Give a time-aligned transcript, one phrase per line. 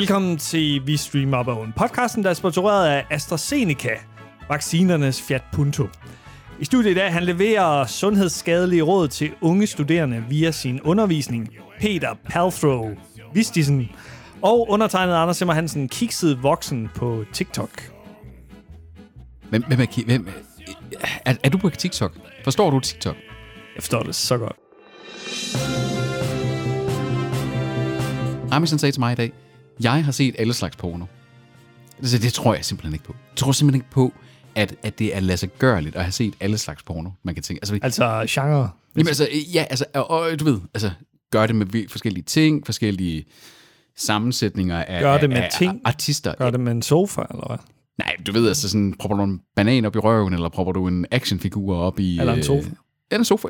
[0.00, 3.90] Velkommen til Vi Streamer Up podcasten, der er sponsoreret af AstraZeneca,
[4.48, 5.86] vaccinernes Fiat Punto.
[6.60, 11.48] I studiet i dag, han leverer sundhedsskadelige råd til unge studerende via sin undervisning.
[11.80, 12.90] Peter Palthrow
[13.34, 13.88] Vistisen
[14.42, 17.92] og undertegnet Anders Simmer Hansen, kikset voksen på TikTok.
[19.50, 20.28] Hvem, hvem er, hvem,
[21.26, 22.12] er, er du på TikTok?
[22.44, 23.16] Forstår du TikTok?
[23.74, 24.56] Jeg forstår det så godt.
[28.52, 29.32] Ramisen sagde til mig i dag,
[29.80, 31.04] jeg har set alle slags porno.
[32.00, 33.14] Det, det tror jeg simpelthen ikke på.
[33.30, 34.12] Jeg tror simpelthen ikke på,
[34.54, 37.42] at, at det er lade sig gørligt at have set alle slags porno, man kan
[37.42, 37.60] tænke.
[37.62, 38.70] Altså, Altså genre.
[38.96, 40.90] jamen, altså ja, altså, og, og, du ved, altså,
[41.30, 43.24] gør det med forskellige ting, forskellige
[43.96, 45.80] sammensætninger af, Gør det med af, af ting?
[45.84, 46.34] artister.
[46.34, 47.58] Gør det med en sofa, eller hvad?
[47.98, 50.88] Nej, du ved, altså sådan, propper du en banan op i røven, eller propper du
[50.88, 52.18] en actionfigur op i...
[52.18, 52.70] Eller en øh, sofa.
[53.12, 53.48] Ja, en sofa.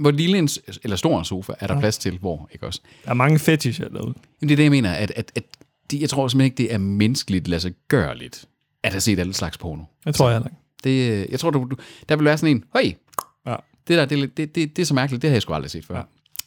[0.00, 0.48] Hvor lille en,
[0.84, 1.80] eller stor en sofa er der ja.
[1.80, 2.80] plads til, hvor, ikke også?
[3.04, 4.14] Der er mange fetisher derude.
[4.40, 5.44] Jamen, det er det, jeg mener, at, at, at
[5.90, 8.44] det, jeg tror simpelthen ikke, det er menneskeligt lade sig gørligt,
[8.82, 9.82] at have set alle slags porno.
[10.06, 10.60] Det tror jeg heller ikke.
[10.84, 11.76] Det, øh, jeg tror, du, du,
[12.08, 12.92] der vil være sådan en, høj,
[13.46, 13.56] Ja.
[13.88, 15.70] det der, det, lidt- det, det, det er så mærkeligt, det har jeg sgu aldrig
[15.70, 15.96] set før.
[15.96, 16.02] Ja.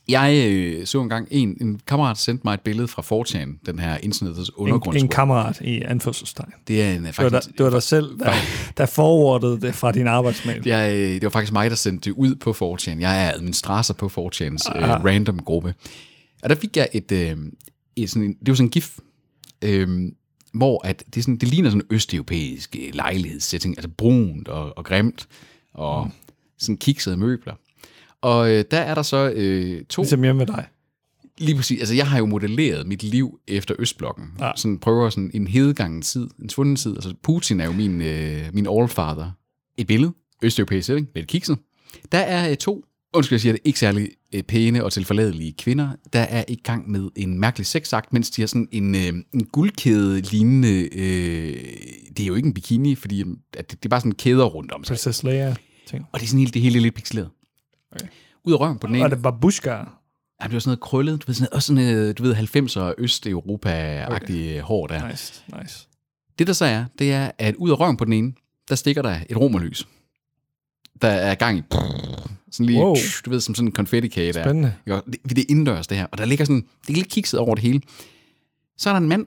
[0.08, 3.98] Jeg øh, så engang en, en kammerat sendte mig et billede fra 4chan, den her
[3.98, 5.00] internettets En, undergrundsskole.
[5.00, 6.52] en kammerat i anførselstegn.
[6.68, 8.34] det er en, Det var, faktisk, der, det var dig selv, der,
[8.78, 10.62] der forwardede det fra din arbejdsmail.
[10.66, 13.00] Jeg, øh, det var faktisk mig, der sendte det ud på 4chan.
[13.00, 15.06] Jeg er administrator på 4chans øh, Ah.
[15.06, 15.74] random gruppe.
[16.44, 17.38] Og der fik jeg et, øh,
[17.96, 18.98] et sådan en, det var sådan en gif,
[19.62, 19.88] øh,
[20.54, 24.86] hvor at det, sådan, det ligner sådan en østeuropæisk øh, lejlighedssetting, altså brunt og, og
[24.86, 25.28] grimt,
[25.74, 26.10] og
[26.60, 27.54] sådan kiksede møbler.
[28.24, 30.02] Og øh, der er der så øh, to...
[30.02, 30.66] Ligesom hjemme med dig.
[31.38, 31.80] Lige præcis.
[31.80, 34.26] Altså, jeg har jo modelleret mit liv efter Østblokken.
[34.40, 34.52] Ja.
[34.56, 36.96] Sådan prøver sådan en hedegangen tid, en svunden tid.
[36.96, 39.32] Altså, Putin er jo min, øh, min allfather.
[39.78, 40.14] Et billede,
[40.44, 41.58] østeuropæisk setting, lidt kikset.
[42.12, 45.90] Der er øh, to, undskyld, jeg siger det, ikke særlig øh, pæne og tilforladelige kvinder,
[46.14, 49.46] der er i gang med en mærkelig sexakt, mens de har sådan en, øh, en
[49.52, 51.56] guldkæde lignende, øh,
[52.18, 53.22] det er jo ikke en bikini, fordi
[53.58, 54.94] at det, det er bare sådan kæder rundt om sig.
[54.94, 55.56] Princess Leia
[55.88, 56.06] ting.
[56.12, 57.30] Og det er sådan helt, det hele er lidt pixeleret.
[57.96, 58.08] Okay.
[58.44, 59.06] Ud af røven på den ene.
[59.06, 60.00] Og det var buskar.
[60.42, 62.94] Ja, det var sådan noget krøllet, du ved, sådan, også sådan, øh, du ved, 90'er
[62.98, 64.62] Østeuropa-agtige okay.
[64.62, 65.08] hår der.
[65.08, 65.88] Nice, nice.
[66.40, 68.34] Det der så er, det er, at ud af røven på den ene,
[68.70, 69.88] der stikker der et romerlys.
[71.02, 71.64] Der er gang i,
[72.52, 72.96] sådan lige, Wow.
[73.26, 74.44] du ved, som sådan en konfettikage der.
[74.44, 74.74] Spændende.
[74.88, 77.40] Jo, det, det er indendørs det her, og der ligger sådan, det er lidt kikset
[77.40, 77.82] over det hele.
[78.78, 79.26] Så er der en mand,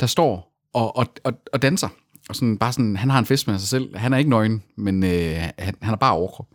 [0.00, 1.88] der står og, og, og, og danser.
[2.28, 3.96] Og sådan, bare sådan, han har en fest med sig selv.
[3.96, 6.46] Han er ikke nøgen, men øh, han, han har bare overkrop.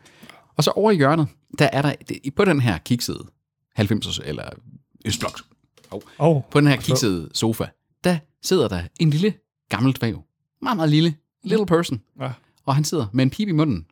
[0.57, 1.27] Og så over i hjørnet,
[1.59, 1.93] der er der,
[2.35, 3.25] på den her kiksede
[3.79, 4.43] 90'ers, eller
[5.05, 5.39] Østblok,
[6.19, 7.65] Oh, på den her kiksede sofa,
[8.03, 9.33] der sidder der en lille
[9.69, 10.23] gammel dvæv.
[10.61, 11.15] Meget, meget lille.
[11.43, 12.01] Little person.
[12.19, 12.31] Ja.
[12.65, 13.85] Og han sidder med en pip i munden,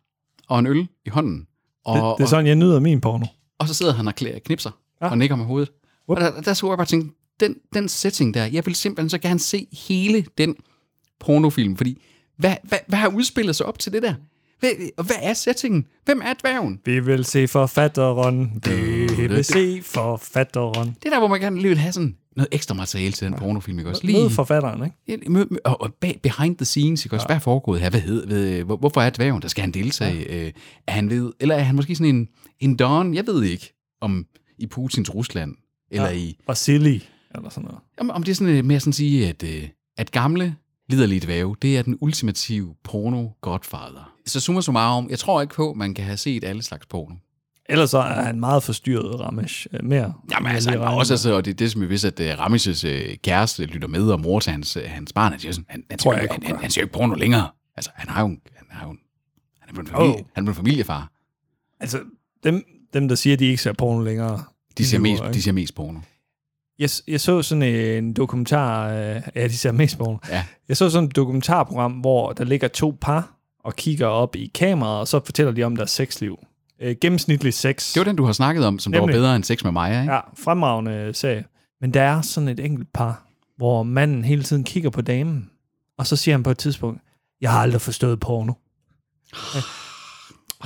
[0.48, 1.48] og en øl i hånden.
[1.86, 3.26] Og, det, det er sådan, jeg nyder min porno.
[3.58, 4.72] og så sidder han og knipser
[5.02, 5.10] Ja.
[5.10, 5.72] og nikker med hovedet.
[6.10, 6.18] Whoop.
[6.18, 9.18] Og der, der skulle jeg bare tænke, den, den setting der, jeg vil simpelthen så
[9.18, 10.56] gerne se hele den
[11.20, 12.02] pornofilm, fordi
[12.38, 14.14] hvad, hvad, hvad har udspillet sig op til det der?
[14.98, 15.86] Og hvad er settingen?
[16.06, 16.80] Hvem er dværgen?
[16.86, 18.62] Vi vil se forfatteren.
[18.66, 20.88] Vi vil se forfatteren.
[20.88, 23.34] Det er der, hvor man gerne lige vil have sådan noget ekstra materiale til den
[23.36, 24.08] pornofilm, ikke også?
[24.08, 24.96] Mød forfatteren, ikke?
[25.08, 27.28] Ja, mø- mø- og, og bag, behind the scenes, ikke også?
[27.28, 27.90] Hvad er foregået her?
[27.90, 29.42] Hvad hed, ved, hvor, hvorfor er dværgen?
[29.42, 30.26] Der skal han deltage.
[30.30, 30.46] Ja.
[30.46, 30.52] Øh,
[30.88, 32.28] er han ved, eller er han måske sådan en,
[32.60, 33.14] en don?
[33.14, 34.26] Jeg ved ikke, om
[34.58, 35.56] i Putins Rusland,
[35.92, 36.12] eller Ja.
[36.14, 36.18] ja.
[36.20, 36.38] i...
[36.48, 37.04] Basili,
[37.36, 37.80] eller sådan noget.
[37.98, 40.56] Om, om det er sådan øh, mere sådan at sige, at, øh, at gamle
[40.90, 44.13] liderlige dværge, det er den ultimative porno-godfather.
[44.26, 47.16] Så summa summarum, jeg tror ikke på, at man kan have set alle slags porno.
[47.70, 49.68] Ellers så er han meget forstyrret, Ramesh.
[49.74, 50.14] Øh, Mere.
[50.32, 52.40] Jamen altså, han var også, altså, og det er det, som jeg vidste, at uh,
[52.40, 52.92] Rameses uh,
[53.24, 56.00] kæreste lytter med, og mor til hans, uh, hans barn, han siger sådan, han, han,
[56.00, 57.50] Tror jeg han, han, han, siger jo ikke porno længere.
[57.78, 59.00] Altså, han har jo, en- han har jo, en-
[59.60, 60.26] han er blevet en familie, Oh.
[60.36, 61.12] han er familiefar.
[61.80, 62.00] Altså,
[62.44, 62.64] dem,
[62.94, 64.44] dem, der siger, at de ikke ser porno længere.
[64.78, 66.00] De ser, mest, de ser mest porno.
[66.80, 70.18] Jeg, jeg så sådan en dokumentar, øh, ja, de ser mest porno.
[70.30, 70.46] Ja.
[70.70, 73.33] Jeg så sådan et dokumentarprogram, hvor der ligger to par
[73.64, 76.40] og kigger op i kameraet, og så fortæller de om deres sexliv.
[76.80, 77.94] Øh, gennemsnitlig sex.
[77.94, 79.20] Det var den, du har snakket om, som der var Nemlig.
[79.20, 80.14] bedre end sex med mig, ikke?
[80.14, 81.46] Ja, fremragende serie.
[81.82, 83.24] Men der er sådan et enkelt par,
[83.58, 85.50] hvor manden hele tiden kigger på damen,
[85.98, 87.02] og så siger han på et tidspunkt,
[87.42, 88.54] jeg har aldrig forstået porno.
[89.54, 89.62] Jeg,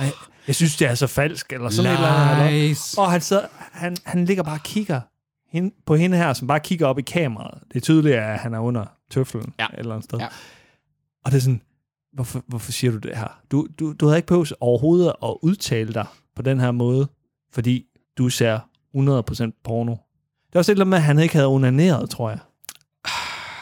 [0.00, 0.12] jeg,
[0.46, 2.52] jeg synes, det er så falsk, eller sådan et eller andet.
[2.68, 3.00] Nice.
[3.00, 3.42] Og han, sidder,
[3.72, 5.00] han, han ligger bare og kigger
[5.52, 7.60] hen, på hende her, som bare kigger op i kameraet.
[7.68, 9.64] Det er tydeligt, at han er under tøflen Ja.
[9.66, 10.18] et eller andet sted.
[10.18, 10.26] Ja.
[11.24, 11.62] Og det er sådan,
[12.18, 13.40] hvorfor, hvorfor siger du det her?
[13.50, 16.06] Du, du, du havde ikke behøvet overhovedet at udtale dig
[16.36, 17.08] på den her måde,
[17.52, 17.84] fordi
[18.18, 19.92] du ser 100% porno.
[19.92, 22.38] Det er også et eller andet med, at han ikke havde onaneret, tror jeg.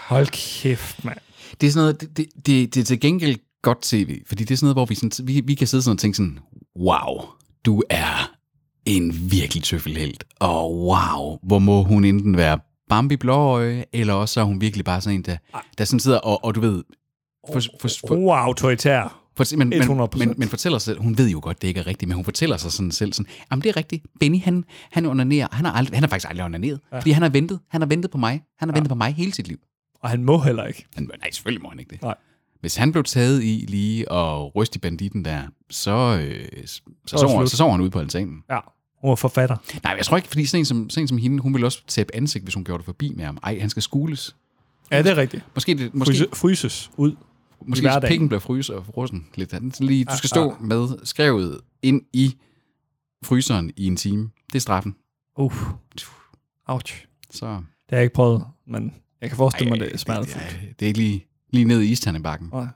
[0.09, 1.19] Hold kæft, mand.
[1.61, 4.55] Det er sådan noget, det, det, det, det er til gengæld godt tv, fordi det
[4.55, 6.39] er sådan noget, hvor vi, sådan, vi, vi kan sidde sådan og tænke sådan,
[6.79, 7.25] wow,
[7.65, 8.37] du er
[8.85, 14.41] en virkelig tøffelhelt, og wow, hvor må hun enten være Bambi blåøje, eller også så
[14.41, 15.37] er hun virkelig bare sådan en, der,
[15.79, 16.83] der sådan sidder og, og du ved,
[17.53, 19.21] for, for, for, Oh, autoritær.
[19.37, 20.19] for, men, men, 100%.
[20.19, 22.57] men, men fortæller sig hun ved jo godt, det ikke er rigtigt, men hun fortæller
[22.57, 25.97] sig sådan selv sådan, jamen det er rigtigt, Benny han, han onanerer, han har, aldrig,
[25.97, 26.99] han har faktisk aldrig onaneret, ja.
[26.99, 28.77] fordi han har ventet, han har ventet på mig, han har ja.
[28.77, 29.59] ventet på mig hele sit liv.
[30.03, 30.87] Og han må heller ikke.
[30.97, 32.03] Men, nej, selvfølgelig må han ikke det.
[32.03, 32.15] Nej.
[32.61, 35.91] Hvis han blev taget i lige og ryste i banditten der, så,
[36.21, 38.43] øh, så, så, er sover, så sover han ude på altanen.
[38.51, 38.59] Ja.
[39.01, 39.57] Hun er forfatter.
[39.85, 41.83] Nej, jeg tror ikke, fordi sådan en som, sådan en som hende, hun ville også
[41.87, 43.39] tabe ansigt, hvis hun gjorde det forbi med ham.
[43.43, 44.37] Ej, han skal skules.
[44.91, 45.45] Ja, det er rigtigt.
[45.55, 47.17] Måske, det, måske, Fryse, fryses ud.
[47.67, 49.81] måske pikken bliver fryset og frossen lidt.
[49.81, 52.37] Lige, du skal stå med skrevet ind i
[53.25, 54.31] fryseren i en time.
[54.47, 54.97] Det er straffen.
[55.39, 55.55] Uh.
[56.67, 57.07] Ouch.
[57.31, 60.47] Så, Det har jeg ikke prøvet, men jeg kan forestille mig, det er det, smertefuldt.
[60.47, 62.49] er- det er ikke lige, lige ned i istandebakken.
[62.53, 62.67] Nej.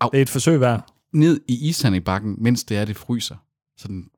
[0.00, 0.08] Au.
[0.12, 0.94] Det er et forsøg værd.
[1.12, 3.36] Ned i istandebakken, mens det er, det fryser.
[3.76, 4.08] Sådan,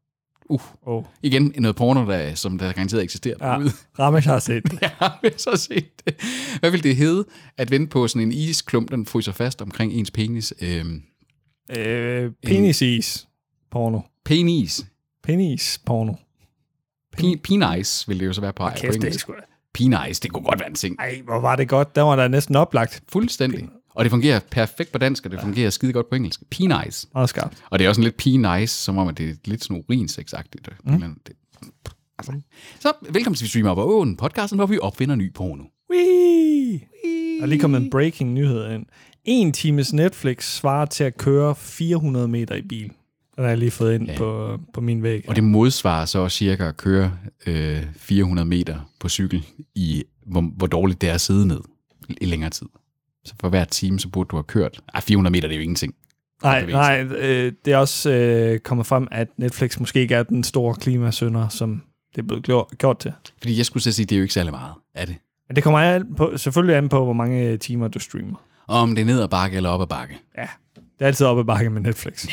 [0.49, 1.05] uh, Oh.
[1.23, 3.47] igen noget porno, der, som der garanteret eksisterer Ja.
[3.53, 3.71] derude.
[3.99, 4.79] Ramesh har set det.
[4.83, 6.15] Jeg har vist så set det.
[6.61, 7.25] Hvad vil det hedde,
[7.57, 10.55] at vente på sådan en isklump, den fryser fast omkring ens penis?
[10.61, 11.03] Øhm,
[11.79, 13.27] Øh, penisis
[13.71, 14.01] porno.
[14.25, 14.87] penis.
[15.23, 16.13] Penis porno.
[17.17, 19.27] Pe- penis vil det jo så være på, på det er engelsk.
[19.29, 19.33] da.
[19.75, 20.97] Penis, det kunne godt være en ting.
[20.99, 21.95] Ej, hvor var det godt.
[21.97, 23.03] Der var der næsten oplagt.
[23.09, 23.69] Fuldstændig.
[23.95, 26.41] Og det fungerer perfekt på dansk, og det fungerer skide godt på engelsk.
[26.51, 27.07] Penis.
[27.15, 27.65] Meget skarpt.
[27.71, 30.69] Og det er også en lidt penis, som om at det er lidt sådan urinseksagtigt.
[30.85, 31.17] Mm.
[31.27, 31.37] Det.
[32.19, 32.33] Altså.
[32.81, 35.65] Så velkommen til Vi Streamer Over Åen, podcasten, hvor vi opfinder ny porno.
[35.91, 36.81] Whee!
[37.37, 38.87] Der er lige kommet en breaking nyhed ind.
[39.25, 42.91] En times Netflix svarer til at køre 400 meter i bil.
[43.37, 44.19] Den har jeg lige fået ind ja.
[44.19, 45.25] på, på min væg.
[45.29, 47.13] Og det modsvarer så cirka at køre
[47.47, 51.61] øh, 400 meter på cykel i, hvor, hvor dårligt det er at sidde ned
[52.21, 52.67] i længere tid.
[53.25, 54.81] Så for hver time, så burde du have kørt.
[54.95, 55.95] Ej, 400 meter, det er jo ingenting.
[56.43, 60.45] Nej, nej øh, det er også øh, kommet frem, at Netflix måske ikke er den
[60.45, 61.83] store klimasønder, som
[62.17, 63.13] det er blevet gjort, til.
[63.39, 65.17] Fordi jeg skulle at sige, det er jo ikke særlig meget, er det?
[65.49, 68.37] Men det kommer an på, selvfølgelig an på, hvor mange timer du streamer.
[68.69, 70.19] Om det er ned ad bakke eller op ad bakke.
[70.39, 72.27] Ja, det er altid op ad bakke med Netflix.
[72.27, 72.33] Ja.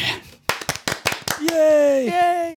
[1.41, 2.07] Yay!
[2.07, 2.53] Yay!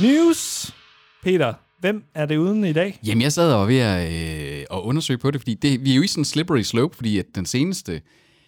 [0.00, 0.74] News.
[1.22, 3.00] Peter, hvem er det uden i dag?
[3.06, 5.96] Jamen, jeg sad og ved at, øh, at undersøge på det, fordi det, vi er
[5.96, 8.00] jo i sådan en slippery slope, fordi at den seneste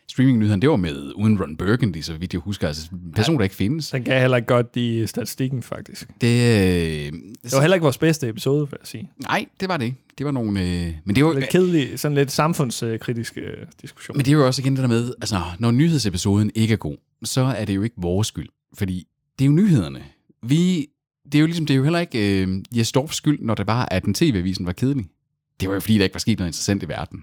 [0.08, 3.42] streaming det var med uden Ron Burgundy, så vidt jeg husker, altså en person, der
[3.42, 3.90] ikke findes.
[3.90, 6.08] Den kan heller ikke godt i statistikken, faktisk.
[6.20, 7.12] Det, øh,
[7.44, 9.10] Det var heller ikke vores bedste episode, vil jeg sige.
[9.22, 9.96] nej, det var det ikke.
[10.19, 10.60] Det var nogle...
[10.60, 14.16] Øh, men det var, Lidt kedelig, sådan lidt samfundskritiske øh, diskussion.
[14.16, 16.96] Men det er jo også igen det der med, altså, når nyhedsepisoden ikke er god,
[17.24, 18.48] så er det jo ikke vores skyld.
[18.78, 19.06] Fordi
[19.38, 20.02] det er jo nyhederne.
[20.42, 20.86] Vi,
[21.32, 23.66] det er jo ligesom, det er jo heller ikke øh, Jes Dorfs skyld, når det
[23.66, 25.06] var, at den tv-avisen var kedelig.
[25.60, 27.22] Det var jo fordi, der ikke var sket noget interessant i verden.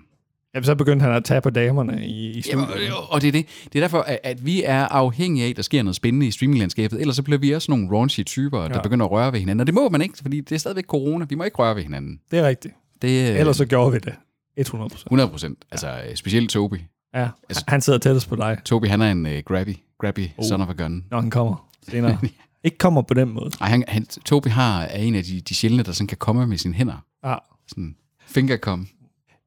[0.54, 2.68] Jamen, så begyndte han at tage på damerne i, i studiet.
[2.70, 3.46] Jamen, og det er det.
[3.74, 6.32] Det er derfor, at, at vi er afhængige af, at der sker noget spændende i
[6.32, 7.02] streaminglandskabet.
[7.02, 8.82] Ellers så bliver vi også nogle raunchy typer, der Ja.
[8.82, 9.60] begynder at røre ved hinanden.
[9.60, 11.26] Og det må man ikke, fordi det er stadigvæk corona.
[11.30, 12.20] Vi må ikke røre ved hinanden.
[12.32, 12.74] Det er rigtigt.
[13.02, 14.14] Det er Ellers så gjorde vi det.
[14.58, 15.06] 100 procent.
[15.06, 15.66] 100 procent.
[15.72, 16.76] Altså, øh, specielt Toby.
[17.16, 17.30] Ja,
[17.68, 20.46] han sidder tættest på dig, Toby, han er en uh, grabby, grabby oh.
[20.46, 21.04] son of a gun.
[21.12, 22.18] når han kommer senere.
[22.66, 23.52] ikke kommer på den måde.
[23.62, 26.48] Ej, han, han, Toby har, er en af de, de sjældne, der sådan kan komme
[26.48, 27.06] med sine hænder.
[27.26, 27.36] Ja.
[27.68, 27.96] Sådan
[28.28, 28.88] finger come.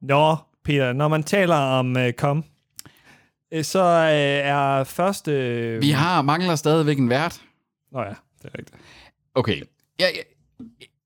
[0.01, 2.43] Nå, Peter, når man taler om uh, kom,
[3.53, 5.31] øh, så uh, er første...
[5.31, 7.41] Øh, Vi har, mangler stadigvæk en vært.
[7.91, 8.09] Nå ja,
[8.41, 8.77] det er rigtigt.
[9.35, 9.61] Okay.
[9.99, 10.23] Jeg, jeg,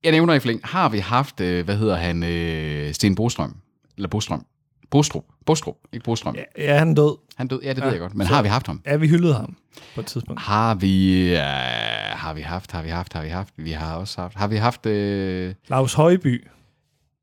[0.04, 0.62] jeg nævner i flæng.
[0.64, 3.56] Har vi haft, øh, hvad hedder han, øh, Sten Bostrøm?
[3.98, 4.46] Eller Bostrøm?
[4.94, 5.24] Bostrup.
[5.46, 6.36] Bostrup, ikke Bostrøm.
[6.36, 6.44] Ja.
[6.64, 7.18] Ja, han er død.
[7.36, 7.84] Han død, ja, det ja.
[7.84, 8.16] Ved jeg godt.
[8.16, 8.82] Men så- har vi haft ham?
[8.86, 9.56] Ja, vi hyldede ham
[9.96, 10.42] på et tidspunkt.
[10.42, 11.38] Har vi, øh,
[12.12, 14.56] har vi haft, har vi haft, har vi haft, vi har også haft, har vi
[14.58, 16.48] haft, øh, Claus Højby.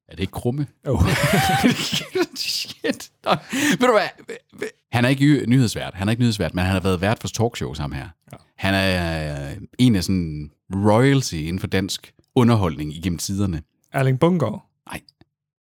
[0.09, 0.67] er det ikke Krumme?
[0.87, 1.00] Oh.
[2.37, 3.11] Shit.
[3.25, 3.31] Nå.
[3.53, 4.69] Ved du hvad?
[4.93, 5.95] Han er ikke nyhedsvært.
[5.95, 8.09] Han er ikke nyhedsvært, men han har været vært for talkshows ham her.
[8.33, 8.37] Ja.
[8.57, 13.62] Han er øh, en af sådan royalty inden for dansk underholdning igennem tiderne.
[13.93, 14.67] Erling Bungård.
[14.91, 15.00] Nej.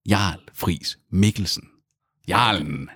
[0.08, 1.62] Jarl Friis Mikkelsen.
[2.30, 2.88] Jarlen.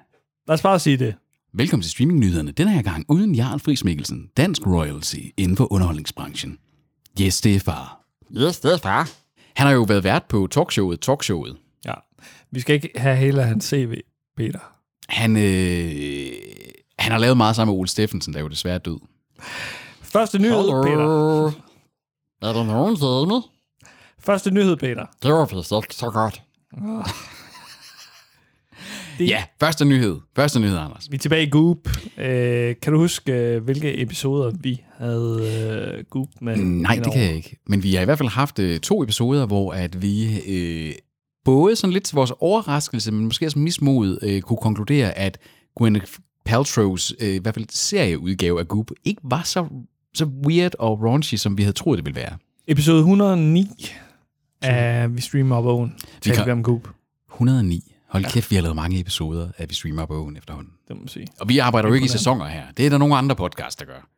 [0.49, 1.15] Lad os bare sige det.
[1.55, 2.51] Velkommen til streamingnyhederne.
[2.51, 4.31] Den her gang uden Jarl Friis Mikkelsen.
[4.37, 6.59] Dansk royalty inden for underholdningsbranchen.
[7.21, 8.01] Yes, det er far.
[8.37, 9.11] Yes, det er far.
[9.57, 11.57] Han har jo været vært på talkshowet, talkshowet.
[11.85, 11.95] Ja.
[12.51, 14.01] Vi skal ikke have hele hans CV,
[14.37, 14.59] Peter.
[15.09, 16.33] Han, øh,
[16.99, 18.99] han har lavet meget sammen med Ole Steffensen, der er jo desværre død.
[20.03, 21.47] Første nyhed, Peter.
[22.43, 23.43] Er der nogen hjemme?
[24.19, 25.07] Første nyhed, Peter.
[25.23, 26.43] Det var vist ikke så godt.
[29.19, 30.17] Det, Ja, første nyhed.
[30.37, 31.07] Første nyhed, Anders.
[31.11, 31.89] Vi er tilbage i Goop.
[32.19, 36.57] Øh, kan du huske, øh, hvilke episoder vi havde øh, Goop med?
[36.57, 37.57] Nej, det kan jeg ikke.
[37.67, 40.93] Men vi har i hvert fald haft øh, to episoder, hvor at vi øh,
[41.45, 45.39] både sådan lidt til vores overraskelse, men måske også mismod, øh, kunne konkludere, at
[45.77, 46.13] Gwyneth
[46.49, 49.67] Paltrow's øh, i hvert fald serieudgave af Goop ikke var så,
[50.15, 52.37] så weird og raunchy, som vi havde troet, det ville være.
[52.69, 53.67] Episode 109
[54.63, 55.95] af Vi Streamer Op Owen.
[56.21, 56.89] Talte kan- vi om Goop.
[57.33, 57.94] 109.
[58.15, 60.73] Hold kæft, vi har lavet mange episoder, at vi streamer bogen efterhånden.
[60.89, 61.27] Det må man sige.
[61.41, 62.63] Og vi arbejder jo ikke i sæsoner her.
[62.77, 64.09] Det er der nogle andre podcasts, der gør.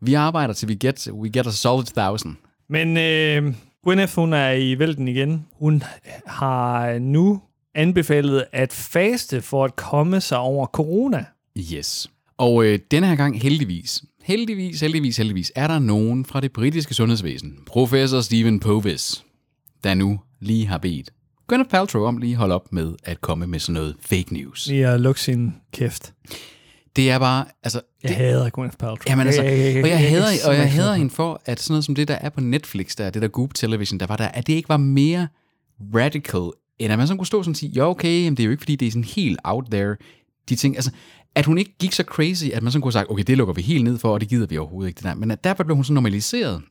[0.00, 2.36] Vi arbejder til vi get, we get a solid thousand.
[2.68, 5.46] Men øh, Gwyneth, hun er i vælten igen.
[5.52, 5.82] Hun
[6.26, 7.42] har nu
[7.74, 11.24] anbefalet at faste for at komme sig over corona.
[11.58, 12.10] Yes.
[12.38, 16.94] Og øh, denne her gang heldigvis, heldigvis, heldigvis, heldigvis, er der nogen fra det britiske
[16.94, 19.24] sundhedsvæsen, professor Stephen Povis,
[19.84, 21.10] der nu lige har bedt
[21.48, 24.66] Gwyneth Paltrow om lige holde op med at komme med sådan noget fake news.
[24.66, 26.12] Lige at lukke sin kæft.
[26.96, 27.80] Det er bare, altså...
[28.02, 29.04] Jeg det, hader Gwyneth Paltrow.
[29.08, 32.08] Jamen altså, og jeg hader, og jeg hader hende for, at sådan noget som det,
[32.08, 34.68] der er på Netflix, der det der Goop Television, der var der, at det ikke
[34.68, 35.28] var mere
[35.94, 38.44] radical, end at man sådan kunne stå sådan og sige, ja okay, men det er
[38.44, 39.96] jo ikke fordi, det er sådan helt out there,
[40.48, 40.90] de ting, altså,
[41.34, 43.54] at hun ikke gik så crazy, at man sådan kunne have sagt, okay, det lukker
[43.54, 45.14] vi helt ned for, og det gider vi overhovedet ikke, det der.
[45.14, 46.62] Men at derfor blev hun så normaliseret.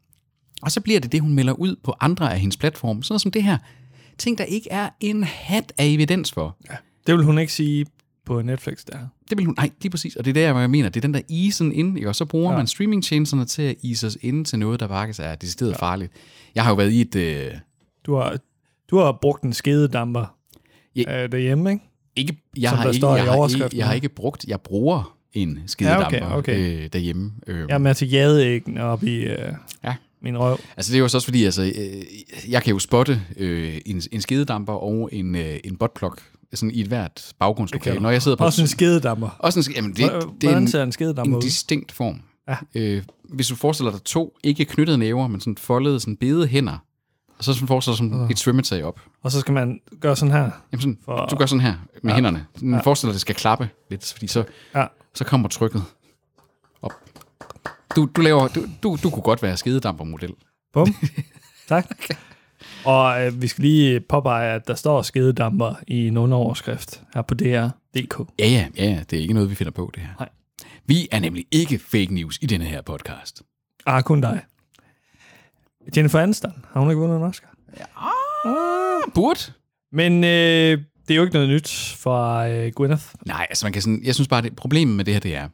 [0.62, 3.22] Og så bliver det det, hun melder ud på andre af hendes platforme, sådan noget
[3.22, 3.58] som det her.
[4.17, 6.57] Ting, der ikke er en hat af evidens for.
[6.69, 6.75] Ja.
[7.07, 7.86] Det vil hun ikke sige
[8.25, 8.98] på Netflix, der.
[9.29, 10.15] Det vil hun, nej, lige præcis.
[10.15, 12.10] Og det er der, jeg mener, det er den der isen ind, ikke?
[12.10, 12.57] og så bruger ja.
[12.57, 15.77] man streamingtjenesterne til at ise os ind til noget, der faktisk er decideret ja.
[15.77, 16.12] farligt.
[16.55, 17.15] Jeg har jo været i et...
[17.15, 17.51] Øh,
[18.05, 18.38] Du har,
[18.91, 20.36] du har brugt en skededamper
[20.95, 21.24] Ja.
[21.24, 21.84] øh, derhjemme, ikke?
[22.15, 25.60] ikke, jeg, Som har ikke, jeg, har ikke, jeg har ikke brugt, jeg bruger en
[25.67, 26.84] skidedamper Ja, okay, okay.
[26.84, 27.31] Øh, derhjemme.
[27.48, 29.53] Øh, Jeg er med til jadeæggen op i øh,
[29.84, 29.95] Ja.
[30.25, 30.58] Min røv.
[30.77, 34.01] Altså det er jo så også fordi, altså, øh, jeg kan jo spotte øh, en,
[34.12, 36.15] en skededamper og en, øh, en botplug
[36.53, 38.00] sådan i et hvert baggrundslokale.
[38.00, 38.44] Når jeg sidder på...
[38.44, 39.29] Også en skededamper.
[39.39, 42.22] også en, jamen, det, det er Hvordan en, ser en skededamper en distinkt form.
[42.48, 42.55] Ja.
[42.75, 43.03] Øh,
[43.34, 46.77] hvis du forestiller dig to, ikke knyttede næver, men sådan foldede, sådan bede hænder,
[47.38, 49.00] og så sådan forestiller dig sådan et svømmetag op.
[49.24, 50.50] Og så skal man gøre sådan her.
[50.72, 52.15] Jamen sådan, For- du gør sådan her med ja.
[52.15, 52.46] hænderne.
[52.55, 52.79] Sådan, ja.
[52.79, 54.44] Forestil dig, at det skal klappe lidt, fordi så,
[54.75, 54.86] Ja.
[55.15, 55.84] så kommer trykket.
[57.95, 60.33] Du, du, laver, du, du, du kunne godt være skededampermodel.
[60.73, 60.95] Bum.
[61.67, 61.85] tak.
[62.85, 67.33] Og øh, vi skal lige påpege, at der står skededamper i en underoverskrift her på
[67.33, 68.19] DR.dk.
[68.39, 70.09] Ja, ja, ja, ja, det er ikke noget, vi finder på, det her.
[70.19, 70.29] Nej.
[70.85, 73.41] Vi er nemlig ikke fake news i denne her podcast.
[73.85, 74.41] Ah, kun dig.
[75.97, 77.55] Jennifer Aniston, har hun ikke vundet en Oscar?
[77.97, 79.39] Ah, burde?
[79.91, 83.03] Men øh, det er jo ikke noget nyt fra øh, Gwyneth.
[83.25, 85.49] Nej, altså man kan sådan, jeg synes bare, det problemet med det her, det er,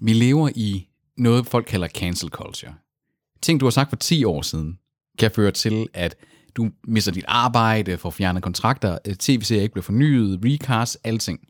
[0.00, 0.89] vi lever i
[1.20, 2.74] noget, folk kalder cancel culture.
[3.42, 4.78] Ting, du har sagt for 10 år siden,
[5.18, 6.16] kan føre til, at
[6.56, 11.40] du mister dit arbejde, får fjernet kontrakter, øh, tv-serier ikke bliver fornyet, recast, alting.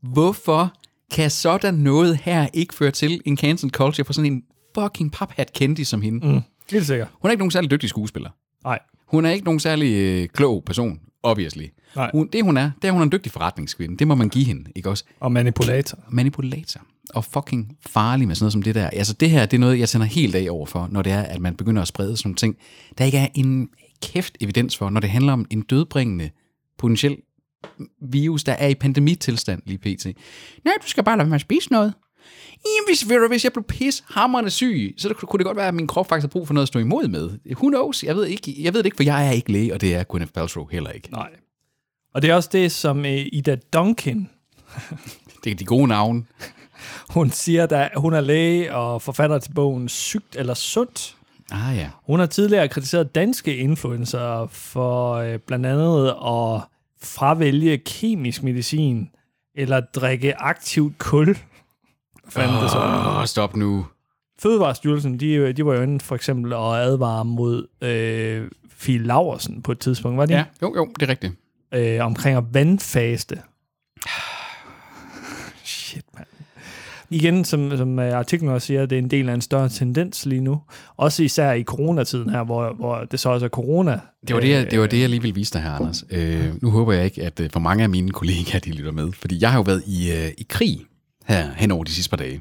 [0.00, 0.72] Hvorfor
[1.12, 4.42] kan sådan noget her ikke føre til en cancel culture for sådan en
[4.74, 6.26] fucking paphat kendis som hende?
[6.26, 6.40] Mm.
[6.70, 7.08] Helt sikkert.
[7.22, 8.30] Hun er ikke nogen særlig dygtig skuespiller.
[8.64, 8.78] Nej.
[9.06, 11.66] Hun er ikke nogen særlig øh, klog person, obviously.
[11.96, 12.10] Nej.
[12.14, 13.96] Hun, det hun er, det er, hun er en dygtig forretningskvinde.
[13.96, 15.04] Det må man give hende, ikke også?
[15.20, 15.98] Og manipulator.
[16.08, 16.80] manipulator
[17.10, 18.90] og fucking farlig med sådan noget som det der.
[18.90, 21.22] Altså det her, det er noget, jeg sender helt af over for, når det er,
[21.22, 22.56] at man begynder at sprede sådan nogle ting,
[22.98, 23.68] der ikke er en
[24.02, 26.30] kæft evidens for, når det handler om en dødbringende
[26.78, 27.16] potentiel
[28.00, 30.06] virus, der er i pandemitilstand lige pt.
[30.64, 31.94] Nej, du skal bare lade mig spise noget.
[32.64, 35.68] Jamen, hvis, ved du, hvis jeg blev pis hammerende syg, så kunne det godt være,
[35.68, 37.30] at min krop faktisk har brug for noget at stå imod med.
[37.50, 38.04] Who knows?
[38.04, 40.04] Jeg ved, ikke, jeg ved det ikke, for jeg er ikke læge, og det er
[40.04, 41.10] Gwyneth Paltrow heller ikke.
[41.12, 41.30] Nej.
[42.14, 44.28] Og det er også det, som øh, Ida Duncan,
[45.44, 46.24] Det er de gode navne.
[47.10, 51.16] Hun siger, at hun er læge og forfatter til bogen Sygt eller Sundt.
[51.50, 51.88] Ah ja.
[52.06, 56.60] Hun har tidligere kritiseret danske influencer for øh, blandt andet at
[57.02, 59.10] fravælge kemisk medicin
[59.54, 61.24] eller drikke aktivt kul.
[61.26, 61.36] Hvad
[62.28, 62.78] Fanden det så.
[63.18, 63.86] Oh, stop nu.
[64.38, 69.72] Fødevarestyrelsen, de, de var jo inde for eksempel at advare mod øh, Fie Laversen på
[69.72, 70.34] et tidspunkt, var det?
[70.34, 71.32] Ja, jo, jo, det er rigtigt.
[71.74, 73.42] øh, omkring at vandfaste.
[75.64, 76.26] Shit, mand.
[77.12, 80.26] Igen, som, som øh, artiklen også siger, det er en del af en større tendens
[80.26, 80.60] lige nu.
[80.96, 84.00] Også især i coronatiden her, hvor, hvor det så også er corona.
[84.28, 86.04] Det var det, jeg, det var det, jeg lige ville vise dig her, Anders.
[86.10, 89.12] Øh, nu håber jeg ikke, at øh, for mange af mine kollegaer, de lytter med.
[89.12, 90.80] Fordi jeg har jo været i, øh, i krig
[91.26, 92.40] her hen over de sidste par dage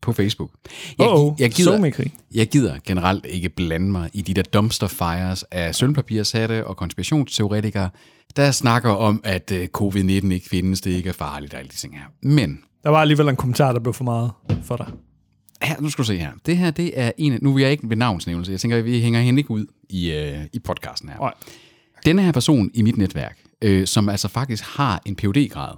[0.00, 0.50] på Facebook.
[0.98, 1.92] Jeg, oh, jeg, gider,
[2.34, 7.90] jeg gider generelt ikke blande mig i de der dumpster fires af sølvpapirshatte og konspirationsteoretikere,
[8.36, 11.76] der snakker om, at øh, covid-19 ikke findes, det ikke er farligt og alle de
[11.76, 12.04] ting her.
[12.22, 14.86] Men Der var alligevel en kommentar, der blev for meget for dig.
[15.62, 16.32] her, nu skal du se her.
[16.46, 19.00] Det her, det er en af, nu vil jeg ikke ved navnsnævnelse, jeg tænker, vi
[19.00, 21.18] hænger hende ikke ud i, øh, i podcasten her.
[21.18, 21.34] Nej.
[22.04, 25.74] Denne her person i mit netværk, øh, som altså faktisk har en phd grad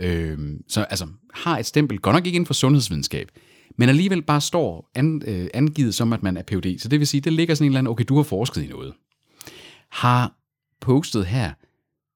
[0.00, 3.28] øh, så altså har et stempel, godt nok ikke inden for sundhedsvidenskab,
[3.78, 6.78] men alligevel bare står an, øh, angivet som, at man er Ph.D.
[6.78, 8.66] Så det vil sige, det ligger sådan en eller anden, okay, du har forsket i
[8.66, 8.92] noget.
[9.88, 10.32] Har
[10.80, 11.52] postet her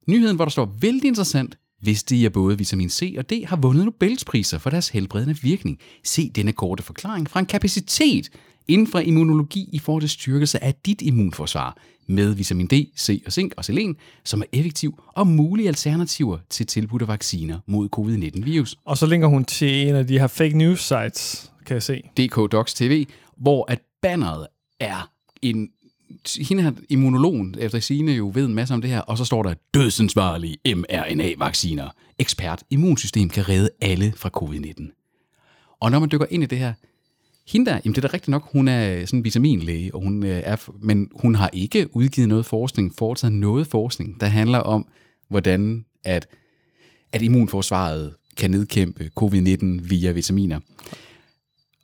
[0.06, 3.56] nyheden, hvor der står, vældig interessant, vidste I, at både vitamin C og D har
[3.56, 5.78] vundet Nobelspriser for deres helbredende virkning.
[6.04, 8.30] Se denne korte forklaring fra en kapacitet
[8.68, 13.32] Inden for immunologi i forhold til styrkelse af dit immunforsvar med vitamin D, C og
[13.32, 18.76] zink og selen, som er effektiv og mulige alternativer til tilbudte vacciner mod covid-19-virus.
[18.84, 22.02] Og så linker hun til en af de her fake news sites, kan jeg se.
[22.16, 23.06] DK Docs TV,
[23.36, 24.46] hvor at banneret
[24.80, 25.10] er
[25.42, 25.68] en
[26.48, 29.42] hende her immunologen, efter sine jo ved en masse om det her, og så står
[29.42, 31.88] der dødsansvarlige mRNA-vacciner.
[32.18, 35.76] Ekspert immunsystem kan redde alle fra covid-19.
[35.80, 36.72] Og når man dykker ind i det her,
[37.48, 40.22] hende der, jamen det er da rigtigt nok, hun er sådan en vitaminlæge, og hun
[40.22, 44.86] øh, er, men hun har ikke udgivet noget forskning, foretaget noget forskning, der handler om,
[45.28, 46.26] hvordan at,
[47.12, 50.60] at immunforsvaret kan nedkæmpe covid-19 via vitaminer.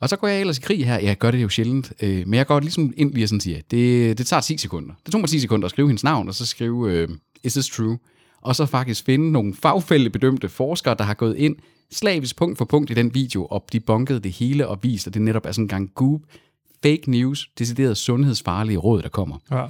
[0.02, 0.98] Og så går jeg ellers i krig her.
[0.98, 3.60] Jeg gør det jo sjældent, øh, men jeg går ligesom ind lige og sådan siger,
[3.70, 4.94] det, det tager 10 sekunder.
[5.04, 7.08] Det tog mig 10 sekunder at skrive hendes navn, og så skrive, øh,
[7.44, 7.98] is this true?
[8.40, 11.56] Og så faktisk finde nogle fagfældebedømte forskere, der har gået ind
[11.92, 15.14] slavisk punkt for punkt i den video, og de bunkede det hele og vist, at
[15.14, 16.22] det netop er sådan en gang goob,
[16.82, 19.36] fake news, decideret sundhedsfarlige råd, der kommer.
[19.50, 19.66] Ja.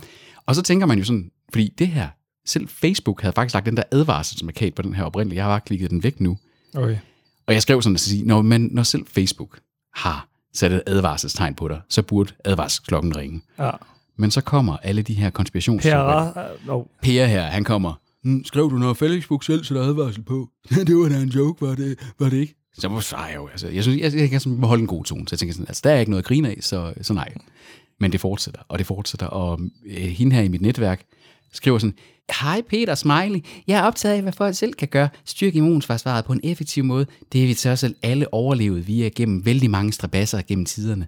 [0.46, 2.08] Og så tænker man jo sådan, fordi det her,
[2.46, 5.36] selv Facebook havde faktisk lagt den der advarselsmarkat på den her oprindelige.
[5.36, 6.38] Jeg har bare klikket den væk nu.
[6.74, 6.96] Okay.
[7.46, 9.58] Og jeg skrev sådan at sige, når, man, når selv Facebook
[9.94, 13.42] har sat et advarselstegn på dig, så burde advarselsklokken ringe.
[13.58, 13.70] Ja.
[14.16, 16.32] Men så kommer alle de her konspirationsteorier.
[16.32, 16.82] Per, no.
[17.02, 17.94] Per her, han kommer,
[18.24, 20.48] mm, skrev du noget Facebook selv, så der advarsel på?
[20.86, 22.54] det var da en joke, var det, var det ikke?
[22.78, 25.28] Så må jeg jo, altså, jeg synes, jeg, jeg kan sådan holde en god tone,
[25.28, 27.34] så jeg tænker sådan, altså, der er ikke noget at grine af, så, så nej.
[28.00, 31.04] Men det fortsætter, og det fortsætter, og øh, hende her i mit netværk
[31.52, 31.94] skriver sådan,
[32.30, 36.32] Hej Peter Smiley, jeg er optaget af, hvad folk selv kan gøre, styrke immunforsvaret på
[36.32, 37.06] en effektiv måde.
[37.32, 41.06] Det er vi så selv alle overlevet via gennem vældig mange strabasser gennem tiderne.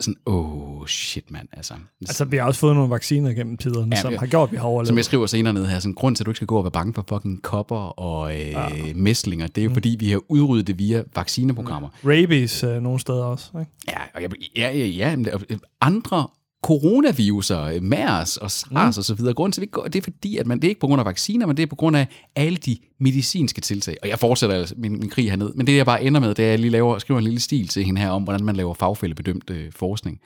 [0.00, 1.74] Sådan, åh, oh, shit mand, altså.
[2.00, 4.56] Altså, vi har også fået nogle vacciner gennem tiderne, Ja, som har gjort, at vi
[4.56, 4.88] har overlevet.
[4.88, 6.64] Som jeg skriver senere ned her, sådan grund til, at du ikke skal gå og
[6.64, 8.68] være bange for fucking kopper og øh, ja.
[8.94, 9.74] mæslinger, det er jo mm.
[9.74, 11.88] fordi, vi har udryddet det via vaccineprogrammer.
[12.04, 13.50] Rabies øh, nogle steder også.
[13.60, 13.70] Ikke?
[13.88, 15.38] Ja, og jeg, ja, ja, ja, der-
[15.80, 16.28] andre
[16.62, 19.34] coronaviruser, øh, MERS og SARS og så videre.
[19.34, 21.46] Grunden til, går, det er fordi, at man, det er ikke på grund af vacciner,
[21.46, 23.96] men det er på grund af alle de medicinske tiltag.
[24.02, 25.52] Og jeg fortsætter altså min, min krig herned.
[25.54, 27.40] Men det, jeg bare ender med, det er, at jeg lige laver, skriver en lille
[27.40, 30.20] stil til hende her om, hvordan man laver fagfældebedømt øh, forskning.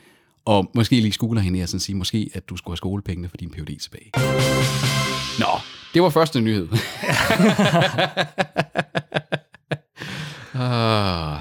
[0.44, 3.36] Og måske lige skoler hende her, sådan sige, måske at du skulle have skolepengene for
[3.36, 4.10] din PhD tilbage.
[5.38, 5.46] Nå,
[5.94, 6.68] det var første nyhed.
[10.54, 11.38] ah,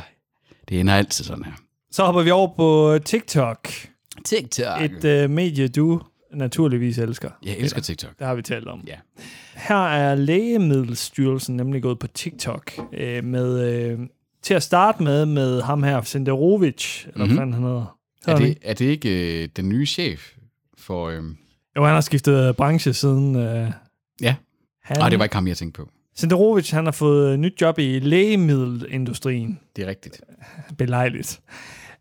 [0.69, 1.53] det ender altid sådan her.
[1.91, 3.67] Så hopper vi over på TikTok.
[4.25, 4.81] TikTok.
[4.81, 6.01] Et øh, medie, du
[6.33, 7.29] naturligvis elsker.
[7.45, 8.19] Jeg elsker TikTok.
[8.19, 8.83] Det har vi talt om.
[8.88, 8.95] Ja.
[9.55, 13.99] Her er Lægemiddelstyrelsen nemlig gået på TikTok øh, med, øh,
[14.41, 17.27] til at starte med med ham her, Senderovic, eller Mhm.
[17.27, 17.97] hvad fanden han hedder.
[18.27, 18.62] Er det, ikke?
[18.63, 20.31] er det ikke øh, den nye chef
[20.77, 21.09] for...
[21.09, 21.23] Øh...
[21.75, 23.36] Jo, han har skiftet branche siden...
[23.36, 23.71] Øh,
[24.21, 24.36] Ja.
[24.83, 25.89] han, Nej, det var ikke ham, jeg tænkte på.
[26.15, 29.59] Senderovic, han har fået nyt job i lægemiddelindustrien.
[29.75, 30.21] Det er rigtigt.
[30.77, 31.39] Belejligt.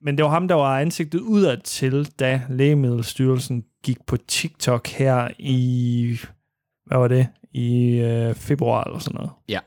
[0.04, 5.28] Men det var ham, der var ansigtet udad til, da Lægemiddelstyrelsen gik på TikTok her
[5.38, 6.18] i...
[6.86, 7.26] Hvad var det?
[7.52, 9.30] I øh, februar eller sådan noget.
[9.48, 9.58] Ja.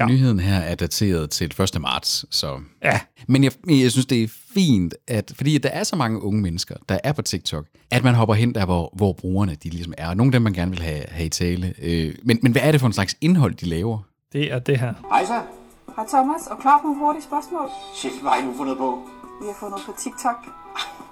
[0.00, 0.06] Ja.
[0.06, 1.80] Nyheden her er dateret til 1.
[1.80, 2.60] marts, så...
[2.84, 6.42] Ja, Men jeg, jeg synes, det er fint, at, fordi der er så mange unge
[6.42, 9.94] mennesker, der er på TikTok, at man hopper hen der, hvor, hvor brugerne de ligesom
[9.98, 10.14] er.
[10.14, 11.74] Nogle af dem, man gerne vil have, have i tale.
[11.82, 13.98] Øh, men, men hvad er det for en slags indhold, de laver?
[14.32, 14.94] det er det her.
[15.10, 15.40] Hej så.
[15.96, 17.68] Hej Thomas, og klar på nogle hurtige spørgsmål?
[17.94, 19.08] Shit, hvad har I nu fundet på?
[19.40, 20.36] Vi har fundet på TikTok.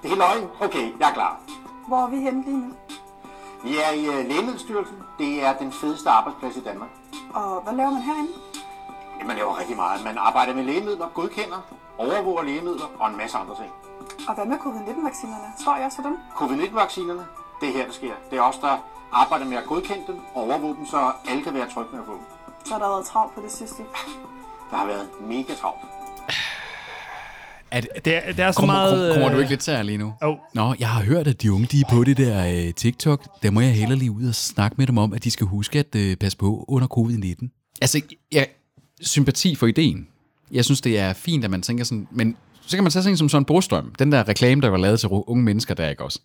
[0.03, 0.49] Det er løgn.
[0.61, 1.39] Okay, jeg er klar.
[1.87, 2.73] Hvor er vi henne lige nu?
[3.63, 4.97] Vi er i uh, Lægemiddelstyrelsen.
[5.19, 6.89] Det er den fedeste arbejdsplads i Danmark.
[7.33, 8.31] Og hvad laver man herinde?
[9.19, 10.03] Ja, Man laver rigtig meget.
[10.03, 11.61] Man arbejder med lægemidler, godkender,
[11.97, 13.71] overvåger lægemidler og en masse andre ting.
[14.27, 15.53] Og hvad med covid-19-vaccinerne?
[15.61, 16.17] Står jeg også for dem?
[16.35, 17.25] Covid-19-vaccinerne,
[17.61, 18.13] det er her, der sker.
[18.29, 18.77] Det er os, der
[19.11, 22.11] arbejder med at godkende dem, overvåge dem, så alle kan være trygge med at få
[22.13, 22.25] dem.
[22.65, 23.83] Så har der været travlt på det sidste.
[24.71, 25.81] Der har været mega travlt.
[27.73, 28.91] Er det, Det er, det er så kommer, meget...
[28.91, 30.13] kommer, kommer du øh, ikke lidt til lige nu?
[30.23, 30.37] Jo.
[30.53, 33.43] Nå, jeg har hørt, at de unge de er på det der øh, TikTok.
[33.43, 35.79] Der må jeg heller lige ud og snakke med dem om, at de skal huske
[35.79, 37.77] at øh, passe på under covid-19.
[37.81, 38.47] Altså, jeg
[39.01, 40.07] sympati for ideen.
[40.51, 42.07] Jeg synes, det er fint, at man tænker sådan...
[42.11, 43.95] Men så kan man tage sådan en som Søren Brostrøm.
[43.99, 46.19] Den der reklame, der var lavet til unge mennesker, der ikke også.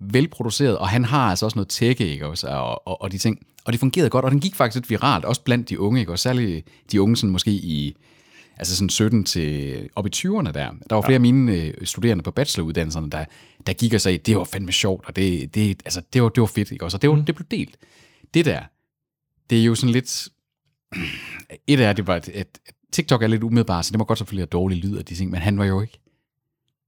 [0.00, 2.48] Velproduceret, og han har altså også noget tække, ikke også?
[2.48, 3.38] Og, og, og de ting.
[3.64, 6.12] Og det fungerede godt, og den gik faktisk lidt viralt, også blandt de unge, ikke
[6.12, 6.22] også?
[6.22, 7.96] Særligt de unge, sådan måske i
[8.56, 10.70] altså sådan 17 til op i 20'erne der.
[10.90, 13.24] Der var flere af mine øh, studerende på bacheloruddannelserne, der,
[13.66, 16.40] der gik og sagde, det var fandme sjovt, og det, det, altså, det, var, det
[16.40, 16.96] var fedt, ikke også?
[16.96, 17.76] Og det, var, det blev delt.
[18.34, 18.60] Det der,
[19.50, 20.28] det er jo sådan lidt...
[21.66, 22.58] Et af det var, at, at
[22.92, 25.30] TikTok er lidt umiddelbart, så det må godt selvfølgelig have dårlig lyd af de ting,
[25.30, 26.00] men han var jo ikke.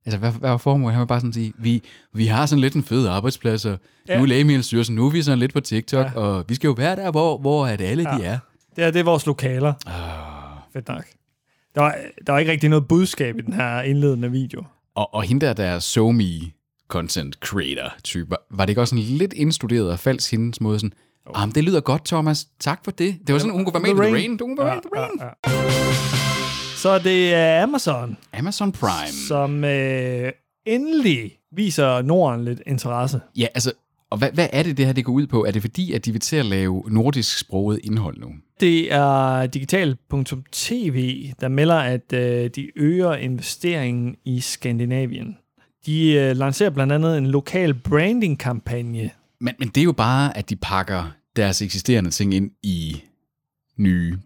[0.06, 0.92] Altså, hvad, hvad var formålet?
[0.92, 3.78] Han var bare sådan at sige, vi, vi har sådan lidt en fed arbejdsplads, og
[4.08, 4.16] ja.
[4.16, 6.20] nu er Lægemiddelstyrelsen, nu er vi sådan lidt på TikTok, ja.
[6.20, 8.18] og vi skal jo være der, hvor, hvor at alle ja.
[8.18, 8.38] de er.
[8.76, 9.72] Det er, det er vores lokaler.
[9.86, 10.72] Ah.
[10.72, 11.04] Fedt nok.
[11.78, 14.64] Der var, der var ikke rigtig noget budskab i den her indledende video.
[14.94, 16.24] Og, og hende der, der er SoMe,
[16.88, 18.36] content creator type.
[18.50, 20.92] Var det ikke også sådan lidt indstuderet af Fals hendes måde sådan,
[21.34, 22.48] ah, men det lyder godt, Thomas.
[22.60, 23.18] Tak for det.
[23.26, 24.30] Det var sådan, hun kunne være med i The Rain.
[24.30, 25.20] Hun kunne være med i The Rain.
[26.76, 29.26] Så er det uh, Amazon, Amazon Prime.
[29.28, 30.30] som uh,
[30.74, 33.20] endelig viser Norden lidt interesse.
[33.36, 33.72] Ja, altså,
[34.10, 35.44] og hvad, hvad er det, det her det går ud på?
[35.44, 38.28] Er det fordi, at de vil til at lave nordisk sproget indhold nu?
[38.60, 45.36] Det er digital.tv, der melder, at uh, de øger investeringen i Skandinavien.
[45.86, 49.10] De uh, lancerer blandt andet en lokal branding-kampagne.
[49.40, 53.02] Men, men det er jo bare, at de pakker deres eksisterende ting ind i
[53.76, 54.18] nye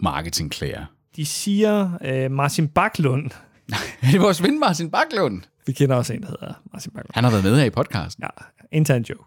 [0.00, 0.84] marketingklæder.
[1.16, 1.90] De siger,
[2.26, 3.30] uh, Martin Baklund,
[4.02, 5.42] det er vores ven Martin Baklund.
[5.66, 7.14] vi kender også en, der hedder Martin Baklund.
[7.14, 8.24] Han har været med her i podcasten.
[8.24, 8.28] Ja,
[8.72, 9.24] intern joke.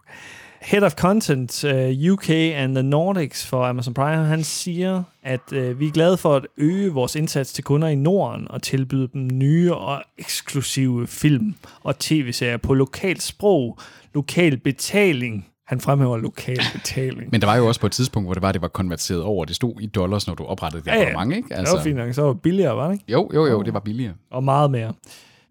[0.62, 5.80] Head of Content uh, UK and the Nordics for Amazon Prime, han siger, at uh,
[5.80, 9.28] vi er glade for at øge vores indsats til kunder i Norden og tilbyde dem
[9.34, 13.78] nye og eksklusive film og tv-serier på lokalt sprog,
[14.14, 15.46] lokal betaling.
[15.68, 17.32] Han fremhæver lokal betaling.
[17.32, 19.46] Men der var jo også på et tidspunkt, hvor det var, det var konverteret over.
[19.46, 21.10] Det stod i dollars, når du oprettede det Ja, ja.
[21.10, 21.56] abonnement, ikke?
[21.56, 23.06] Altså, det var fint nok, så var det billigere, var det ikke?
[23.08, 24.14] Jo, jo, jo, det var billigere.
[24.32, 24.94] Og meget mere.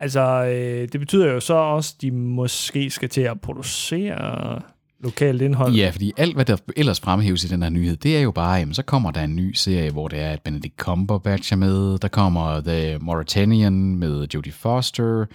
[0.01, 4.61] Altså, øh, det betyder jo så også, at de måske skal til at producere
[5.01, 5.75] lokalt indhold.
[5.75, 8.55] Ja, fordi alt, hvad der ellers fremhæves i den her nyhed, det er jo bare,
[8.55, 11.99] jamen, så kommer der en ny serie, hvor det er, at Benedict Cumberbatch er med.
[11.99, 15.27] Der kommer The Mauritanian med Jodie Foster.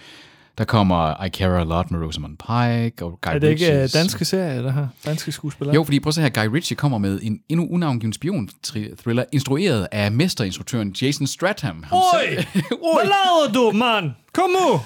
[0.58, 3.04] Der kommer I Care A Lot med Rosamund Pike.
[3.04, 4.86] Og Guy Er det ikke øh, Ritchies- danske serier, det her?
[5.06, 5.74] Danske skuespillere?
[5.74, 9.88] Jo, fordi prøv at se her, Guy Ritchie kommer med en endnu unavngiven spion-thriller, instrueret
[9.92, 11.82] af mesterinstruktøren Jason Stratham.
[11.82, 12.34] ham Oj!
[12.94, 14.10] Hvad lavede du, mand?
[14.32, 14.80] Kom nu!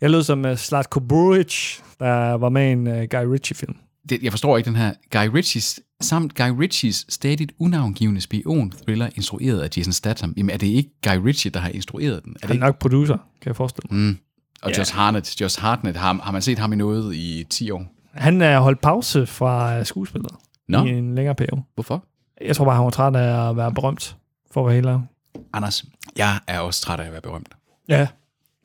[0.00, 3.74] Jeg lød som uh, Slatko Buric, der var med i en uh, Guy Ritchie-film.
[4.08, 9.60] det, jeg forstår ikke den her Guy Ritchies, samt Guy Ritchies stadigt unavngivende spion-thriller, instrueret
[9.60, 10.34] af Jason Statham.
[10.36, 12.32] Jamen, er det ikke Guy Ritchie, der har instrueret den?
[12.32, 12.64] Er det Han er ikke?
[12.66, 14.00] nok producer, kan jeg forestille mig.
[14.00, 14.16] Mm.
[14.62, 14.78] Og Ja.
[14.78, 17.84] Josh Hartnett, Josh Hartnett har, har man set ham i noget i 10 år?
[18.14, 20.30] Han er holdt pause fra skuespillet
[20.68, 21.62] Nå, i en længere periode.
[21.74, 22.04] hvorfor?
[22.46, 24.16] Jeg tror bare, han var træt af at være berømt,
[24.52, 25.06] for at være helt.
[25.52, 25.84] Anders,
[26.16, 27.48] jeg er også træt af at være berømt.
[27.88, 28.06] Ja,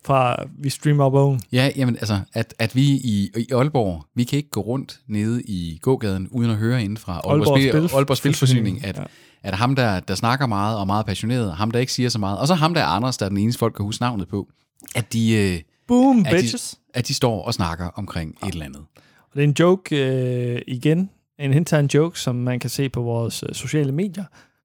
[0.06, 1.42] fra vi streamer op oven.
[1.52, 5.42] Ja, jamen altså, at, at vi i, i Aalborg, vi kan ikke gå rundt nede
[5.44, 9.04] i gågaden, uden at høre inden fra Aalborg, Aalborg Spil, Aalborg Spilforsyning, at, ja.
[9.44, 12.20] at ham, der, der snakker meget og er meget passioneret, ham, der ikke siger så
[12.20, 14.28] meget, og så ham, der er Anders, der er den eneste folk, kan huske navnet
[14.28, 14.48] på,
[14.96, 16.80] at de, øh, Boom, at de, bitches.
[16.94, 18.82] at de står og snakker omkring et eller andet.
[19.22, 21.10] Og det er en joke øh, igen.
[21.40, 24.24] En intern joke, som man kan se på vores øh, sociale medier.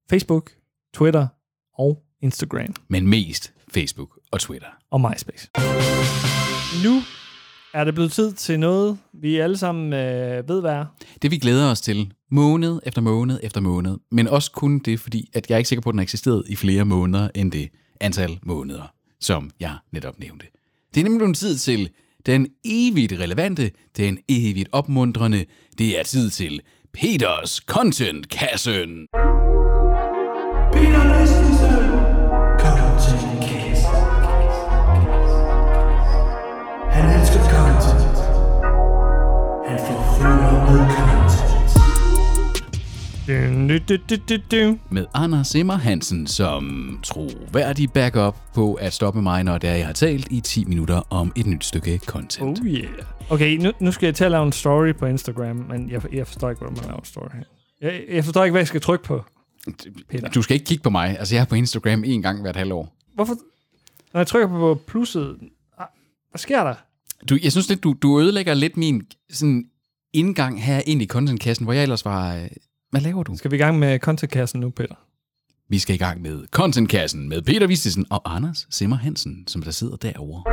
[0.09, 0.51] Facebook,
[0.93, 1.27] Twitter
[1.77, 4.67] og Instagram Men mest Facebook og Twitter.
[4.91, 5.49] og MySpace.
[6.83, 7.01] Nu
[7.73, 10.85] er det blevet tid til noget, vi alle sammen øh, ved, hvad er.
[11.21, 15.29] Det vi glæder os til, måned efter måned efter måned, men også kun det, fordi
[15.33, 17.69] at jeg er ikke sikker på, at den har eksisteret i flere måneder end det
[18.01, 20.45] antal måneder, som jeg netop nævnte.
[20.93, 21.89] Det er nemlig blevet tid til
[22.25, 25.45] den evigt relevante, den evigt opmuntrende,
[25.77, 26.61] det er tid til
[26.93, 29.07] Peters Content-kassen.
[30.73, 31.22] Peter
[44.89, 49.85] Med Anders Simmer Hansen som troværdig backup på at stoppe mig, når det er, jeg
[49.85, 52.59] har talt i 10 minutter om et nyt stykke content.
[52.59, 52.87] Oh yeah.
[53.29, 56.27] Okay, nu, nu skal jeg til at lave en story på Instagram, men jeg, jeg
[56.27, 57.43] forstår ikke, hvordan man laver en story her.
[57.81, 59.23] Jeg, jeg forstår ikke, hvad jeg skal trykke på.
[60.09, 60.29] Peter.
[60.29, 61.19] Du skal ikke kigge på mig.
[61.19, 62.95] Altså, jeg er på Instagram en gang hvert halvår.
[63.15, 63.33] Hvorfor?
[64.13, 65.37] Når jeg trykker på plusset,
[65.77, 65.85] ah,
[66.31, 66.75] hvad sker der?
[67.29, 69.65] Du, jeg synes lidt, du, du ødelægger lidt min sådan,
[70.13, 72.47] indgang her ind i contentkassen, hvor jeg ellers var...
[72.95, 73.37] øh, Hvad laver du?
[73.37, 74.95] Skal vi i gang med contentkassen nu, Peter?
[75.69, 79.71] Vi skal i gang med contentkassen med Peter Vistisen og Anders Simmer Hansen, som der
[79.71, 80.43] sidder derovre.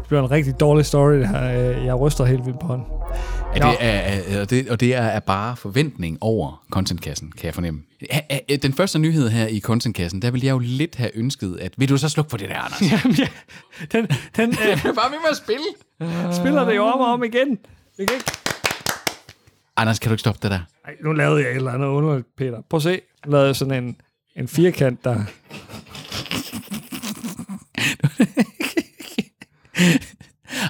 [0.00, 1.70] Det bliver en rigtig dårlig story, det her.
[1.78, 2.86] Øh, Jeg ryster helt vildt på hånden.
[3.54, 7.54] Er det, er, og det, og det er, er bare forventning over contentkassen, kan jeg
[7.54, 7.80] fornemme.
[8.48, 11.72] Er, den første nyhed her i contentkassen, der vil jeg jo lidt have ønsket, at
[11.76, 12.82] vil du så slukke for det der, Anders?
[12.92, 13.28] Jamen, ja.
[13.92, 15.66] Den, den øh, bare ved med at spille.
[16.32, 17.58] spiller det jo om og om igen.
[17.98, 18.12] Ikke...
[19.78, 20.60] Anders, kan du ikke stoppe det der?
[20.84, 22.62] Ej, nu lavede jeg et eller andet underligt, Peter.
[22.70, 23.00] Prøv at se.
[23.26, 23.96] Nu lavede jeg sådan en,
[24.36, 25.24] en firkant, der...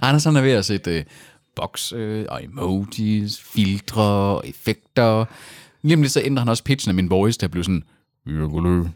[0.07, 1.05] Anders han er ved at sætte øh,
[1.57, 5.25] bokse øh, og emojis, filtre og effekter.
[5.83, 7.85] Lige om lidt så ændrer han også pitchen af min voice, der bliver sådan,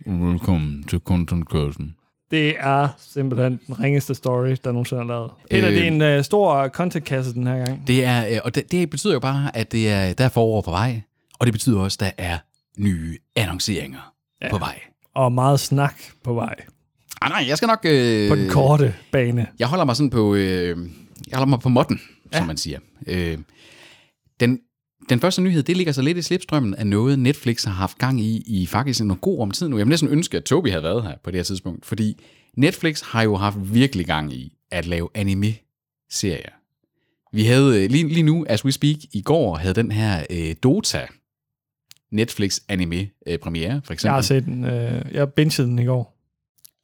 [0.07, 1.97] velkommen til contentkassen.
[2.33, 5.31] Det er simpelthen den ringeste story, der nogensinde er lavet.
[5.51, 5.75] Peter, Øh.
[5.75, 7.87] det er en uh, stor contentkasse den her gang.
[7.87, 10.61] Det er, øh, og det, det betyder jo bare, at det er, der er forår
[10.61, 11.01] på vej,
[11.39, 12.39] og det betyder også, at der er
[12.79, 14.51] nye annonceringer ja.
[14.51, 14.81] på vej.
[15.15, 16.55] Og meget snak på vej.
[17.23, 17.81] Ah, nej, jeg skal nok...
[17.85, 19.47] Øh, På den korte bane.
[19.59, 20.79] Jeg holder mig sådan på, øh,
[21.31, 22.01] jeg holder mig på modden,
[22.33, 22.39] ja.
[22.39, 22.79] som man siger.
[23.07, 23.39] Øh,
[24.41, 24.59] den,
[25.13, 28.21] den første nyhed, det ligger så lidt i slipstrømmen af noget, Netflix har haft gang
[28.21, 29.77] i, i faktisk en god om tid nu.
[29.79, 32.25] Jeg vil næsten ønske, at Toby havde været her på det her tidspunkt, fordi
[32.57, 36.51] Netflix har jo haft virkelig gang i at lave anime-serier.
[37.33, 40.55] Vi havde øh, lige, lige nu, as we speak, i går havde den her øh,
[40.63, 41.07] Dota
[42.11, 44.09] Netflix anime øh, premiere, for eksempel.
[44.09, 44.65] Jeg har set den.
[44.65, 46.19] Øh, jeg bingede den i går.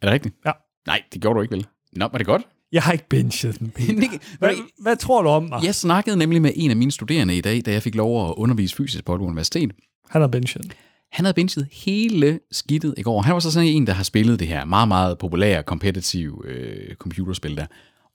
[0.02, 0.34] Er det rigtigt?
[0.46, 0.52] Ja.
[0.86, 1.66] Nej, det gjorde du ikke vel?
[1.92, 2.42] Nå, var det godt?
[2.72, 4.18] Jeg har ikke binget den, Peter.
[4.38, 4.50] Hvad,
[4.82, 5.64] hvad tror du om mig?
[5.64, 8.34] Jeg snakkede nemlig med en af mine studerende i dag, da jeg fik lov at
[8.36, 9.72] undervise fysisk på et universitet.
[10.10, 10.46] Han har den.
[11.12, 13.22] Han havde binget hele skidtet i går.
[13.22, 16.94] Han var så sådan en, der har spillet det her meget, meget populære, competitive øh,
[16.94, 17.66] computerspil der.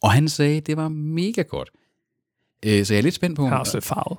[0.02, 1.70] Og han sagde, det var mega godt.
[2.66, 3.44] Øh, så jeg er lidt spændt på...
[3.44, 4.18] Han har også lidt farvet.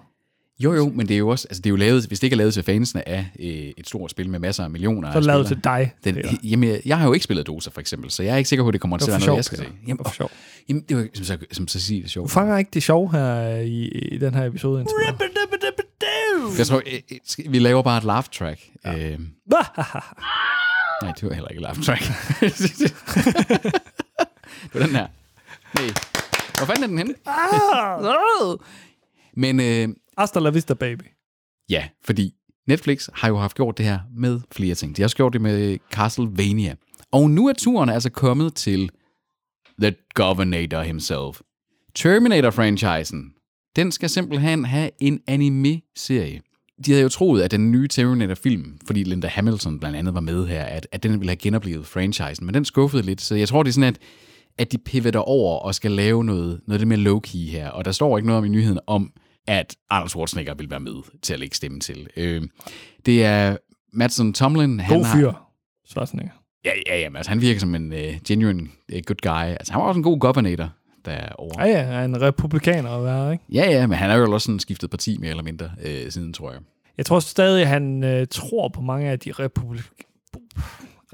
[0.58, 2.34] Jo, jo, men det er jo også, altså det er jo lavet, hvis det ikke
[2.34, 5.20] er lavet til fansene af øh, et stort spil med masser af millioner Så er
[5.20, 5.92] det lavet til dig.
[6.04, 8.48] Den, jamen, jeg, jeg har jo ikke spillet Dota, for eksempel, så jeg er ikke
[8.48, 9.64] sikker på, at det kommer til at være noget, jeg skal se.
[9.64, 10.30] Jamen, Det var for sjov.
[10.68, 12.28] jamen, det var, som, så, som så sige det sjovt.
[12.28, 14.94] Du fanger ikke det sjov her i, i den her episode indtil.
[16.58, 17.00] Jeg tror, øh,
[17.46, 18.60] øh, vi laver bare et laugh track.
[18.84, 18.92] Ja.
[19.12, 19.18] Øh,
[21.02, 22.02] nej, det var heller ikke laugh track.
[22.40, 22.94] det
[24.74, 25.06] var den her.
[25.74, 25.86] Nej.
[26.58, 27.14] Hvor fanden er den henne?
[27.26, 28.56] Ah!
[29.42, 29.88] Men øh,
[30.18, 31.04] Hasta la vista, baby.
[31.68, 32.34] ja, fordi
[32.66, 34.96] Netflix har jo haft gjort det her med flere ting.
[34.96, 36.74] De har også gjort det med Castlevania.
[37.12, 38.90] Og nu er turen altså kommet til
[39.82, 41.40] The Governator himself.
[41.94, 43.34] Terminator-franchisen.
[43.76, 46.40] Den skal simpelthen have en anime-serie.
[46.86, 50.46] De havde jo troet, at den nye Terminator-film, fordi Linda Hamilton blandt andet var med
[50.46, 53.62] her, at, at den ville have genoplevet franchisen, men den skuffede lidt, så jeg tror,
[53.62, 53.98] det er sådan, at,
[54.58, 57.92] at de pivoter over og skal lave noget, noget lidt mere low-key her, og der
[57.92, 59.12] står ikke noget om i nyheden om,
[59.46, 62.08] at Arnold Schwarzenegger vil være med til at lægge stemme til.
[62.16, 62.42] Øh,
[63.06, 63.56] det er
[63.92, 64.80] Madsen Tomlin.
[64.80, 65.32] Han God har- fyr.
[65.88, 66.32] Svarsninger.
[66.64, 69.50] Ja, ja, ja, men altså, han virker som en uh, genuine uh, good guy.
[69.52, 70.70] Altså, han var også en god governator
[71.04, 71.62] derovre.
[71.62, 73.44] Ja, ja, han er en republikaner at være, ikke?
[73.52, 76.32] Ja, ja, men han har jo også sådan skiftet parti mere eller mindre øh, siden,
[76.32, 76.60] tror jeg.
[76.98, 80.00] Jeg tror stadig, han øh, tror på mange af de republik-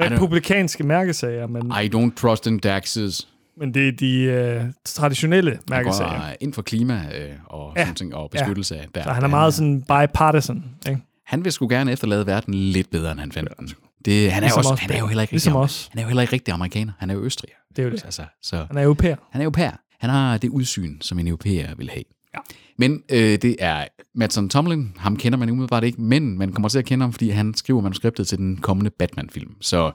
[0.00, 3.28] republikanske mærkesager, men, I don't trust in taxes.
[3.60, 6.10] Men det er de øh, traditionelle Han mærkesager.
[6.18, 7.86] går ind for klima øh, og, Ja, ja.
[7.86, 9.02] sådan ting, og beskyttelse af der.
[9.02, 11.00] Så han er meget sådan bipartisan, ikke?
[11.26, 13.68] Han vil sgu gerne efterlade verden lidt bedre, end han fandt den.
[14.04, 15.88] Det, han, er Ligesom også, os, han er jo heller ikke Ligesom rigtig, os.
[15.90, 16.92] Han er jo heller ikke rigtig amerikaner.
[16.98, 17.54] Han er jo østriger.
[17.76, 18.04] Det er jo det.
[18.04, 19.16] Altså, så Han er europæer.
[19.30, 19.72] Han er europæer.
[20.00, 22.04] Han har det udsyn, som en europæer vil have.
[22.34, 22.38] Ja.
[22.78, 24.92] Men øh, det er Madsen Tomlin.
[24.96, 27.80] Ham kender man umiddelbart ikke, men man kommer til at kende ham, fordi han skriver
[27.80, 29.54] manuskriptet til den kommende Batman-film.
[29.60, 29.92] Så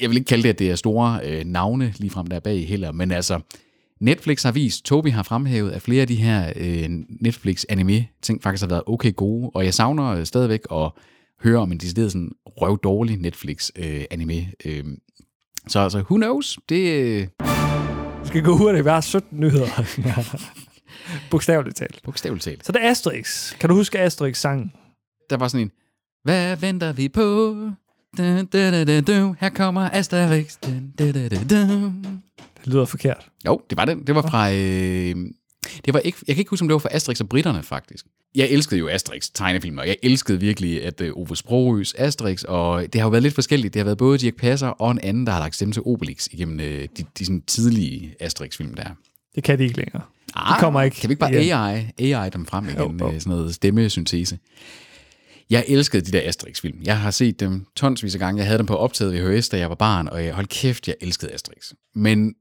[0.00, 2.68] jeg vil ikke kalde det, at det er store øh, navne ligefrem der er bag
[2.68, 3.40] heller, men altså,
[4.00, 6.86] Netflix har vist, Toby har fremhævet, at flere af de her øh,
[7.20, 10.90] Netflix anime-ting faktisk har været okay gode, og jeg savner øh, stadigvæk at
[11.42, 14.46] høre om en decideret sådan røv dårlig Netflix øh, anime.
[14.64, 14.84] Øh,
[15.68, 16.58] så altså, who knows?
[16.68, 17.26] Det, øh,
[18.24, 18.84] skal gå hurtigt.
[18.84, 19.66] Vi har 17 nyheder.
[21.30, 22.00] Bogstaveligt talt.
[22.04, 22.66] Bogstaveligt talt.
[22.66, 23.58] Så det er Asterix.
[23.58, 24.72] Kan du huske Asterix-sangen?
[25.30, 25.72] Der var sådan en,
[26.24, 27.56] hvad venter vi på?
[28.18, 29.32] Da, da, da, da, da.
[29.40, 30.56] Her kommer Asterix.
[30.56, 31.66] Da, da, da, da, da.
[32.64, 33.28] Det lyder forkert.
[33.46, 34.06] Jo, det var den.
[34.06, 34.52] Det var fra...
[34.52, 35.16] Øh,
[35.84, 38.06] det var ikke, jeg kan ikke huske, om det var fra Asterix og britterne, faktisk.
[38.34, 42.82] Jeg elskede jo Asterix tegnefilm, og jeg elskede virkelig, at øh, Ove Sprogøs Asterix, og
[42.92, 43.74] det har jo været lidt forskelligt.
[43.74, 46.26] Det har været både Dirk Passer og en anden, der har lagt stemme til Obelix
[46.32, 48.84] igennem øh, de, de sådan tidlige Asterix-film der.
[49.34, 50.02] Det kan de ikke længere.
[50.34, 51.52] Ah, kommer ikke Kan vi ikke bare igen.
[51.98, 52.78] AI, AI dem frem igen?
[52.78, 53.12] Jo, jo.
[53.12, 54.38] øh, Sådan noget stemmesyntese.
[55.52, 56.78] Jeg elskede de der Asterix-film.
[56.84, 58.38] Jeg har set dem tonsvis af gange.
[58.38, 60.96] Jeg havde dem på optaget VHS, da jeg var barn, og jeg, hold kæft, jeg
[61.00, 61.72] elskede Asterix.
[61.94, 62.34] Men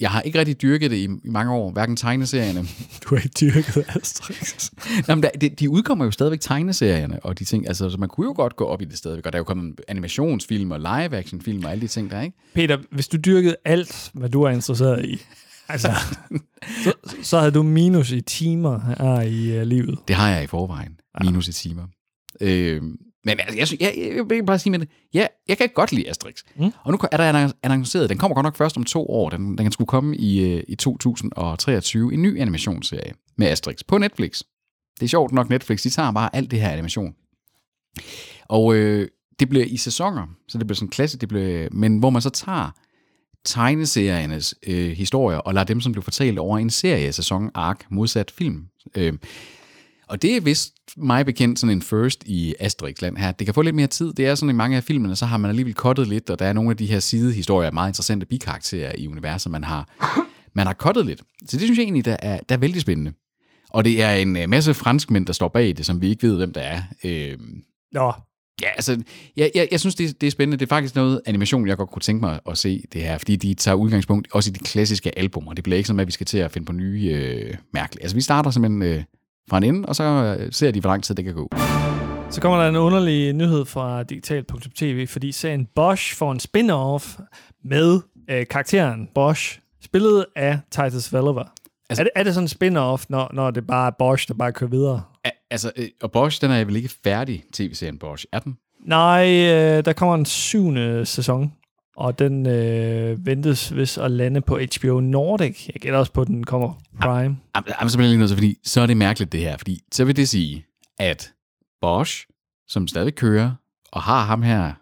[0.00, 2.60] jeg har ikke rigtig dyrket det i, i mange år, hverken tegneserierne.
[3.04, 4.70] Du har ikke dyrket Asterix.
[5.08, 8.08] Nå, men der, de, de udkommer jo stadigvæk tegneserierne, og de ting, altså, så man
[8.08, 10.80] kunne jo godt gå op i det stadigvæk, og der er jo kommet animationsfilm og
[10.80, 12.36] live-action-film og alle de ting der, ikke?
[12.54, 15.20] Peter, hvis du dyrkede alt, hvad du er interesseret i,
[15.68, 15.92] altså,
[16.84, 19.98] så, så havde du minus i timer her i uh, livet.
[20.08, 21.86] Det har jeg i forvejen, minus i timer.
[22.40, 22.82] Øh,
[23.24, 25.92] men altså, jeg, jeg, jeg, jeg vil bare sige med det, ja, jeg kan godt
[25.92, 26.42] lide Asterix.
[26.56, 26.72] Mm.
[26.82, 29.72] Og nu er der annonceret, den kommer godt nok først om to år, den, den
[29.72, 34.42] skulle komme i, øh, i 2023, en ny animationsserie med Asterix på Netflix.
[35.00, 37.14] Det er sjovt nok, Netflix, de tager bare alt det her animation.
[38.48, 39.08] Og øh,
[39.40, 42.30] det bliver i sæsoner, så det bliver sådan klasse, det bliver, men hvor man så
[42.30, 42.70] tager
[43.44, 48.30] tegneseriernes øh, historier og lader dem, som blev fortalt over en serie sæson ark modsat
[48.30, 48.66] film.
[48.94, 49.12] Øh,
[50.08, 53.32] og det er vist mig bekendt sådan en first i Asterix-land her.
[53.32, 54.12] Det kan få lidt mere tid.
[54.12, 56.46] Det er sådan i mange af filmene, så har man alligevel kottet lidt, og der
[56.46, 59.88] er nogle af de her sidehistorier, meget interessante bikarakterer i universet, man har,
[60.54, 61.22] man har kottet lidt.
[61.48, 63.12] Så det synes jeg egentlig, der er, der er vældig spændende.
[63.70, 66.36] Og det er en øh, masse franskmænd, der står bag det, som vi ikke ved,
[66.36, 66.82] hvem der er.
[67.04, 67.38] Øh,
[67.92, 68.12] Nå,
[68.62, 69.02] Ja, altså,
[69.36, 70.56] jeg, jeg, jeg synes, det, det er spændende.
[70.56, 73.36] Det er faktisk noget animation, jeg godt kunne tænke mig at se det her, fordi
[73.36, 76.12] de tager udgangspunkt også i de klassiske album, og det bliver ikke sådan, at vi
[76.12, 78.02] skal til at finde på nye øh, mærkelige.
[78.02, 79.02] Altså, vi starter simpelthen øh,
[79.50, 81.48] fra en ende, og så øh, ser de, hvor lang tid det kan gå.
[82.30, 87.20] Så kommer der en underlig nyhed fra digital.tv, fordi serien Bosch får en spin-off
[87.64, 91.44] med øh, karakteren Bosch, spillet af Titus Welliver.
[91.90, 94.34] Altså, er, det, er det sådan en spin-off, når, når det bare er Bosch, der
[94.34, 95.02] bare kører videre?
[95.50, 98.26] Altså, øh, og Bosch, den er vel ikke færdig, tv-serien Bosch.
[98.32, 98.56] Er den?
[98.86, 101.52] Nej, øh, der kommer en syvende sæson,
[101.98, 105.66] og den øh, ventes hvis at lande på HBO Nordic.
[105.66, 107.12] Jeg gætter også på, at den kommer Prime.
[107.14, 110.04] Jamen, jamen, simpelthen lige noget, så, fordi så er det mærkeligt det her, fordi så
[110.04, 110.66] vil det sige,
[110.98, 111.32] at
[111.80, 112.26] Bosch,
[112.68, 113.52] som stadig kører,
[113.92, 114.72] og har ham her,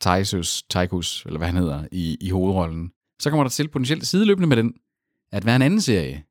[0.00, 4.48] Taisus, Taikus, eller hvad han hedder, i, i hovedrollen, så kommer der til potentielt sideløbende
[4.48, 4.74] med den,
[5.32, 6.24] at være en anden serie,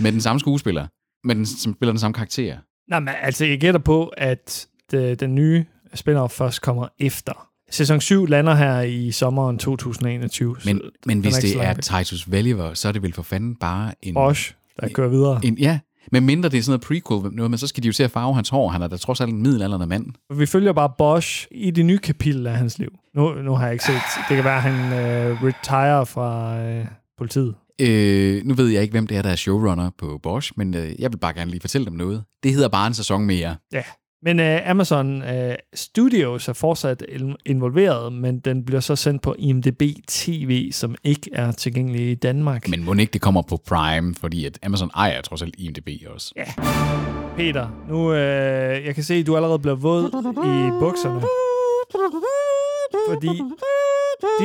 [0.00, 0.86] med den samme skuespiller,
[1.26, 2.58] med den, som spiller den samme karakter.
[2.90, 7.48] Nej, men altså, jeg gætter på, at det, den nye spin-off først kommer efter.
[7.70, 10.56] Sæson 7 lander her i sommeren 2021.
[10.60, 11.74] så Men, men hvis ikke det er.
[11.74, 14.14] Titus Welliver, så er det vel for fanden bare en...
[14.14, 15.40] Bosch, der kører videre.
[15.44, 15.78] En, ja,
[16.12, 18.10] men mindre det er sådan noget prequel, noget, men så skal de jo til at
[18.10, 18.68] farve hans hår.
[18.68, 20.06] Han er da trods alt en middelalderne mand.
[20.34, 22.88] Vi følger bare Bosch i det nye kapitel af hans liv.
[23.14, 24.00] Nu, nu har jeg ikke set.
[24.28, 26.84] Det kan være, at han øh, retire fra øh,
[27.18, 27.54] politiet.
[27.80, 31.00] Øh, nu ved jeg ikke, hvem det er, der er showrunner på Bosch, men øh,
[31.00, 32.24] jeg vil bare gerne lige fortælle dem noget.
[32.42, 33.56] Det hedder bare en sæson mere.
[33.72, 33.82] Ja.
[34.22, 39.34] Men øh, Amazon øh, Studios er fortsat in- involveret, men den bliver så sendt på
[39.38, 42.68] IMDb TV, som ikke er tilgængelig i Danmark.
[42.68, 46.32] Men må ikke det kommer på Prime, fordi at Amazon ejer trods alt IMDb også.
[46.36, 46.44] Ja.
[47.36, 51.20] Peter, nu øh, jeg kan se, at du allerede bliver våd i bukserne.
[53.08, 53.42] Fordi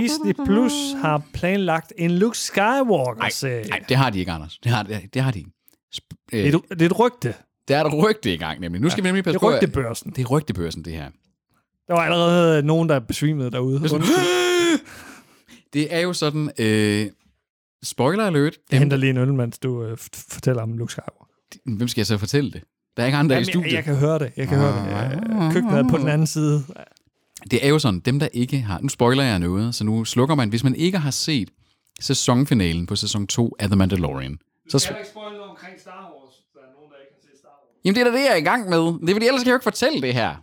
[0.02, 3.70] Disney Plus har planlagt en Luke Skywalker-serie.
[3.70, 4.58] Nej, det har de ikke, Anders.
[4.64, 5.52] Det har, det, det har de ikke.
[5.96, 7.34] Sp- øh, Det er, et, det er et rygte.
[7.68, 8.82] Der er et rygte i gang, nemlig.
[8.82, 9.56] Nu skal vi nemlig passe Det er på...
[9.56, 10.12] rygtebørsen.
[10.16, 11.10] Det er rygtebørsen, det her.
[11.88, 13.76] Der var allerede nogen, der besvimede derude.
[13.76, 14.02] Undskyld.
[15.74, 16.52] Det er jo sådan...
[16.60, 17.08] Øh,
[17.84, 18.58] spoiler alert.
[18.72, 19.98] Jeg henter lige en øl, mens du øh,
[20.30, 21.26] fortæller om Luke Skywalker.
[21.78, 22.62] Hvem skal jeg så fortælle det?
[22.98, 23.66] Der er ikke andre i Jamen, studiet.
[23.68, 24.32] jeg, jeg kan høre det.
[24.38, 25.54] Jeg kan høre det.
[25.54, 26.64] Køkkenet er på den anden side.
[27.52, 28.80] Det er jo sådan, dem der ikke har...
[28.82, 30.50] Nu spoiler jeg noget, så nu slukker man.
[30.50, 31.50] Hvis man ikke har set
[32.02, 34.38] sæsonfinalen på sæson 2 af The Mandalorian,
[34.70, 34.78] så...
[34.78, 36.34] Sp- ikke spoil noget omkring Star Wars.
[36.54, 37.73] Der er nogen, der ikke har set Star Wars.
[37.86, 38.80] Jamen, det er da det, jeg er i gang med.
[38.80, 40.36] Det er fordi, ellers kan jeg jo ikke fortælle det her.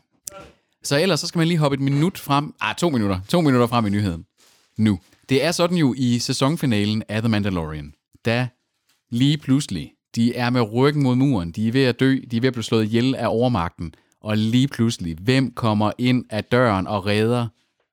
[0.83, 2.55] Så ellers så skal man lige hoppe et minut frem.
[2.61, 3.21] Ah, to minutter.
[3.29, 4.27] To minutter frem i nyheden.
[4.79, 4.99] Nu.
[5.29, 7.93] Det er sådan jo i sæsonfinalen af The Mandalorian.
[8.25, 8.49] Da
[9.11, 11.53] lige pludselig, de er med ryggen mod muren.
[11.53, 12.17] De er ved at dø.
[12.31, 13.95] De er ved at blive slået ihjel af overmagten.
[14.21, 17.47] Og lige pludselig, hvem kommer ind af døren og redder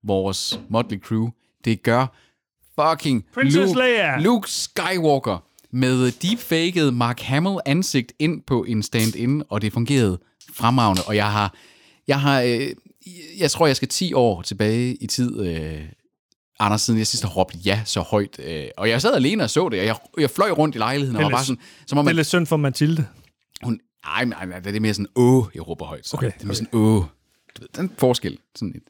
[0.03, 1.29] vores Motley Crew?
[1.65, 2.07] Det gør
[2.79, 4.19] fucking Princess Luke, Leia.
[4.19, 10.19] Luke Skywalker med deepfaked Mark Hamill ansigt ind på en stand-in, og det fungerede
[10.53, 11.01] fremragende.
[11.05, 11.55] Og jeg har,
[12.07, 12.67] jeg har, øh,
[13.37, 15.81] jeg tror, jeg skal 10 år tilbage i tid, øh,
[16.59, 18.39] Anders, siden jeg sidst har råbt ja så højt.
[18.45, 21.15] Øh, og jeg sad alene og så det, og jeg, jeg fløj rundt i lejligheden,
[21.15, 23.05] og var bare sådan, som om Det er man, lidt synd for Mathilde.
[23.63, 26.07] hun, ej, nej, nej, det er mere sådan, åh, jeg råber højt.
[26.07, 26.17] Så.
[26.17, 27.03] Okay, Det er mere sådan, åh.
[27.55, 28.37] Du ved, den forskel.
[28.55, 28.81] Sådan et.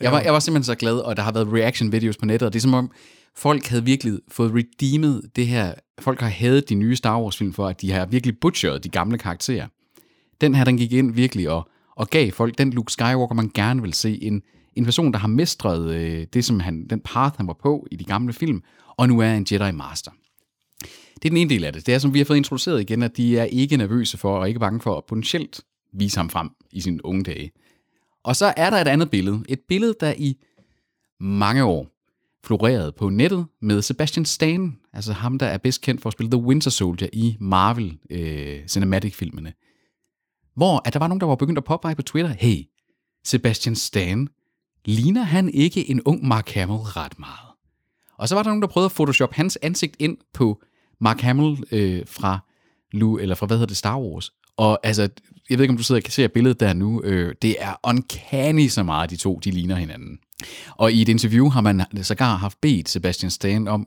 [0.00, 2.46] Jeg, var, jeg var simpelthen så glad, og der har været reaction videos på nettet,
[2.46, 2.90] og det er som om,
[3.38, 5.74] folk havde virkelig fået redeemet det her.
[5.98, 8.88] Folk har hadet de nye Star Wars film for, at de har virkelig butcheret de
[8.88, 9.66] gamle karakterer.
[10.40, 13.82] Den her, den gik ind virkelig og, og gav folk den Luke Skywalker, man gerne
[13.82, 14.22] vil se.
[14.22, 14.42] En,
[14.74, 17.96] en person, der har mestret øh, det, som han, den path, han var på i
[17.96, 18.62] de gamle film,
[18.96, 20.10] og nu er en Jedi Master.
[21.14, 21.86] Det er den ene del af det.
[21.86, 24.48] Det er, som vi har fået introduceret igen, at de er ikke nervøse for, og
[24.48, 25.60] ikke bange for at potentielt
[25.92, 27.50] vise ham frem i sine unge dage.
[28.24, 29.44] Og så er der et andet billede.
[29.48, 30.36] Et billede, der i
[31.20, 31.95] mange år
[32.46, 36.30] florerede på nettet med Sebastian Stan, altså ham, der er bedst kendt for at spille
[36.30, 39.52] The Winter Soldier i Marvel øh, Cinematic-filmene.
[40.54, 42.56] Hvor at der var nogen, der var begyndt at påpege på Twitter, hey,
[43.24, 44.28] Sebastian Stan,
[44.84, 47.50] ligner han ikke en ung Mark Hamill ret meget?
[48.18, 50.62] Og så var der nogen, der prøvede at photoshop hans ansigt ind på
[51.00, 52.38] Mark Hamill øh, fra,
[52.92, 54.32] Lu, eller fra, hvad hedder det, Star Wars.
[54.56, 55.08] Og altså,
[55.50, 57.02] jeg ved ikke, om du sidder og kan se billedet der nu.
[57.02, 60.18] Øh, det er uncanny så meget, de to, de ligner hinanden.
[60.70, 63.86] Og i et interview har man sågar haft bedt Sebastian Stan om,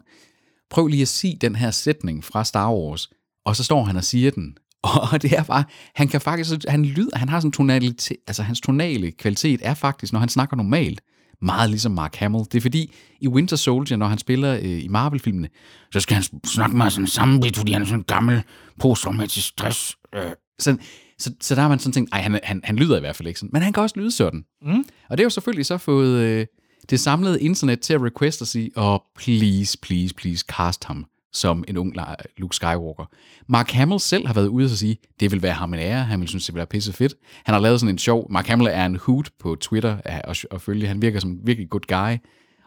[0.69, 3.09] prøv lige at sige den her sætning fra Star Wars,
[3.45, 4.57] og så står han og siger den.
[5.11, 5.63] Og det er bare,
[5.95, 10.13] han kan faktisk, han lyder, han har sådan tonalitet, altså hans tonale kvalitet er faktisk,
[10.13, 11.01] når han snakker normalt,
[11.41, 12.43] meget ligesom Mark Hamill.
[12.43, 15.49] Det er fordi, i Winter Soldier, når han spiller øh, i Marvel-filmene,
[15.91, 18.41] så skal han snakke meget sådan sammenblidt, fordi han er sådan en gammel
[18.79, 19.97] posttraumatisk stress.
[20.15, 20.31] Øh.
[20.59, 20.79] Sådan,
[21.19, 23.27] så, så der har man sådan tænkt, ej, han, han, han lyder i hvert fald
[23.27, 24.45] ikke sådan, men han kan også lyde sådan.
[24.61, 24.85] Mm.
[25.09, 26.45] Og det har jo selvfølgelig så fået øh,
[26.89, 31.05] det samlede internet til at requeste og sige, åh, oh, please, please, please, cast ham
[31.33, 31.95] som en ung
[32.37, 33.05] Luke Skywalker.
[33.47, 36.19] Mark Hamill selv har været ude og sige, det vil være ham en ære, han
[36.19, 37.13] vil synes, det vil være pisse fedt.
[37.43, 40.45] Han har lavet sådan en sjov, Mark Hamill er en hoot på Twitter at, at,
[40.51, 42.17] at følge, han virker som en virkelig good guy.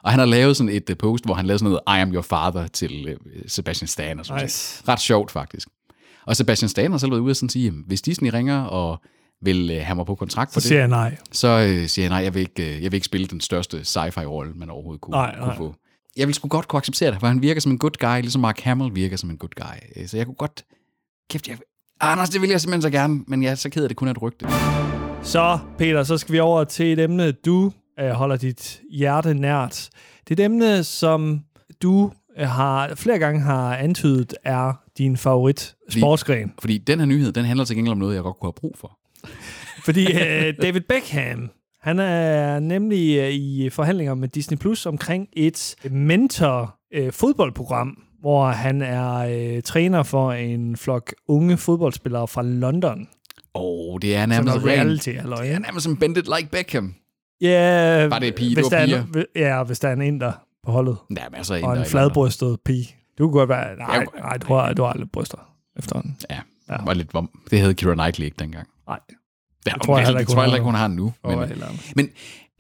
[0.05, 2.13] Og han har lavet sådan et uh, post, hvor han lavede sådan noget, I am
[2.13, 4.83] your father til uh, Sebastian Stan og sådan Nice.
[4.89, 5.69] Ret sjovt faktisk.
[6.27, 8.99] Og Sebastian Stan har selv været ude og sådan sige, hvis Disney ringer og
[9.45, 11.17] vil uh, have mig på kontrakt for Så siger det, jeg nej.
[11.33, 13.85] så øh, siger jeg, nej, jeg vil, ikke, øh, jeg vil ikke spille den største
[13.85, 15.45] sci-fi-rolle, man overhovedet kunne, Nej, nej.
[15.45, 15.75] kunne få.
[16.17, 18.41] Jeg vil sgu godt kunne acceptere det, for han virker som en good guy, ligesom
[18.41, 20.01] Mark Hamill virker som en good guy.
[20.03, 20.65] Øh, Så jeg kunne godt...
[21.31, 21.59] Kæft, jeg...
[22.01, 24.09] Anders, det vil jeg simpelthen så gerne, men jeg er så ked af, det kun
[24.09, 24.47] er et rygte.
[25.23, 29.89] Så, Peter, så skal vi over til et emne, du øh, holder dit hjerte nært.
[30.29, 31.41] Det er et emne, som
[31.83, 36.53] du øh, har flere gange har antydet er din favorit sportsgren.
[36.61, 38.75] Fordi den her nyhed, den handler til gengæld om noget, jeg godt kunne have brug
[38.81, 38.99] for.
[39.85, 45.75] Fordi øh, David Beckham, han er nemlig øh, i forhandlinger med Disney Plus omkring et
[45.91, 49.15] mentor øh, fodboldprogram, hvor han er
[49.57, 53.09] øh, træner for en flok unge fodboldspillere fra London.
[53.55, 55.43] Og det er Som nærmest ren- reality, halløj.
[55.45, 56.95] Det er nærmest som Bend It Like Beckham.
[57.41, 58.55] Ja, det pige?
[58.55, 60.33] hvis Det var Ja, hvis der er en inder
[60.65, 60.97] på holdet.
[61.17, 62.97] Ja, masser af Og en fladbrystet pige.
[63.19, 63.77] Du kunne godt være...
[63.77, 65.39] Nej, Jeg- nej du, har, du har aldrig bryster
[65.79, 66.17] efterhånden.
[66.31, 66.41] Ja,
[66.71, 66.77] Ja.
[66.85, 68.69] Var lidt, vom- det havde Keira Knightley ikke dengang.
[68.89, 68.99] Nej.
[69.67, 71.13] Det tror jeg tror jeg hun heller ikke, har hun har nu.
[71.25, 71.59] Men, Men, men,
[71.97, 72.07] men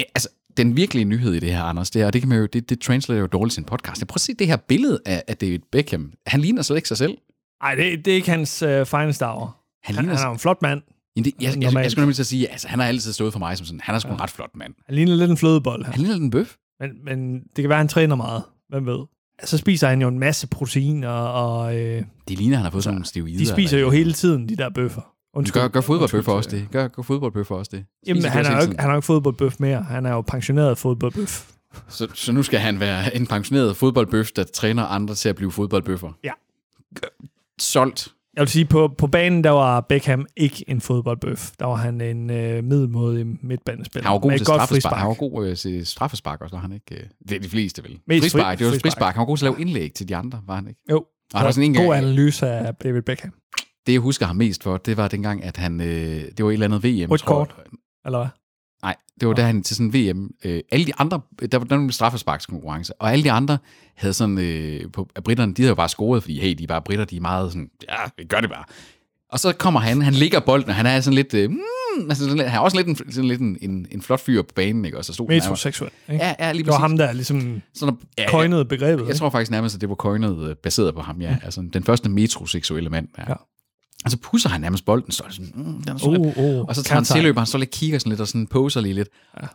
[0.00, 2.38] øh, altså, den virkelige nyhed i det her, Anders, det er, og det kan man
[2.38, 4.00] jo, det, det translater jo dårligt en podcast.
[4.00, 6.12] Jeg prøver at se det her billede af, af David Beckham.
[6.26, 7.18] Han ligner slet ikke sig selv.
[7.62, 9.56] Ej, det, det er ikke hans øh, fineste hour.
[9.84, 10.82] Han Han, han er jo en flot mand.
[11.16, 13.38] Jamen, det, jeg, jeg, jeg, jeg, skulle nemlig sige, altså, han har altid stået for
[13.38, 14.74] mig som sådan, han er sgu en ret flot mand.
[14.86, 15.84] Han ligner lidt en flødebold.
[15.84, 16.00] Han Han.
[16.00, 16.56] ligner lidt en bøf.
[16.82, 18.42] Men, men det kan være, at han træner meget.
[18.68, 18.98] Hvem ved?
[19.44, 22.94] Så spiser han jo en masse proteiner, og øh, Det ligner, han har fået sådan
[22.94, 23.38] nogle steroider.
[23.38, 25.02] de spiser jo hele tiden, de der bøffer.
[25.34, 25.62] Undskyld.
[25.62, 26.68] Gør, gør fodboldbøffer også det.
[26.72, 27.84] Gør, gør fodboldbøffer også det.
[28.06, 29.82] Jamen, Spiser de han også er, jo ikke, han er jo ikke fodboldbøf mere.
[29.82, 31.50] Han er jo pensioneret fodboldbøf.
[31.88, 35.52] Så, så nu skal han være en pensioneret fodboldbøf, der træner andre til at blive
[35.52, 36.12] fodboldbøffer.
[36.24, 36.32] Ja.
[37.60, 38.08] Solgt.
[38.36, 41.50] Jeg vil sige, på, på banen, der var Beckham ikke en fodboldbøf.
[41.58, 44.08] Der var han en øh, middelmodig midtbanespiller.
[44.08, 44.96] Han var god til straffespark.
[44.98, 46.94] Han var god øh, til straffespark også, var han ikke?
[46.94, 47.98] øh, Det er de fleste vel.
[48.06, 48.92] Mest frispark, fri- det var frispark.
[48.92, 49.14] frispark.
[49.14, 50.80] Han var god til at lave indlæg til de andre, var han ikke?
[50.90, 50.96] Jo,
[51.34, 53.32] Og han var sådan en god gang, analyse af David Beckham.
[53.86, 55.86] det jeg husker ham mest for, det var dengang, at han, øh,
[56.36, 57.10] det var et eller andet VM.
[57.10, 57.54] Rødt tror kort.
[58.04, 58.28] Eller hvad?
[58.82, 60.30] Nej, det var da han til sådan VM.
[60.44, 61.20] Øh, alle de andre,
[61.52, 63.58] der var der var en straffesparkskonkurrence, og alle de andre
[63.94, 66.66] havde sådan, øh, på, at britterne, de havde jo bare scoret, fordi hey, de er
[66.66, 68.64] bare britter, de er meget sådan, ja, vi gør det bare.
[69.32, 72.24] Og så kommer han, han ligger bolden, og han er sådan lidt, øh, mm, altså
[72.24, 74.52] sådan lidt han er også lidt en, sådan lidt en, en, en flot fyr på
[74.54, 74.98] banen, ikke?
[74.98, 75.90] Og så stod Metroseksuel.
[76.12, 76.24] Ikke?
[76.24, 76.82] Ja, ja, lige Det var præcis.
[76.82, 79.08] ham, der ligesom Sådan, ja, coinede begrebet.
[79.08, 81.36] jeg tror faktisk nærmest, at det var coinet øh, baseret på ham, ja.
[81.44, 83.08] Altså den første metroseksuelle mand.
[83.18, 83.24] Ja.
[83.28, 83.34] Ja.
[84.04, 86.36] Og så pusser han nærmest bolden, så sådan, mm, den er så Uh, lidt.
[86.36, 88.80] uh, Og så tager han tilløber, han står lidt kigger sådan lidt, og sådan poser
[88.80, 89.08] lige lidt.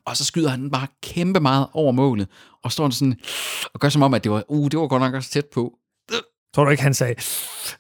[0.06, 2.28] Og så skyder han den bare kæmpe meget over målet,
[2.64, 3.16] og står sådan
[3.74, 5.74] og gør som om, at det var, uh, det var godt nok også tæt på.
[6.56, 7.16] Tror du ikke, han sagde,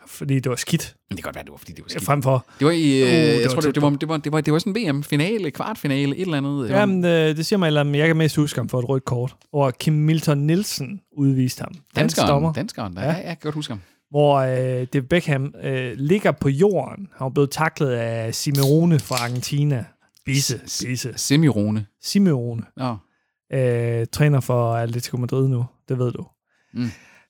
[0.07, 2.03] fordi det var skidt, Men det kan godt være, det var, fordi det var skidt.
[2.03, 4.07] frem for, Det var i, øh, Uh, det jeg var tror, det, det, var, det,
[4.09, 6.69] var, det, var, det var sådan en VM-finale, kvartfinale, et eller andet.
[6.69, 9.35] jamen, øh, det siger mig, eller jeg kan mest huske ham for et rødt kort,
[9.49, 11.71] hvor Kim Milton Nielsen udviste ham.
[11.95, 13.07] Dansk dommer, danskeren, danskeren, der, ja.
[13.07, 13.81] ja, jeg kan godt huske ham.
[14.09, 17.07] Hvor øh, David Beckham øh, ligger på jorden.
[17.15, 19.85] Han var blevet taklet af Simeone fra Argentina.
[20.25, 21.13] Bisse, Bisse.
[21.15, 21.85] Semirone.
[22.01, 22.63] Simeone.
[22.77, 22.95] Nå.
[23.53, 26.25] øh, træner for Atletico Madrid nu, det ved du.
[26.73, 26.89] Mm.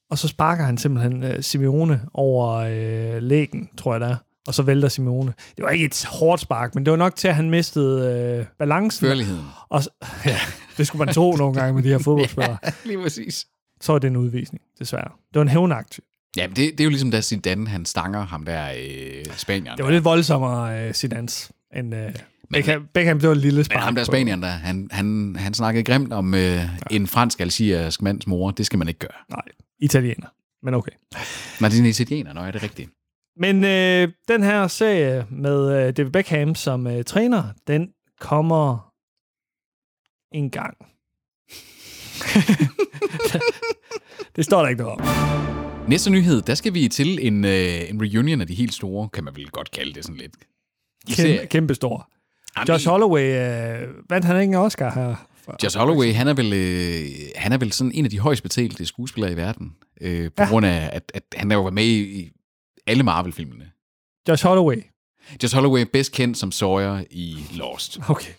[0.10, 4.16] Og så sparker han simpelthen øh, Simeone over øh, lægen, tror jeg det er.
[4.48, 5.34] Og så vælter Simeone.
[5.58, 8.46] Det var ikke et hårdt spark, men det var nok til, at han mistede øh,
[8.60, 9.08] balancen.
[9.08, 9.46] Førligheden.
[9.70, 9.82] Og
[10.26, 10.38] ja,
[10.78, 12.58] det skulle man tro nogle gange med de her fodboldspillere.
[12.86, 13.48] Lige præcis.
[13.82, 15.12] Så var det en udvisning, desværre.
[15.28, 16.00] Det var en hævnagt.
[16.38, 19.78] Ja, men det, det er jo ligesom, da Zidane, han stanger ham der i Spanien.
[19.78, 22.14] Det var lidt voldsommere øh, Zidans end øh,
[22.54, 22.88] Beckham.
[22.94, 23.78] Beckham, det var et lille spark.
[23.78, 26.68] Men ham der Spanien, der, han, han, han snakkede grimt om øh, ja.
[26.92, 28.52] en fransk algerisk mands mor.
[28.52, 29.18] Det skal man ikke gøre.
[29.30, 29.42] Nej,
[29.80, 30.28] italiener.
[30.64, 30.92] Men okay.
[31.62, 32.90] Men det er en italiener, nå, er det rigtigt?
[33.40, 38.92] Men øh, den her serie med øh, David Beckham som øh, træner, den kommer
[40.32, 40.78] en gang.
[44.36, 45.57] det står der ikke noget om.
[45.88, 49.24] Næste nyhed, der skal vi til en, øh, en reunion af de helt store, kan
[49.24, 50.34] man vel godt kalde det sådan lidt.
[51.08, 52.10] I Kæmpe, stor.
[52.58, 55.16] Jamen, Josh Holloway, øh, vandt han ikke en Oscar her?
[55.64, 58.86] Josh Holloway, han er vel, øh, han er vel sådan en af de højst betalte
[58.86, 59.76] skuespillere i verden.
[60.02, 60.50] Øh, på ja.
[60.50, 62.30] grund af, at, at han er jo med i, i
[62.88, 63.72] alle Marvel-filmene.
[64.30, 64.84] Josh Holloway.
[65.44, 68.00] Josh Holloway er bedst kendt som Sawyer i Lost.
[68.10, 68.32] Okay.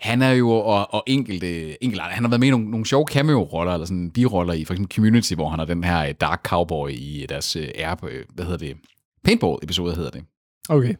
[0.00, 3.06] Han er jo, og, og enkelte, enkelte, han har været med i nogle, nogle sjove
[3.10, 6.40] cameo-roller, eller sådan biroller i for eksempel Community, hvor han er den her øh, Dark
[6.44, 7.68] Cowboy i deres øh,
[8.00, 8.76] på, øh, hvad hedder det,
[9.24, 10.24] Paintball-episode hedder det.
[10.68, 10.94] Okay.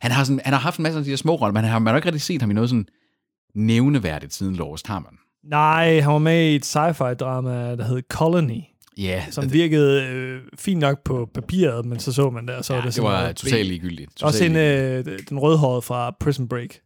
[0.00, 1.72] Han har, sådan, han har haft en masse af de her små roller, men han
[1.72, 2.86] har, man har ikke rigtig set ham i noget sådan
[3.54, 5.12] nævneværdigt siden Lost, har man.
[5.44, 8.60] Nej, han var med i et sci-fi drama, der hed Colony.
[8.98, 12.72] Ja, som virkede øh, fint nok på papiret, men så så man det, og så
[12.72, 14.10] ja, var det det sådan var noget totalt ligegyldigt.
[14.20, 14.22] B.
[14.22, 16.78] Også en, øh, den rødhårede fra Prison Break.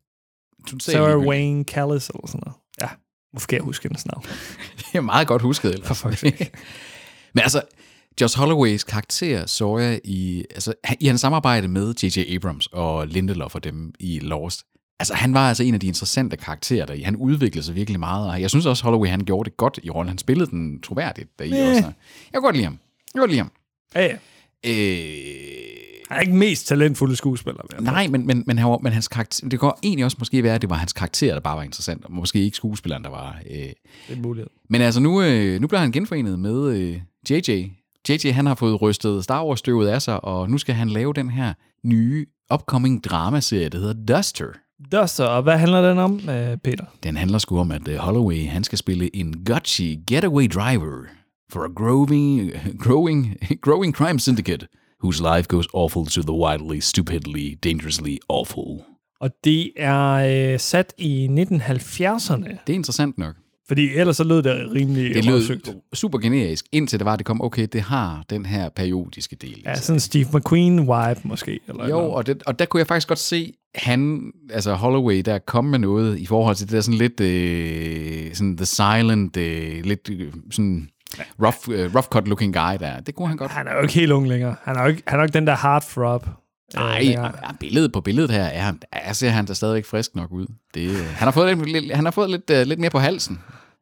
[0.81, 1.19] Sarah.
[1.19, 2.57] Wayne Callis eller sådan noget.
[2.81, 2.89] Ja,
[3.33, 4.25] hvorfor kan jeg huske hendes navn?
[4.79, 5.75] Det er meget godt husket.
[5.75, 5.89] Ellers.
[5.89, 6.51] For fuck's sake.
[7.35, 7.63] Men altså,
[8.21, 12.35] Josh Holloways karakter Sawyer i, altså, i hans samarbejde med J.J.
[12.35, 14.63] Abrams og Lindelof og dem i Lost,
[15.01, 17.01] altså han var altså en af de interessante karakterer deri.
[17.03, 19.91] Han udviklede sig virkelig meget, og jeg synes også, Holloway han gjorde det godt i
[19.91, 20.09] rollen.
[20.09, 21.69] Han spillede den troværdigt deri Næh.
[21.69, 21.83] også.
[21.83, 21.93] Jeg
[22.33, 22.73] kan godt lide ham.
[22.73, 23.51] Jeg kan godt lide ham.
[23.95, 24.17] Ja, ja.
[24.65, 27.81] Øh, Han er ikke mest talentfulde skuespiller.
[27.81, 30.55] nej, men, men, men, han var, men hans karakter, det går egentlig også måske være,
[30.55, 33.39] at det var hans karakter, der bare var interessant, og måske ikke skuespilleren, der var...
[33.51, 33.75] Øh, Det
[34.09, 34.51] er en mulighed.
[34.71, 37.01] Men altså, nu, øh, nu bliver han genforenet med øh,
[37.31, 37.67] JJ.
[38.09, 41.31] JJ, han har fået rystet Star Wars-støvet af sig, og nu skal han lave den
[41.31, 41.53] her
[41.85, 44.47] nye upcoming dramaserie, der hedder Duster.
[44.93, 46.85] Duster, og hvad handler den om, øh, Peter?
[47.03, 51.05] Den handler sgu om, at øh, Holloway, han skal spille en gutchy getaway driver
[51.53, 52.53] for a growing,
[52.85, 54.67] growing, growing crime syndicate,
[55.05, 58.81] whose life goes awful to the wildly, stupidly, dangerously awful.
[59.21, 63.35] Og det er øh, sat i 1970'erne, Det er interessant nok.
[63.69, 65.71] fordi ellers så lød det rimelig Det lød røvsygt.
[65.95, 69.63] super generisk, indtil det var, at det kom, okay, det har den her periodiske del.
[69.65, 71.61] Ja, sådan en Steve McQueen-vibe måske.
[71.69, 75.39] Eller Jo, og, det, og der kunne jeg faktisk godt se, han, altså Holloway, der
[75.39, 79.85] kom med noget i forhold til det der sådan lidt, øh, sådan the silent, øh,
[79.85, 80.89] lidt øh, sådan
[81.43, 83.01] rough, øh, rough cut looking guy der.
[83.01, 83.51] Det kunne han godt.
[83.51, 84.57] Han er jo ikke helt ung længere.
[84.63, 86.27] Han er jo ikke, han er jo ikke den der heartthrob.
[86.75, 90.15] Nej, øh, ja, billedet på billedet her, er han, er, ser han da stadigvæk frisk
[90.15, 90.47] nok ud.
[90.75, 93.41] Det, øh, han har fået lidt, han har fået lidt, øh, lidt mere på halsen.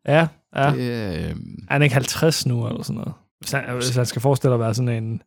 [0.08, 0.26] Ja,
[0.56, 0.70] ja.
[0.70, 1.30] Det, øh,
[1.68, 3.12] Er han ikke 50 nu, eller sådan noget?
[3.40, 5.22] Hvis han, hvis han skal forestille at være sådan en...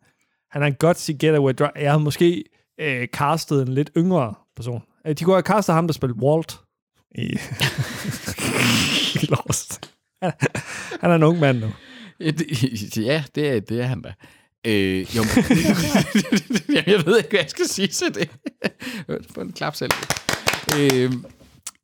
[0.52, 1.72] Han er en gutsy getaway driver.
[1.76, 2.44] Jeg havde måske
[2.80, 4.82] øh, castet en lidt yngre person.
[5.20, 6.60] De kunne have castet ham, der spillede Walt
[7.16, 7.24] i,
[9.24, 9.92] i Lost.
[10.22, 10.32] Han,
[11.02, 11.68] han er en ung mand nu.
[12.20, 14.14] Ja, det, ja, det er, det er han da.
[14.68, 15.24] Øh, jo,
[16.76, 18.30] Jamen, jeg ved ikke, hvad jeg skal sige til det.
[19.36, 19.92] Få en klap selv.
[20.80, 21.14] Øh,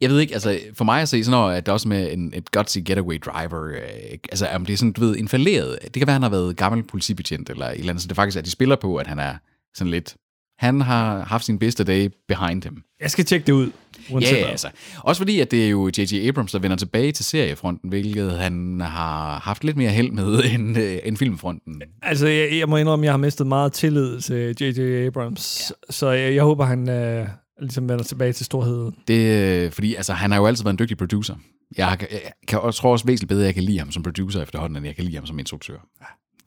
[0.02, 2.34] jeg ved ikke, altså for mig at se sådan noget, at det også med en,
[2.34, 5.94] et gutsy getaway driver, øh, altså om det er sådan, du ved, en falderet, det
[5.94, 8.16] kan være, at han har været gammel politibetjent eller et eller andet, så det er
[8.16, 9.36] faktisk, at de spiller på, at han er
[9.76, 10.16] sådan lidt,
[10.64, 12.84] han har haft sin bedste dage behind him.
[13.01, 13.72] Jeg skal tjekke det ud.
[14.09, 14.49] Ja, hvad.
[14.49, 14.68] altså.
[14.99, 16.28] Også fordi, at det er jo J.J.
[16.28, 20.78] Abrams, der vender tilbage til seriefronten, hvilket han har haft lidt mere held med end,
[20.78, 21.82] øh, end filmfronten.
[22.01, 25.05] Altså, jeg, jeg må indrømme, at jeg har mistet meget tillid til J.J.
[25.07, 25.72] Abrams.
[25.89, 25.93] Ja.
[25.93, 27.28] Så jeg, jeg håber, han øh,
[27.61, 28.95] ligesom vender tilbage til storheden.
[29.07, 31.36] Det, øh, fordi altså, han har jo altid været en dygtig producer.
[31.78, 34.03] Jeg, kan- jeg, kan, jeg tror også væsentligt bedre, at jeg kan lide ham som
[34.03, 35.78] producer efterhånden, end jeg kan lide ham som instruktør.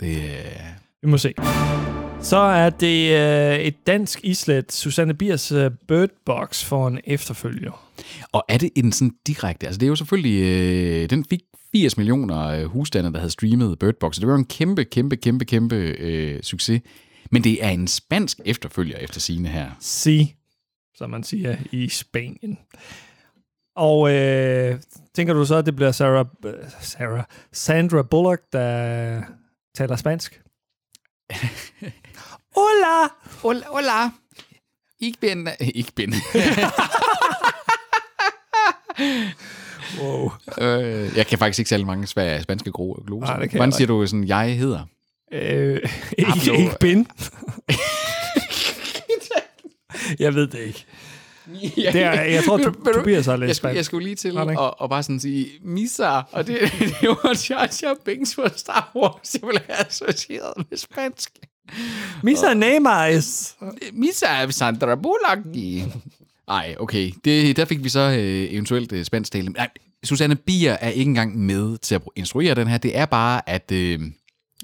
[0.00, 0.22] Det, øh,
[1.06, 1.34] Vi må se.
[2.20, 7.92] Så er det øh, et dansk islet, Susanne Biers øh, Bird Box for en efterfølger.
[8.32, 9.66] og er det en sådan direkte...
[9.66, 10.42] Altså, det er jo selvfølgelig...
[10.42, 11.40] Øh, den fik
[11.72, 14.16] 80 millioner øh, husstande, der havde streamet Bird Box.
[14.16, 16.80] Det var jo en kæmpe, kæmpe, kæmpe, kæmpe øh, succes.
[17.30, 19.70] Men det er en spansk efterfølger efter sine her.
[19.80, 20.34] Si,
[20.94, 22.58] som man siger i Spanien.
[23.76, 24.80] Og øh,
[25.14, 29.22] tænker du så, at det bliver Sarah, øh, Sarah, Sandra Bullock, der
[29.74, 30.42] taler spansk?
[32.56, 33.08] Hola!
[33.42, 34.10] Hola, hola.
[35.00, 35.48] Ik ben...
[35.60, 36.14] Ik ben...
[40.00, 40.32] Wow.
[40.58, 43.38] øh, jeg kan faktisk ikke særlig mange spanske gro- gloser.
[43.38, 44.84] Kan Hvordan siger du sådan, jeg hedder?
[45.32, 45.80] Øh,
[46.18, 46.54] ikke, Pablo.
[46.54, 47.06] ikke bin.
[50.24, 50.86] jeg ved det ikke.
[51.92, 54.56] Det er, jeg tror, du- Tobias har jeg læst skulle, jeg skulle lige til at,
[54.58, 56.58] og bare sådan sige Misa, og det,
[57.00, 61.30] det var Jar Jar Binks for Star Wars, jeg ville have associeret med spansk.
[62.22, 63.06] Misa Neymar
[63.92, 65.54] Misa er Sandra Bullock.
[66.48, 67.12] Nej, okay.
[67.24, 69.48] Det, der fik vi så øh, eventuelt øh, spansk tale.
[69.48, 69.68] Nej,
[70.04, 72.78] Susanne Bier er ikke engang med til at instruere den her.
[72.78, 74.00] Det er bare, at øh,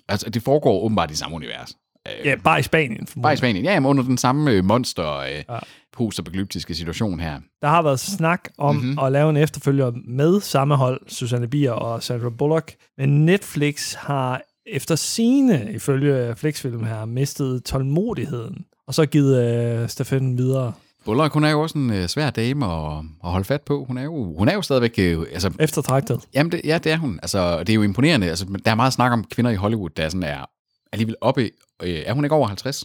[0.08, 1.76] altså, det foregår åbenbart i samme univers.
[2.08, 3.06] Øh, Ja, bare i Spanien.
[3.22, 3.36] Bare i.
[3.36, 3.64] Spanien.
[3.64, 5.58] Ja, men under den samme øh, monster øh, ja.
[5.92, 7.40] postapokalyptiske situation her.
[7.62, 8.84] Der har været snak om Mhm.
[8.84, 8.98] mm-hmm.
[8.98, 12.72] at lave en efterfølger med samme hold, Susanne Bier og Sandra Bullock.
[12.98, 18.64] Men Netflix har efter sine, ifølge Flixfilm her, mistet tålmodigheden.
[18.86, 19.44] Og så givet
[19.82, 20.72] øh, stafetten videre.
[21.04, 23.84] Bullock, hun er jo også en øh, svær dame at, at holde fat på.
[23.84, 24.94] Hun er jo, hun er jo stadigvæk...
[24.98, 26.20] Øh, altså, Eftertragtet.
[26.34, 27.18] jamen det, ja, det er hun.
[27.22, 28.28] Altså, det er jo imponerende.
[28.28, 30.44] Altså, der er meget snak om kvinder i Hollywood, der sådan er
[30.92, 31.50] alligevel oppe...
[31.82, 32.84] Øh, er hun ikke over 50?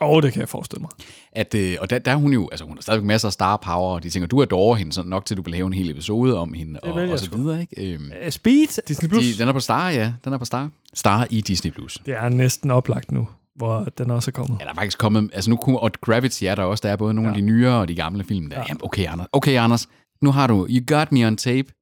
[0.00, 0.90] Åh, oh, det kan jeg forestille mig.
[1.32, 2.48] At, øh, og der, der er hun jo...
[2.52, 5.08] Altså, hun har stadigvæk masser af star power, og de tænker, du adorer hende sådan
[5.08, 7.92] nok til, du vil lave en hel episode om hende, og, og så videre, ikke?
[7.94, 9.24] Øhm, Uh, Speed, Disney Plus.
[9.24, 10.12] de, den er på Star, ja.
[10.24, 10.70] Den er på Star.
[10.94, 11.70] Star i Disney+.
[11.70, 11.98] Plus.
[12.06, 14.60] Det er næsten oplagt nu, hvor den også er kommet.
[14.60, 15.30] Ja, der er faktisk kommet...
[15.32, 15.78] Altså nu kunne...
[15.78, 16.82] Og Gravity er der også.
[16.86, 17.34] Der er både nogle ja.
[17.34, 18.56] af de nyere og de gamle film der.
[18.56, 18.64] Ja.
[18.68, 19.28] Jamen, okay, Anders.
[19.32, 19.88] Okay, Anders.
[20.22, 20.66] Nu har du...
[20.70, 21.72] You got me on tape.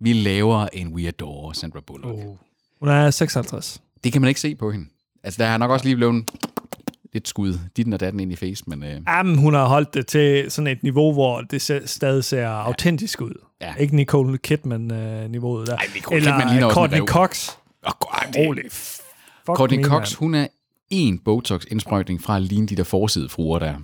[0.00, 2.14] Vi laver en We Adore Sandra Bullock.
[2.14, 2.36] Oh.
[2.80, 3.82] Hun er 56.
[4.04, 4.86] Det kan man ikke se på hende.
[5.24, 6.30] Altså, der er nok også lige blevet
[7.12, 10.06] lidt skud dit og datten ind i face, men øh, Jamen, hun har holdt det
[10.06, 13.34] til sådan et niveau, hvor det ser, stadig ser autentisk ud.
[13.60, 13.74] Ja.
[13.74, 15.76] Ikke Nicole Kidman-niveauet der.
[15.76, 17.00] Ej, Nicole Eller Kidman ligner Courtney.
[17.00, 17.48] Cox.
[17.82, 20.18] oh, God, det, Holy fuck Courtney Cox, mand.
[20.18, 20.46] hun er
[20.90, 23.74] en Botox-indsprøjtning fra at ligne de der forsidefruer der.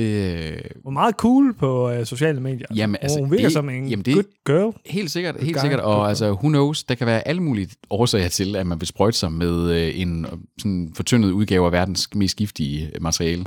[0.00, 2.66] Det, hun er meget cool på øh, sociale medier.
[2.76, 4.72] Jamen, altså, hun virker det- som en jamen, det- good girl.
[4.86, 5.60] Helt sikkert, helt guy.
[5.60, 5.80] sikkert.
[5.80, 9.18] Og altså, who knows, der kan være alle mulige årsager til, at man vil sprøjte
[9.18, 13.44] sig med øh, en øh, sådan fortyndet udgave af verdens mest giftige øh, materiale.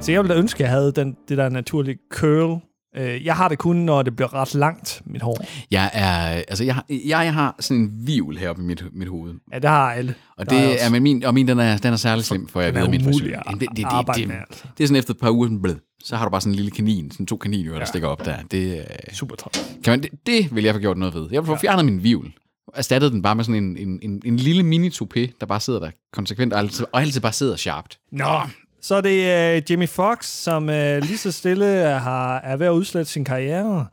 [0.00, 2.60] Så jeg ville da ønske, at jeg havde den, det der naturlige curl.
[2.96, 5.44] Øh, Jeg har det kun, når det bliver ret langt, mit hår.
[5.70, 6.16] Jeg er,
[6.48, 9.34] altså, jeg, har- jeg, jeg har sådan en vivl heroppe i mit, mit hoved.
[9.52, 10.14] Ja, det har alle.
[10.38, 12.60] Og det også- er, men min, og min, den er, den er særlig slem, for
[12.60, 13.40] jeg er ved min frisør.
[13.42, 13.86] det, det, det, det,
[14.28, 14.64] med, det, altså.
[14.78, 16.56] det, er sådan efter et par uger, sådan, blød, så har du bare sådan en
[16.56, 18.36] lille kanin, sådan to kaninører, der stikker op der.
[18.50, 18.84] Det, øh,
[19.14, 19.52] Super top.
[19.84, 21.28] kan man, det, det vil jeg få gjort noget ved.
[21.32, 22.32] Jeg vil få fjernet min vivl.
[22.74, 25.78] Erstattet den bare med sådan en, en, en, en lille mini toupé, der bare sidder
[25.80, 27.98] der konsekvent, og altid, og altid bare sidder sharpt.
[28.12, 28.40] Nå,
[28.86, 32.70] så er det uh, Jimmy Fox, som uh, lige så stille har, er ved at
[32.70, 33.86] udslette sin karriere.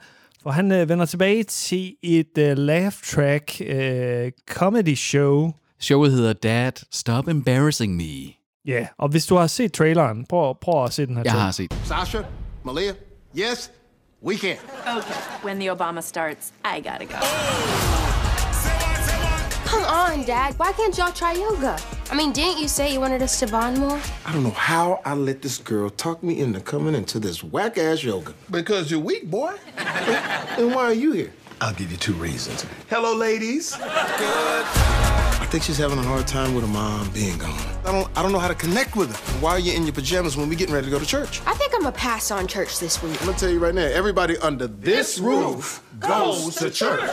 [0.43, 5.51] For han uh, vender tilbage til et uh, laugh track uh, comedy show.
[5.79, 8.03] Showet hedder Dad, Stop Embarrassing Me.
[8.03, 8.87] Ja, yeah.
[8.97, 11.39] og hvis du har set traileren, prøv, prøv at se den her Jeg til.
[11.39, 11.73] har set.
[11.85, 12.21] Sasha,
[12.65, 12.93] Malia,
[13.37, 13.71] yes,
[14.25, 14.55] we can.
[14.97, 18.02] Okay, when the Obama starts, I gotta go.
[19.73, 20.53] Come on, Dad.
[20.59, 21.79] Why can't y'all try yoga?
[22.11, 23.99] I mean, didn't you say you wanted us to bond more?
[24.23, 27.79] I don't know how I let this girl talk me into coming into this whack
[27.79, 28.35] ass yoga.
[28.51, 29.55] Because you're weak, boy.
[29.77, 31.33] and why are you here?
[31.63, 32.65] I'll give you two reasons.
[32.89, 33.73] Hello, ladies.
[33.77, 34.65] Good.
[35.43, 37.57] I think she's having a hard time with her mom being gone.
[37.85, 39.39] I don't, I don't know how to connect with her.
[39.39, 41.41] Why are you in your pajamas when we getting ready to go to church?
[41.47, 43.17] I think I'm gonna pass on church this week.
[43.21, 47.09] I'm gonna tell you right now, everybody under this roof goes to church.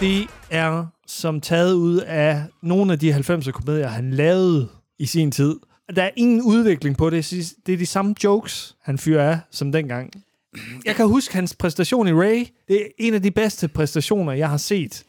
[0.00, 4.68] Det er som taget ud af nogle af de 90'er komedier, han lavede
[4.98, 5.56] i sin tid.
[5.96, 7.30] Der er ingen udvikling på det.
[7.66, 10.10] Det er de samme jokes, han fyrer af, som dengang.
[10.84, 12.46] Jeg kan huske hans præstation i Ray.
[12.68, 15.04] Det er en af de bedste præstationer, jeg har set.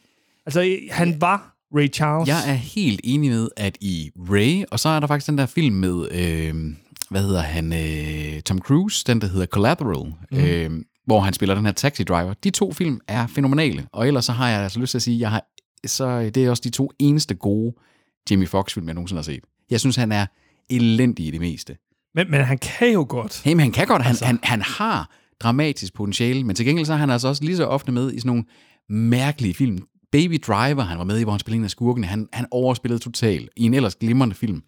[0.46, 2.28] Altså, han var Ray Charles.
[2.28, 5.46] Jeg er helt enig med, at i Ray, og så er der faktisk den der
[5.46, 6.54] film med, øh,
[7.10, 10.38] hvad hedder han, øh, Tom Cruise, den der hedder Collateral, mm.
[10.38, 10.70] øh,
[11.06, 12.34] hvor han spiller den her taxi driver.
[12.34, 15.20] De to film er fænomenale, og ellers så har jeg altså lyst til at sige,
[15.20, 15.44] jeg har,
[15.86, 17.74] så det er også de to eneste gode
[18.30, 19.44] Jamie Foxx-film, jeg nogensinde har set.
[19.70, 20.26] Jeg synes, han er
[20.70, 21.76] elendig i det meste.
[22.14, 23.42] Men, men han kan jo godt.
[23.44, 24.24] Hey, men han kan godt, han, altså.
[24.24, 25.10] han, han har
[25.42, 28.18] dramatisk potentiale, men til gengæld så er han altså også lige så ofte med i
[28.18, 28.44] sådan nogle
[28.88, 29.78] mærkelige film.
[30.12, 32.06] Baby Driver, han var med i, hvor han spillede en af skurkene.
[32.06, 34.62] Han, han overspillede totalt i en ellers glimrende film.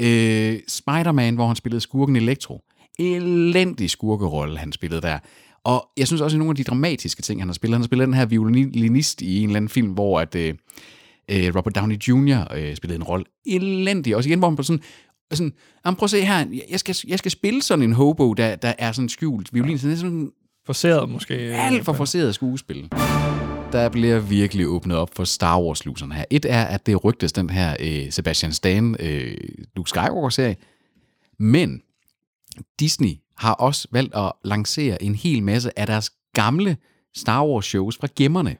[0.00, 2.60] Øh, Spider-Man, hvor han spillede skurken Elektro.
[2.98, 5.18] Elendig skurkerolle, han spillede der.
[5.64, 7.74] Og jeg synes også, at nogle af de dramatiske ting, han har spillet.
[7.74, 10.54] Han har spillet den her violinist i en eller anden film, hvor at, øh,
[11.30, 12.54] øh Robert Downey Jr.
[12.54, 13.24] Øh, spillede en rolle.
[13.46, 14.16] Elendig.
[14.16, 14.82] Også igen, hvor han på sådan,
[15.36, 15.52] sådan,
[15.86, 18.72] jamen prøv at se her, jeg skal, jeg skal spille sådan en hobo, der, der
[18.78, 19.78] er sådan skjult violin.
[19.78, 20.32] Så det er sådan
[20.66, 21.34] Forseret måske.
[21.34, 22.88] alt for forceret skuespil.
[23.72, 26.24] Der bliver virkelig åbnet op for Star Wars-luserne her.
[26.30, 29.36] Et er, at det rygtes den her øh, Sebastian Stan øh,
[29.76, 30.56] Luke Skywalker-serie.
[31.38, 31.82] Men
[32.80, 36.76] Disney har også valgt at lancere en hel masse af deres gamle
[37.16, 38.56] Star Wars-shows fra gemmerne.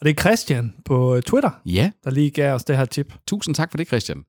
[0.00, 3.14] Og det er Christian på Twitter, Ja, der lige gav os det her tip.
[3.26, 4.24] tusind tak for det, Christian.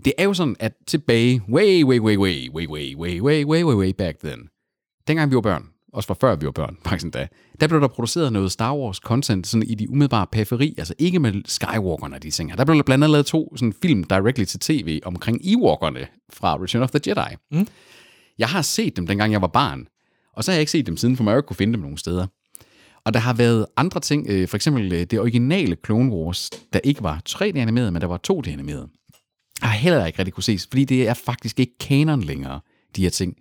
[0.00, 0.02] Mm.
[0.04, 3.64] Det er jo sådan, at tilbage, way, way, way, way, way, way, way, way, way,
[3.64, 4.48] way, way back then,
[5.08, 7.28] dengang vi var børn, også fra før vi var børn, faktisk endda,
[7.60, 11.18] der blev der produceret noget Star Wars content sådan i de umiddelbare periferi, altså ikke
[11.18, 12.56] med Skywalkerne og de ting her.
[12.56, 16.56] Der blev der blandt andet lavet to sådan film directly til tv omkring Ewokerne fra
[16.62, 17.36] Return of the Jedi.
[17.50, 17.66] Mm.
[18.38, 19.86] Jeg har set dem, dengang jeg var barn,
[20.32, 21.80] og så har jeg ikke set dem siden, for man jo ikke kunne finde dem
[21.80, 22.26] nogen steder.
[23.04, 26.80] Og der har været andre ting, øh, for eksempel øh, det originale Clone Wars, der
[26.84, 28.88] ikke var 3D-animeret, men der var 2D-animeret,
[29.62, 32.60] har heller ikke rigtig kunne ses, fordi det er faktisk ikke kanon længere,
[32.96, 33.36] de her ting.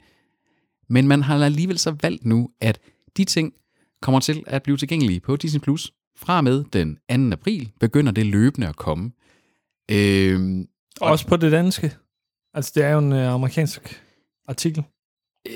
[0.89, 2.79] Men man har alligevel så valgt nu, at
[3.17, 3.53] de ting
[4.01, 5.59] kommer til at blive tilgængelige på Disney+.
[5.61, 5.93] Plus.
[6.17, 7.33] Fra og med den 2.
[7.33, 9.11] april begynder det løbende at komme.
[9.91, 10.67] Øhm,
[11.01, 11.95] Også på det danske.
[12.53, 14.03] Altså, det er jo en øh, amerikansk
[14.47, 14.83] artikel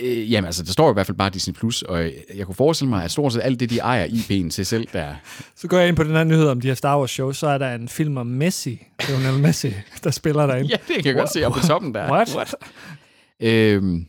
[0.02, 2.04] øh, jamen altså, der står i hvert fald bare Disney+, Plus, og
[2.36, 5.16] jeg kunne forestille mig, at stort set alt det, de ejer IP'en til selv, der
[5.56, 7.48] Så går jeg ind på den her nyhed om de her Star Wars shows, så
[7.48, 9.74] er der en film om Messi, Lionel Messi,
[10.04, 10.70] der spiller derinde.
[10.70, 12.12] Ja, det kan jeg godt se oppe på toppen der.
[12.12, 12.36] What?
[12.36, 12.56] What?
[13.40, 14.06] Øhm,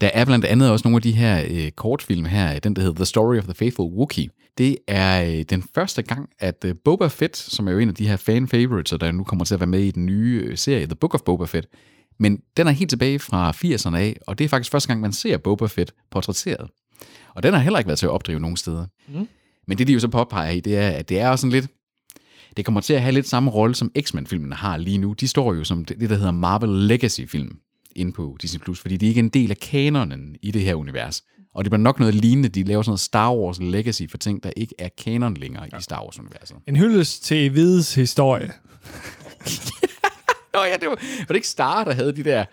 [0.00, 2.96] der er blandt andet også nogle af de her øh, kortfilm her, den der hedder
[2.96, 4.28] The Story of the Faithful Wookiee.
[4.58, 7.94] Det er øh, den første gang, at øh, Boba Fett, som er jo en af
[7.94, 10.56] de her fan favorites, der nu kommer til at være med i den nye øh,
[10.56, 11.66] serie, The Book of Boba Fett,
[12.18, 15.12] men den er helt tilbage fra 80'erne af, og det er faktisk første gang, man
[15.12, 16.70] ser Boba Fett portrætteret.
[17.34, 18.86] Og den har heller ikke været til at opdrive nogen steder.
[19.08, 19.28] Mm.
[19.66, 21.66] Men det, de jo så påpeger i, det er, at det er også sådan lidt,
[22.56, 25.12] Det kommer til at have lidt samme rolle, som X-Men-filmene har lige nu.
[25.12, 27.58] De står jo som det, det der hedder Marvel Legacy-film
[27.96, 30.74] inde på Disney+, Plus, fordi de ikke er en del af kanonen i det her
[30.74, 31.22] univers.
[31.54, 32.48] Og det bliver nok noget lignende.
[32.48, 35.78] De laver sådan noget Star Wars Legacy for ting, der ikke er kanon længere ja.
[35.78, 36.56] i Star Wars-universet.
[36.66, 38.52] En hyldest til Hvides historie.
[40.56, 42.44] Nå ja, det var, var det ikke Star, der havde de der...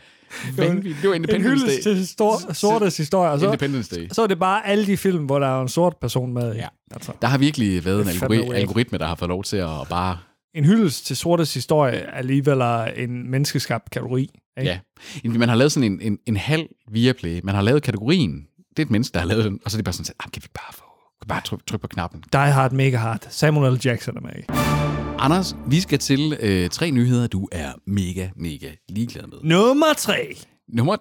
[0.58, 1.94] vanvittige- Det var En Independence hyldest Day.
[1.96, 3.32] til stor, sortes historie.
[3.32, 4.08] Og så, Independence Day.
[4.12, 6.56] så er det bare alle de film, hvor der er en sort person med.
[6.56, 6.68] Ja.
[6.92, 10.18] Altså, Der har virkelig været en algori- algoritme, der har fået lov til at bare...
[10.56, 12.62] en hyldest til sortes historie er alligevel
[12.96, 14.30] en menneskeskabt kategori.
[14.60, 14.80] Ikke?
[15.24, 15.30] Ja.
[15.30, 17.40] Man har lavet sådan en, en, en halv Viaplay.
[17.44, 18.46] Man har lavet kategorien.
[18.70, 19.60] Det er et menneske, der har lavet den.
[19.66, 20.84] Og så er det bare sådan, at, kan vi bare få...
[21.22, 22.24] Kan bare trykke tryk på knappen.
[22.34, 23.28] Die Hard, Mega Hard.
[23.30, 23.80] Samuel L.
[23.86, 24.83] Jackson er med.
[25.20, 29.38] Anders, vi skal til øh, tre nyheder, du er mega, mega ligeglad med.
[29.44, 30.36] Nummer tre.
[30.68, 30.98] Nummer...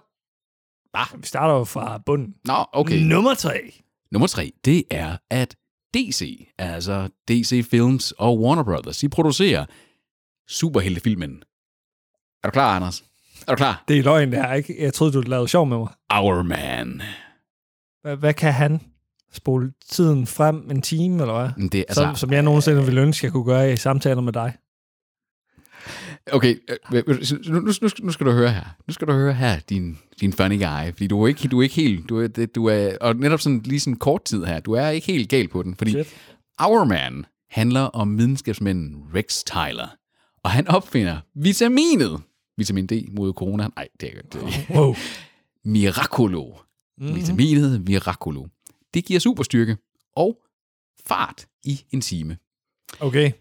[1.17, 2.35] Vi starter jo fra bunden.
[2.45, 2.99] Nå, okay.
[2.99, 3.73] Nummer tre.
[4.11, 5.57] Nummer tre, det er, at
[5.95, 9.67] DC, altså DC Films og Warner Brothers, de producerer
[10.49, 11.43] superheltefilmen.
[12.45, 13.05] Er du klar, Anders?
[13.49, 13.85] Er du klar?
[13.89, 14.53] Det er løgn, det her.
[14.53, 14.83] Ikke?
[14.83, 15.89] Jeg troede, du lavede sjov med mig.
[16.11, 17.03] Our Man.
[18.03, 18.81] Hvad, hvad kan han?
[19.33, 21.51] Spole tiden frem en time, eller hvad?
[21.57, 24.33] Men Det Altså, som, som jeg nogensinde ville ønske, jeg kunne gøre i samtaler med
[24.33, 24.57] dig.
[26.33, 26.57] okay,
[26.93, 27.15] øh, nu,
[27.61, 27.61] nu,
[28.03, 28.65] nu, skal- du høre her.
[28.89, 30.93] Nu skal du høre her, din, din funny guy.
[30.93, 32.09] Fordi du er ikke, du er ikke helt...
[32.09, 34.89] Du er, det- du er, og netop sådan lige sådan kort tid her, du er
[34.89, 35.75] ikke helt gal på den.
[35.77, 36.17] Fordi Shit.
[36.61, 39.87] Our Man handler om videnskabsmanden Rex Tyler.
[40.45, 42.21] Og han opfinder vitaminet.
[42.57, 43.69] Vitamin D mod corona.
[43.77, 44.43] Nej, det er det.
[44.69, 44.95] er- Wow.
[45.65, 46.53] Miraculo.
[46.99, 47.17] Mm-hmm.
[47.17, 48.47] Vitaminet Miraculo.
[48.95, 49.77] Det giver superstyrke
[50.17, 50.39] og
[51.07, 52.37] fart i en time.
[53.01, 53.33] Okay.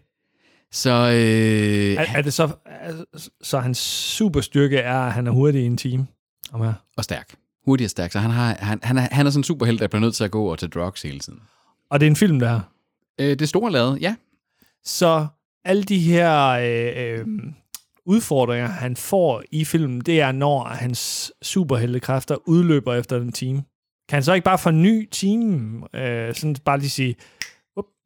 [0.72, 3.04] Så øh, Er, er det så, er,
[3.42, 3.78] så hans
[4.16, 6.06] superstyrke er, at han er hurtig i en time?
[6.52, 6.74] Om her.
[6.96, 7.34] og stærk.
[7.64, 8.12] Hurtig og stærk.
[8.12, 10.24] Så han, har, han, han, er, han er sådan en superhelt, der bliver nødt til
[10.24, 11.40] at gå og tage drugs hele tiden.
[11.90, 12.60] Og det er en film, der
[13.20, 14.16] Øh, det store lade, ja.
[14.84, 15.26] Så
[15.64, 17.26] alle de her øh, øh,
[18.06, 23.64] udfordringer, han får i filmen, det er, når hans superheltekræfter udløber efter en time.
[24.12, 25.82] Kan han så ikke bare forny timen?
[25.94, 27.14] Øh, sådan bare lige sige,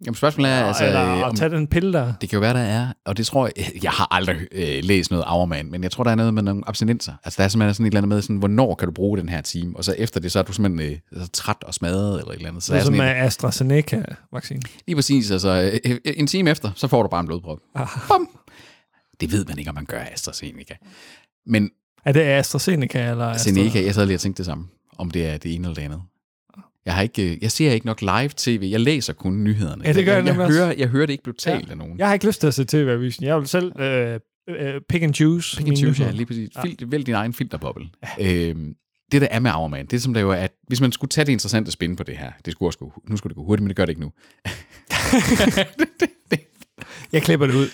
[0.07, 2.13] Jamen spørgsmålet er, altså, eller øh, om, tage den pille der?
[2.21, 5.11] det kan jo være, der er, og det tror jeg, jeg har aldrig øh, læst
[5.11, 7.13] noget Auerman, men jeg tror, der er noget med nogle abstinenser.
[7.25, 9.29] Altså der er simpelthen sådan et eller andet med, sådan, hvornår kan du bruge den
[9.29, 12.19] her time, og så efter det, så er du simpelthen øh, altså, træt og smadret,
[12.19, 12.63] eller et eller andet.
[12.63, 14.61] Så Så er som med en, AstraZeneca-vaccine.
[14.87, 17.59] lige præcis, altså øh, øh, en time efter, så får du bare en blodprop.
[17.75, 17.87] Ah.
[18.09, 18.29] Bum.
[19.21, 20.75] Det ved man ikke, om man gør AstraZeneca.
[21.47, 21.71] Men
[22.05, 23.11] Er det AstraZeneca?
[23.11, 25.69] Eller Astra- Seneca, jeg sad lige og tænkte det samme, om det er det ene
[25.69, 26.03] eller det andet.
[26.87, 28.69] Jeg, har ikke, øh, jeg ser ikke nok live-tv.
[28.71, 29.85] Jeg læser kun nyhederne.
[29.85, 31.99] Ja, det gør jeg jeg, jeg, hører, jeg hører det ikke blive talt af nogen.
[31.99, 33.25] Jeg har ikke lyst til at se TV-avisen.
[33.25, 35.57] Jeg vil selv øh, øh, pick and choose.
[35.57, 36.49] Pick and choose, ja, lige præcis.
[36.63, 37.89] Fil, vælg din egen filterboble.
[38.21, 38.75] Øhm,
[39.13, 41.09] det, der er med Auerman, det er som der jo er, at hvis man skulle
[41.09, 43.45] tage det interessante spin på det her, det skulle også gå, nu skulle det gå
[43.45, 44.13] hurtigt, men det gør det ikke nu.
[47.13, 47.69] Jeg klipper det ud.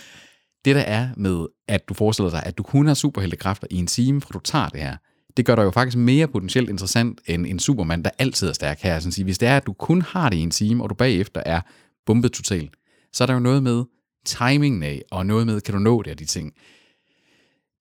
[0.65, 3.87] Det der er med, at du forestiller dig, at du kun har superheltekræfter i en
[3.87, 4.97] time, fra du tager det her,
[5.37, 8.81] det gør dig jo faktisk mere potentielt interessant end en Superman, der altid er stærk
[8.81, 8.99] her.
[8.99, 10.95] Sådan sige, hvis det er, at du kun har det i en time, og du
[10.95, 11.61] bagefter er
[12.07, 12.71] bumpet totalt,
[13.13, 13.85] så er der jo noget med
[14.25, 16.53] timingen af, og noget med, kan du nå det af de ting.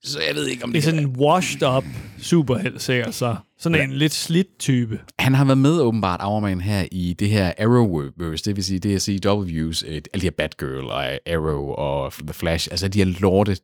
[0.03, 1.83] Så jeg ved ikke, om Det er det, sådan en washed up
[2.17, 3.35] superhelt, sikkert så.
[3.59, 4.99] Sådan en lidt slidt type.
[5.19, 9.87] Han har været med åbenbart, Auerman, her i det her Arrowverse, det vil sige DCW's,
[9.87, 13.57] øh, alle de her Batgirl og Arrow og The Flash, altså de her lorte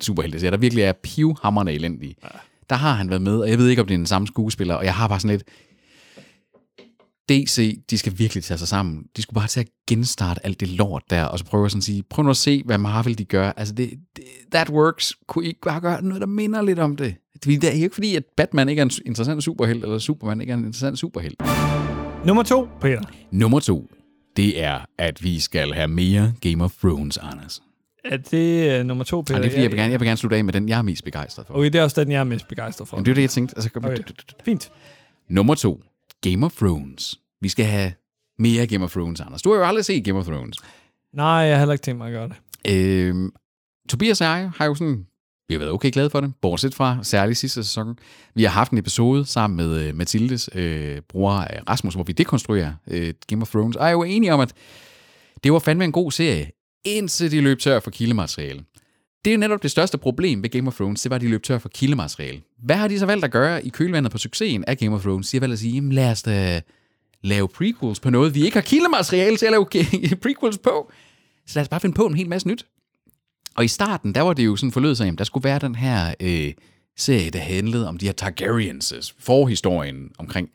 [0.00, 2.14] superhelte, der virkelig er pivhammerne elendige.
[2.70, 4.74] Der har han været med, og jeg ved ikke, om det er den samme skuespiller,
[4.74, 5.44] og jeg har bare sådan lidt,
[7.30, 9.04] DC, de skal virkelig tage sig sammen.
[9.16, 11.84] De skulle bare til at genstarte alt det lort der, og så prøve sådan at
[11.84, 13.52] sige, prøv nu at se, hvad Marvel de gør.
[13.56, 15.14] Altså, det, det, that works.
[15.28, 17.14] Kunne I ikke bare gøre noget, der minder lidt om det?
[17.44, 20.56] Det er ikke fordi, at Batman ikke er en interessant superhelt, eller Superman ikke er
[20.56, 21.42] en interessant superhelt.
[22.26, 23.02] Nummer to, Peter.
[23.30, 23.90] Nummer to,
[24.36, 27.62] det er, at vi skal have mere Game of Thrones, Anders.
[28.04, 29.34] Er det uh, nummer to, Peter?
[29.34, 30.78] Og det er fordi, jeg vil, gerne, jeg vil gerne slutte af med den, jeg
[30.78, 31.54] er mest begejstret for.
[31.54, 32.96] Okay, det er også den, jeg er mest begejstret for.
[32.96, 33.54] Men det er det, jeg tænkte.
[33.56, 33.96] Altså, Okay.
[34.44, 34.72] Fint.
[35.28, 35.82] Nummer to,
[36.20, 37.20] Game of Thrones.
[37.40, 37.92] Vi skal have
[38.38, 39.42] mere Game of Thrones, Anders.
[39.42, 40.56] Du har jo aldrig set Game of Thrones.
[41.14, 42.36] Nej, jeg har heller ikke tænkt mig at gøre det.
[42.68, 43.32] Øhm,
[43.88, 45.06] Tobias og jeg har jo sådan,
[45.48, 47.98] vi har været okay glade for det, bortset fra særligt sidste sæson.
[48.34, 52.12] Vi har haft en episode sammen med øh, Mathildes øh, bror øh, Rasmus, hvor vi
[52.12, 54.52] dekonstruerer øh, Game of Thrones, og er jo enige om, at
[55.44, 56.50] det var fandme en god serie,
[56.84, 58.64] indtil de løb tør for kildemateriale.
[59.24, 61.28] Det er jo netop det største problem ved Game of Thrones, det var, at de
[61.28, 62.42] løb tør for kildemateriale.
[62.62, 65.30] Hvad har de så valgt at gøre i kølvandet på succesen af Game of Thrones?
[65.30, 66.60] De har valgt at sige, jamen lad os da
[67.22, 69.66] lave prequels på noget, vi ikke har kildemateriale til at lave
[70.22, 70.92] prequels på.
[71.46, 72.66] Så lad os bare finde på en hel masse nyt.
[73.56, 75.74] Og i starten, der var det jo sådan forlød sig, at der skulle være den
[75.74, 76.52] her øh,
[76.96, 80.48] serie, der handlede om de her Targaryens forhistorien omkring.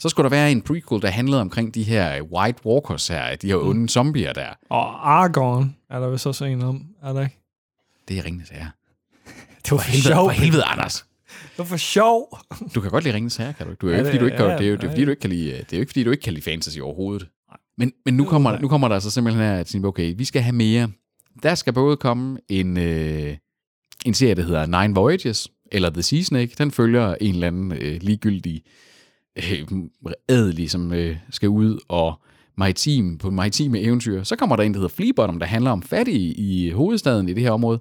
[0.00, 3.46] Så skulle der være en prequel, der handlede omkring de her White Walkers her, de
[3.46, 4.48] her onde zombier der.
[4.68, 7.38] Og Argon er der vist også en om, er der ikke?
[8.08, 8.66] Det er ringende sager.
[9.64, 10.28] Det var for Helvede, sjov.
[10.28, 11.06] for helvede, Anders.
[11.28, 12.38] Det var for sjov.
[12.74, 13.80] Du kan godt lide ringende sager, kan du ikke?
[13.80, 15.10] Du er jo ikke, fordi du ikke kan, det er jo det er, fordi, du
[15.10, 17.28] ikke kan lide, det er jo ikke, fordi du ikke kan lide fantasy overhovedet.
[17.78, 20.42] Men, men nu, kommer, nu kommer der altså simpelthen her, at sige, okay, vi skal
[20.42, 20.88] have mere.
[21.42, 23.36] Der skal både komme en, øh,
[24.06, 26.52] en serie, der hedder Nine Voyages, eller The Sea Snake.
[26.58, 28.62] Den følger en eller anden øh, ligegyldig
[29.36, 29.66] øh,
[30.28, 32.20] adelig, som øh, skal ud og
[32.56, 34.22] maritim, på maritime eventyr.
[34.22, 37.42] Så kommer der en, der hedder Fleabottom, der handler om fattige i hovedstaden i det
[37.42, 37.80] her område.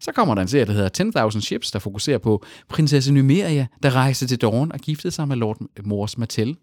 [0.00, 3.90] Så kommer der en serie, der hedder 10.000 Ships, der fokuserer på prinsesse Numeria, der
[3.94, 6.56] rejste til Dawn og giftede sig med Lord Mors Mattel.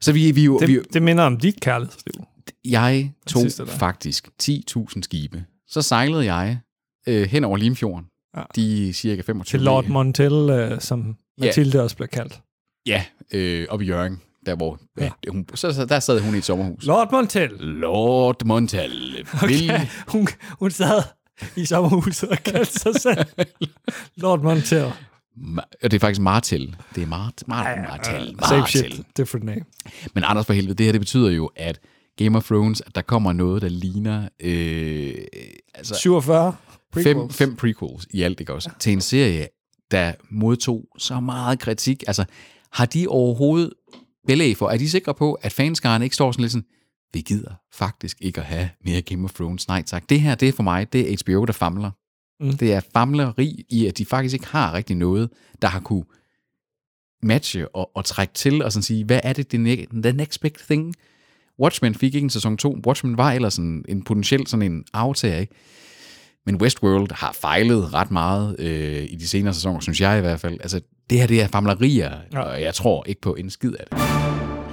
[0.00, 2.14] Så vi, vi, jo- vi, er jo- Det, det minder om dit kærlighedsliv.
[2.64, 5.44] jeg tog sidste faktisk 10.000 skibe.
[5.68, 6.58] Så sejlede jeg
[7.08, 8.06] øh, hen over Limfjorden.
[8.36, 8.42] Ja.
[8.56, 11.44] De cirka 25 Til Lord Montel, øh, som Ja.
[11.44, 12.40] Mathilde også bliver kaldt.
[12.86, 13.04] Ja,
[13.34, 15.04] øh, oppe i Jørgen, der hvor Ja.
[15.04, 15.30] ja.
[15.30, 16.84] hun, så, så, der sad hun i et sommerhus.
[16.86, 17.50] Lord Montel.
[17.60, 18.90] Lord Montal.
[18.90, 19.86] Vil, Okay.
[20.08, 20.28] Hun,
[20.58, 21.02] hun sad
[21.56, 23.18] i sommerhuset og kaldte sig selv
[24.16, 24.84] Lord Montel.
[25.82, 26.76] Og det er faktisk Martel.
[26.94, 28.26] Det er Mart, Mart, Martel.
[28.26, 28.66] Same Martel.
[28.92, 29.60] shit, different name.
[30.14, 31.80] Men Anders for helvede, det her det betyder jo, at
[32.16, 35.14] Game of Thrones, at der kommer noget, der ligner øh,
[35.74, 36.56] altså 47
[36.94, 37.36] fem, prequels.
[37.36, 38.70] fem prequels i alt, ikke også?
[38.78, 39.48] Til en serie,
[39.90, 42.04] der modtog så meget kritik.
[42.06, 42.24] Altså,
[42.72, 43.72] har de overhovedet
[44.26, 46.66] belæg for, er de sikre på, at fanskaren ikke står sådan lidt sådan,
[47.12, 49.68] vi gider faktisk ikke at have mere Game of Thrones.
[49.68, 50.08] Nej tak.
[50.08, 51.90] Det her, det er for mig, det er HBO, der famler.
[52.40, 52.56] Mm.
[52.56, 55.30] Det er famleri i, at de faktisk ikke har rigtig noget,
[55.62, 56.04] der har kunne
[57.22, 60.40] matche og, og trække til og sådan sige, hvad er det, the, ne- the next
[60.40, 60.94] big thing?
[61.60, 62.76] Watchmen fik ikke en sæson 2.
[62.86, 65.54] Watchmen var ellers en, en potentiel sådan en aftager, ikke?
[66.46, 70.40] Men Westworld har fejlet ret meget øh, i de senere sæsoner, synes jeg i hvert
[70.40, 70.58] fald.
[70.60, 70.80] Altså,
[71.12, 72.40] det her, det er famlerier, Ja.
[72.40, 73.98] og jeg tror ikke på en skid af det.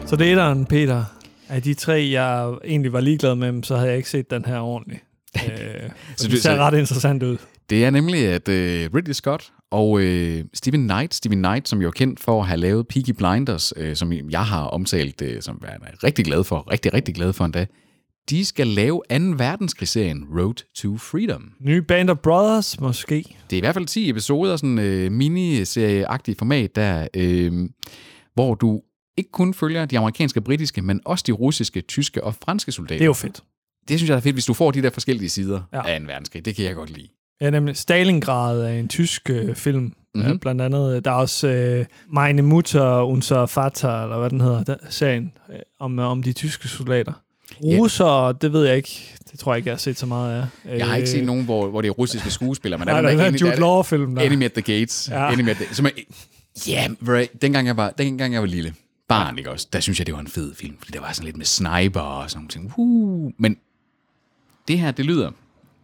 [0.09, 1.03] Så det er etteren, Peter.
[1.49, 4.59] Af de tre, jeg egentlig var ligeglad med, så havde jeg ikke set den her
[4.59, 5.03] ordentligt.
[5.45, 7.37] Øh, så det ser ret interessant ud.
[7.69, 11.87] Det er nemlig, at øh, Ridley Scott og øh, Stephen Knight, Stephen Knight, som jo
[11.87, 15.61] er kendt for at have lavet Peaky Blinders, øh, som jeg har omtalt, øh, som
[15.61, 17.65] jeg er rigtig glad for, rigtig, rigtig glad for endda,
[18.29, 19.15] de skal lave 2.
[19.37, 21.51] verdenskrigsserien Road to Freedom.
[21.59, 23.15] Nye Band of Brothers, måske.
[23.49, 27.69] Det er i hvert fald 10 episoder, sådan øh, miniserie-agtig format, der, øh,
[28.33, 28.81] hvor du
[29.17, 32.97] ikke kun følger de amerikanske og britiske, men også de russiske, tyske og franske soldater.
[32.97, 33.43] Det er jo fedt.
[33.87, 35.87] Det synes jeg er fedt, hvis du får de der forskellige sider Ja.
[35.87, 36.45] af en verdenskrig.
[36.45, 37.07] Det kan jeg godt lide.
[37.41, 39.79] Ja, nemlig Stalingrad er en tysk øh, film.
[39.83, 39.95] Mm-hmm.
[40.15, 40.31] Mhm.
[40.31, 44.63] Ja, blandt andet, der er også øh, Meine Mutter, unser Vater, eller hvad den hedder,
[44.63, 47.13] der, serien øh, om, om de tyske soldater.
[47.63, 49.15] Russer, det ved jeg ikke.
[49.31, 50.77] Det tror jeg ikke, jeg har set så meget af.
[50.77, 53.09] Jeg har ikke set nogen, hvor, hvor det er russiske skuespillere, men Nej, er der
[53.09, 54.21] er der, den her Jude Law-film der.
[54.21, 55.09] Enemy at the Gates.
[55.11, 55.33] Ja.
[55.33, 55.89] Enemy at the, som er,
[56.67, 58.73] ja, yeah, dengang jeg var, dengang jeg var lille,
[59.09, 61.25] barn, ikke også, der synes jeg, det var en fed film, fordi der var sådan
[61.25, 62.73] lidt med sniper og sådan ting.
[62.77, 63.57] Uh, men
[64.67, 65.31] det her, det lyder,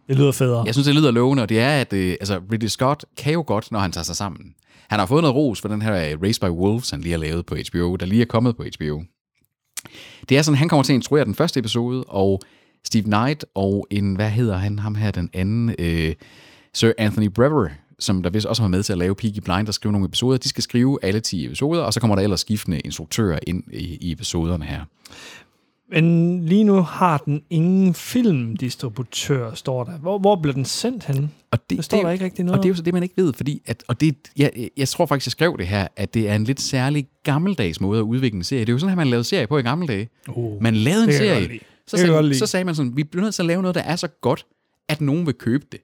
[0.08, 0.64] Det lyder federe.
[0.66, 3.44] jeg synes, det lyder lovende, og det er, at øh, altså, Ridley Scott kan jo
[3.46, 4.54] godt, når han tager sig sammen.
[4.88, 7.18] Han har fået noget ros for den her øh, Race by Wolves, han lige har
[7.18, 9.02] lavet på HBO, der lige er kommet på HBO.
[10.28, 12.40] Det er sådan, han kommer til at instruere den første episode, og
[12.84, 16.14] Steve Knight og en, hvad hedder han, ham her, den anden, øh,
[16.74, 17.68] Sir Anthony Brever,
[17.98, 20.38] som der vist også var med til at lave Peaky Blinders der skrive nogle episoder,
[20.38, 23.98] de skal skrive alle 10 episoder, og så kommer der ellers skiftende instruktører ind i,
[24.00, 24.80] i episoderne her.
[25.90, 29.92] Men lige nu har den ingen filmdistributør, står der.
[29.92, 31.32] Hvor, hvor bliver den sendt hen?
[31.56, 32.94] Og det, Der står det, der ikke rigtig noget Og det er jo så det,
[32.94, 35.88] man ikke ved, fordi at, og det, jeg, jeg tror faktisk, jeg skrev det her,
[35.96, 38.60] at det er en lidt særlig gammeldags måde at udvikle en serie.
[38.60, 40.08] Det er jo sådan, at man lavede serie på i gamle dage.
[40.28, 43.22] Uh, Man lavede en det serie, så Det sagde, så sagde man sådan, vi bliver
[43.22, 44.46] nødt til at lave noget, der er så godt,
[44.88, 45.80] at nogen vil købe det.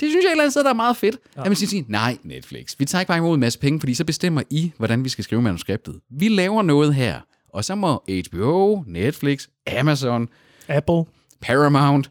[0.00, 1.16] Det synes jeg et eller andet sted, der er meget fedt.
[1.36, 1.40] Ja.
[1.40, 4.04] At man siger, nej Netflix, vi tager ikke bare imod en masse penge, fordi så
[4.04, 6.00] bestemmer I, hvordan vi skal skrive manuskriptet.
[6.10, 10.28] Vi laver noget her, og så må HBO, Netflix, Amazon,
[10.68, 11.04] Apple.
[11.40, 12.10] Paramount,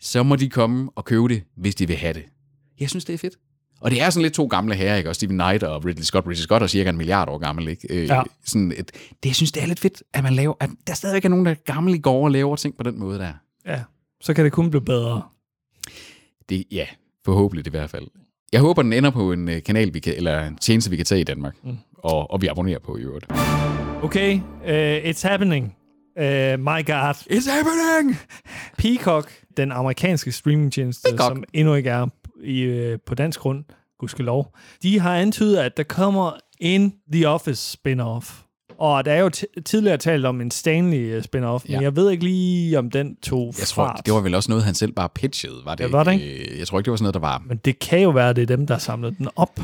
[0.00, 2.24] så må de komme og købe det, hvis de vil have det.
[2.80, 3.34] Jeg synes, det er fedt.
[3.80, 5.08] Og det er sådan lidt to gamle herrer, ikke?
[5.10, 6.26] Og Stephen Knight og Ridley Scott.
[6.26, 7.86] Ridley Scott er cirka en milliard år gammel, ikke?
[7.94, 8.22] Øh, Ja.
[8.44, 8.90] sådan et,
[9.22, 11.44] det, jeg synes, det er lidt fedt, at man laver, at der stadigvæk er nogen,
[11.44, 13.32] der er gamle i går og laver ting på den måde der.
[13.66, 13.82] Ja,
[14.20, 15.22] så kan det kun blive bedre.
[16.48, 16.86] Det, ja,
[17.24, 18.06] forhåbentlig i hvert fald.
[18.52, 21.06] Jeg håber, den ender på en øh, kanal, vi kan, eller en tjeneste, vi kan
[21.06, 21.54] tage i Danmark.
[21.64, 21.76] Mm.
[21.98, 23.26] Og, og vi abonnerer på i øvrigt.
[24.02, 25.76] Okay, uh, it's happening.
[26.20, 27.14] Uh, my god.
[27.30, 28.16] It's happening!
[28.78, 31.28] Peacock, den amerikanske streamingtjeneste, Peacock.
[31.36, 32.06] som endnu ikke er
[32.44, 33.64] i, øh, på dansk grund,
[33.98, 38.42] gudskelov, de har antydet, at der kommer en The Office spin-off.
[38.78, 39.30] Og der er jo
[39.64, 41.80] tidligere talt om en Stanley øh, spin-off, men Ja.
[41.80, 44.02] jeg ved ikke lige, om den tog Jeg tror, fart.
[44.06, 46.58] det var vel også noget, han selv bare pitchede, var det Ja, var det ikke?
[46.58, 47.42] Jeg tror ikke, det var sådan noget, der var...
[47.46, 49.60] Men det kan jo være, det er dem, der samlede den op.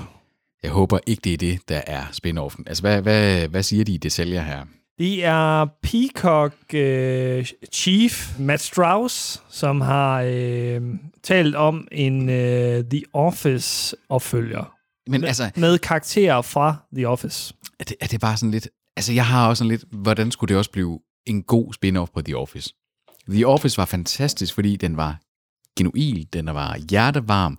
[0.63, 2.65] Jeg håber ikke, det er det, der er spin-offen.
[2.67, 4.61] Altså, hvad, hvad, hvad siger de i detaljer her?
[5.03, 10.81] Det er Peacock øh, Chief Matt Strauss, som har øh,
[11.23, 14.75] talt om en øh, The Office-opfølger.
[15.11, 17.55] Men altså, Med karakterer fra The Office.
[17.81, 18.69] er det, er det bare sådan lidt...
[18.97, 19.85] Altså, jeg har også sådan lidt...
[19.93, 22.75] Hvordan skulle det også blive en god spin-off på The Office?
[23.29, 25.21] The Office var fantastisk, fordi den var
[25.79, 27.59] genuin, den var hjertevarm,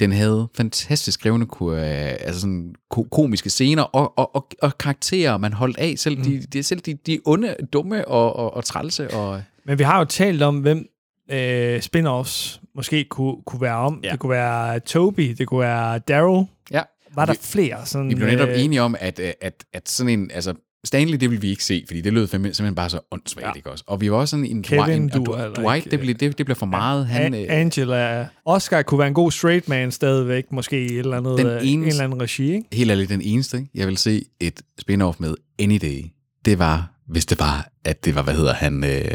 [0.00, 4.78] den havde fantastisk skrevne ko- øh, altså sådan ko- komiske scener og, og, og, og
[4.78, 5.94] karakterer, man holdt af.
[5.96, 9.10] Selv de, de, selv de, de onde, dumme og, og, og trælse.
[9.14, 10.86] Og, Men vi har jo talt om, hvem
[11.30, 14.00] øh, spin-offs måske kunne, kunne være om.
[14.04, 14.10] Ja.
[14.12, 16.44] Det kunne være Toby, det kunne være Daryl.
[16.70, 16.82] ja,
[17.14, 17.86] Var der vi, flere?
[17.86, 20.30] Sådan, vi blev netop øh, enige om, at, øh, at, at sådan en...
[20.30, 20.54] Altså,
[20.88, 23.52] Stanley, det ville vi ikke se, fordi det lød simpelthen bare så åndssvagt, ja.
[23.56, 23.84] ikke også?
[23.86, 24.62] Og vi var også sådan en...
[24.62, 25.90] Kevin Dwight, en, duer og Dwight, ikke.
[25.90, 27.06] det, blev, det, det bliver for meget.
[27.06, 28.26] Han, A- øh, Angela.
[28.44, 31.52] Oscar kunne være en god straight man stadigvæk, måske i et eller andet, Den øh,
[31.52, 32.64] en eneste- eller anden regi, ikke?
[32.72, 36.04] helt ærligt, den eneste, jeg vil se et spin-off med Any Day,
[36.44, 39.10] det var, hvis det var, at det var, hvad hedder han, øh,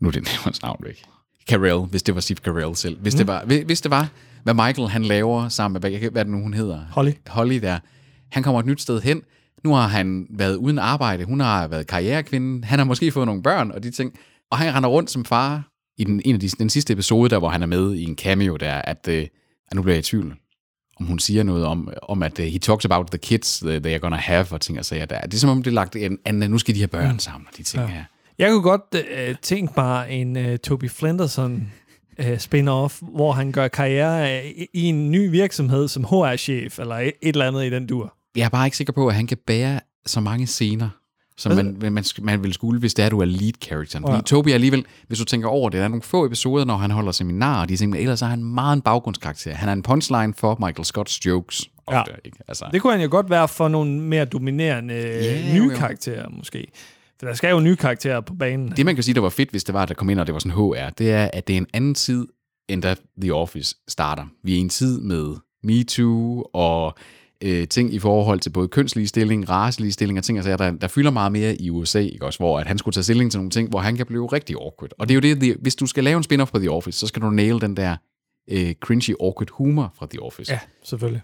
[0.00, 1.02] nu er det hans navn væk.
[1.48, 2.98] Carell, hvis det var Steve Carell selv.
[3.00, 3.18] Hvis, mm.
[3.18, 4.08] det var, hvis, hvis det var,
[4.42, 6.80] hvad Michael han laver sammen med, hvad, hvad det nu, hun hedder?
[6.90, 7.10] Holly.
[7.26, 7.78] Holly der.
[8.28, 9.22] Han kommer et nyt sted hen.
[9.64, 11.24] Nu har han været uden arbejde.
[11.24, 12.64] Hun har været karrierekvinde.
[12.64, 14.12] Han har måske fået nogle børn og de ting.
[14.50, 17.38] Og han render rundt som far i den, en af de, den sidste episode, der
[17.38, 19.26] hvor han er med i en cameo der, at, øh,
[19.70, 20.36] at nu bliver jeg i tvivl
[21.02, 23.92] om hun siger noget om, om at uh, he talks about the kids that they
[23.92, 25.20] are gonna have, og ting og sager der.
[25.20, 27.46] Det er som om, det er lagt en, en nu skal de have børn sammen,
[27.50, 27.88] og de ting ja.
[27.88, 28.04] her.
[28.38, 31.72] Jeg kunne godt øh, tænke mig en øh, Toby Flinderson
[32.18, 36.96] øh, spin-off, hvor han gør karriere øh, i, i en ny virksomhed som HR-chef, eller
[36.96, 38.14] et, et eller andet i den dur.
[38.36, 40.88] Jeg er bare ikke sikker på, at han kan bære så mange scener,
[41.36, 44.02] som man, man, man, man vil skulle, hvis det er, du er lead characteren.
[44.04, 44.20] Fordi Ja.
[44.22, 46.90] Toby er alligevel, hvis du tænker over det, der er nogle få episoder, når han
[46.90, 49.54] holder seminarer, og de ting, men ellers er han meget en baggrundskarakter.
[49.54, 51.68] Han er en punchline for Michael Scotts jokes.
[51.86, 52.16] Ofte, Ja.
[52.24, 52.38] ikke?
[52.48, 55.76] Altså, Det kunne han jo godt være for nogle mere dominerende yeah, nye jo, jo.
[55.76, 56.66] karakterer, måske.
[57.20, 58.72] For der skal jo nye karakterer på banen.
[58.76, 60.26] Det, man kan sige, der var fedt, hvis det var, at der kom ind, og
[60.26, 62.26] det var sådan HR, det er, at det er en anden tid,
[62.68, 64.24] end da The Office starter.
[64.44, 66.94] Vi er i en tid med MeToo og
[67.42, 71.32] øh, ting i forhold til både kønsligestilling, raceligestilling og ting, altså, der, der fylder meget
[71.32, 73.78] mere i USA, ikke også, hvor at han skulle tage stilling til nogle ting, hvor
[73.78, 74.90] han kan blive rigtig awkward.
[74.98, 76.98] Og det er jo det, the, hvis du skal lave en spin-off på The Office,
[76.98, 77.96] så skal du nail den der
[78.50, 80.52] øh, cringy, awkward humor fra The Office.
[80.52, 81.22] Ja, selvfølgelig.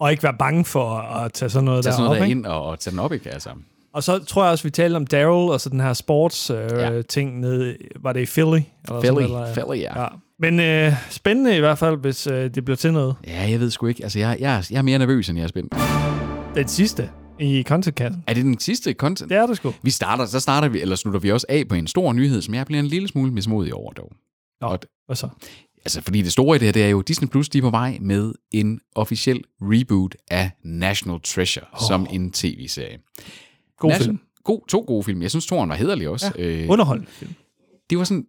[0.00, 2.46] Og ikke være bange for at tage sådan noget Tag sådan noget derop, der ind
[2.46, 3.30] og, og tage den op, ikke?
[3.30, 3.50] Altså.
[3.92, 6.56] Og så tror jeg også, vi talte om Daryl og så den her sports øh,
[6.56, 7.02] ja.
[7.02, 8.60] ting nede, var det i Philly?
[8.84, 10.02] Eller Philly, sådan, eller, Philly, ja.
[10.02, 10.08] ja.
[10.38, 13.16] Men øh, spændende i hvert fald, hvis øh, det bliver til noget.
[13.26, 14.02] Ja, jeg ved sgu ikke.
[14.02, 15.74] Altså, jeg, jeg, er- jeg er mere nervøs, end jeg er spændt.
[16.54, 17.10] Den sidste
[17.40, 18.24] i contentkassen.
[18.26, 19.30] Er det den sidste content?
[19.30, 19.72] Det er det sgu.
[19.82, 22.54] Vi starter, så starter vi, eller slutter vi også af på en stor nyhed, som
[22.54, 24.12] jeg bliver en lille smule mismodig over dog.
[24.60, 25.28] Nå, Og, hvad så?
[25.84, 27.70] altså, fordi det store i det her, det er jo, Disney Plus, de er på
[27.70, 31.78] vej med en officiel reboot af National Treasure, oh.
[31.88, 32.98] som en tv-serie.
[33.78, 34.18] God Nation- film.
[34.44, 35.22] God, to gode film.
[35.22, 36.32] Jeg synes, toren var hederlig også.
[36.38, 37.34] Ja, Øh, Underholdende film.
[37.90, 38.26] det var sådan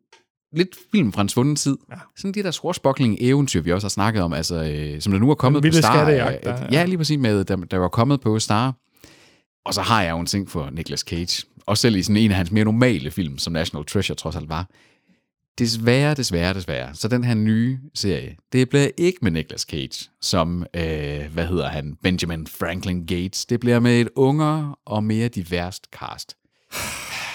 [0.54, 1.78] lidt film fra en svunden tid.
[1.92, 1.96] Ja.
[2.18, 5.30] Sådan de der swashbuckling eventyr, vi også har snakket om, altså, øh, som der nu
[5.30, 5.94] er kommet på Star.
[5.94, 6.68] skattejagt, øh, der, ja.
[6.72, 8.74] ja, lige præcis med, der, der var kommet på Star.
[9.66, 11.44] Og så har jeg jo en ting for Nicolas Cage.
[11.66, 14.50] Også selv i sådan en af hans mere normale film, som National Treasure trods alt
[14.50, 14.70] var.
[15.60, 16.90] Desværre, desværre, desværre.
[16.94, 21.68] Så den her nye serie, det bliver ikke med Nicolas Cage, som, øh, hvad hedder
[21.68, 23.46] han, Benjamin Franklin Gates.
[23.46, 26.38] Det bliver med et unger og mere diverst cast.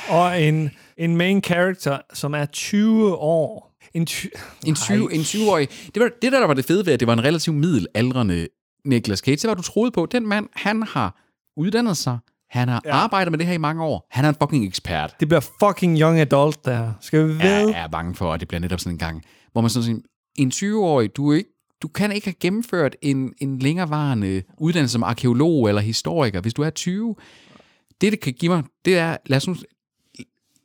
[0.09, 0.71] Og en,
[1.05, 3.73] en main character, som er 20 år.
[3.95, 4.27] En, ty-
[4.67, 5.69] En, 20, en 20-årig.
[5.95, 8.49] Det, var, det der, der var det fede ved, at det var en relativt middelaldrende
[8.85, 9.37] Nicolas Cage.
[9.37, 10.07] Det var, du troede på.
[10.07, 11.23] Den mand, han har
[11.57, 12.19] uddannet sig.
[12.51, 12.95] Han har ja.
[12.95, 14.07] Arbejdet med det her i mange år.
[14.11, 15.15] Han er en fucking ekspert.
[15.21, 17.39] Det bliver fucking young adult, der Skal vi ved?
[17.41, 19.23] Jeg er bange for, at det bliver netop sådan en gang,
[19.53, 19.99] hvor man sådan siger,
[20.37, 21.51] en 20-årig, du, ikke,
[21.83, 26.63] du kan ikke have gennemført en, en længerevarende uddannelse som arkeolog eller historiker, hvis du
[26.63, 27.15] er 20.
[28.01, 29.57] Det, det kan give mig, det er, lad os nu,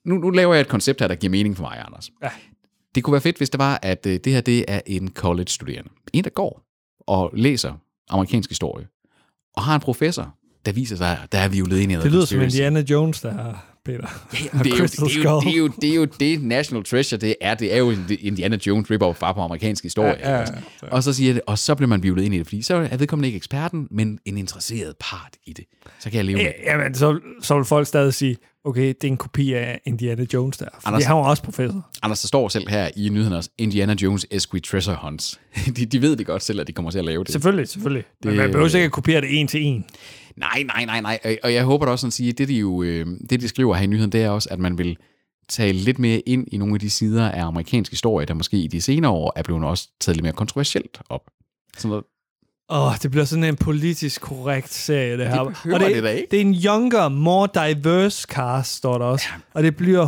[0.07, 2.11] nu, nu laver jeg et koncept her, der giver mening for mig, Anders.
[2.23, 2.29] Ja.
[2.95, 5.89] Det kunne være fedt, hvis det var, at øh, det her det er en college-studerende.
[6.13, 6.61] En, der går
[7.07, 7.73] og læser
[8.09, 8.87] amerikansk historie,
[9.55, 10.35] og har en professor,
[10.65, 13.53] der viser sig, der er violet ind i Det lyder som Indiana Jones, der er,
[13.87, 14.07] Peter.
[14.63, 17.19] det er, jo, det, er jo, det, er jo, det er jo det National Treasure,
[17.19, 17.55] det er.
[17.55, 20.15] Det er jo Indiana Jones rip-off bare på amerikansk historie.
[20.19, 20.87] Ja, ja, ja.
[20.91, 22.97] Og så siger det, og så bliver man violet ind i det, fordi så er
[22.97, 25.65] vedkommende ikke eksperten, men en interesseret part i det.
[25.99, 26.53] Så kan jeg leve med det.
[26.65, 30.57] Jamen, så, så vil folk stadig sige, okay, det er en kopi af Indiana Jones
[30.57, 30.65] der.
[30.73, 31.89] Fordi Anders- han var også professor.
[32.03, 35.39] Anders, der står selv her i nyhederne også, Indiana Jones Esque Treasure Hunts.
[35.77, 37.31] de, de ved det godt selv, at de kommer til at lave det.
[37.31, 38.03] Selvfølgelig, selvfølgelig.
[38.23, 39.85] Men Det- man behøver ikke at kopiere det en til en.
[40.37, 41.37] Nej, nej, nej, nej.
[41.43, 43.75] Og- jeg håber da også sådan at sige, det de jo, øh, det de skriver
[43.75, 44.97] her i nyheden, det er også, at man vil
[45.49, 48.67] tale lidt mere ind i nogle af de sider af amerikansk historie, der måske i
[48.67, 51.21] de senere år er blevet også taget lidt mere kontroversielt op.
[51.77, 52.03] Sådan noget.
[52.69, 55.43] Åh, det bliver sådan en politisk korrekt serie, det her.
[55.43, 56.27] Det og det, det da ikke.
[56.31, 59.25] det er en younger, more diverse cast, står der også.
[59.31, 59.39] Ja.
[59.53, 60.07] Og det bliver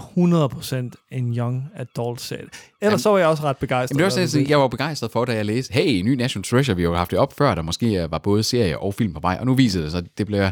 [0.89, 2.47] 100% en young adult serie.
[2.82, 3.99] Ellers så var jeg også ret begejstret.
[3.99, 6.76] Jamen, det var da jeg var begejstret for, da jeg læste, hey, ny National Treasure,
[6.76, 9.20] vi har jo haft det op før, der måske var både serie og film på
[9.20, 10.51] vej, og nu viser det sig, det bliver,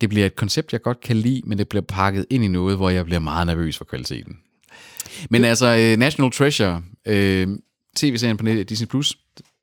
[0.00, 2.76] det bliver et koncept, jeg godt kan lide, men det bliver pakket ind i noget,
[2.76, 4.38] hvor jeg bliver meget nervøs for kvaliteten.
[5.30, 7.48] Men altså, øh, National Treasure, øh,
[7.96, 9.16] tv-serien på Disney+, Plus,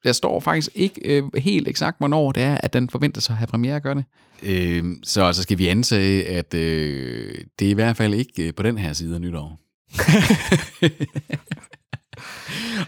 [0.07, 3.47] der står faktisk ikke øh, helt eksakt, hvornår det er, at den forventes at have
[3.47, 4.05] premiere at gøre det.
[4.43, 8.53] Øh, så så skal vi antage, at øh, det er i hvert fald ikke øh,
[8.53, 9.59] på den her side af nytår.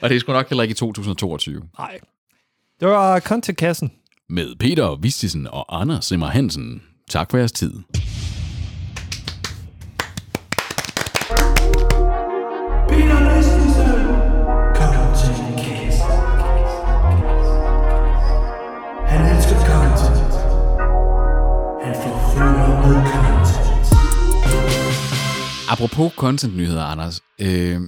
[0.02, 1.62] Og det er sgu nok heller ikke i 2022.
[1.78, 2.00] Nej.
[2.80, 3.92] Det var Content-kassen.
[4.30, 6.82] Med Peter Vistisen og Anders Simmer Hansen.
[7.10, 7.74] Tak for jeres tid.
[12.90, 13.20] Peter
[25.70, 27.82] Apropos content-nyheder, Anders, øh,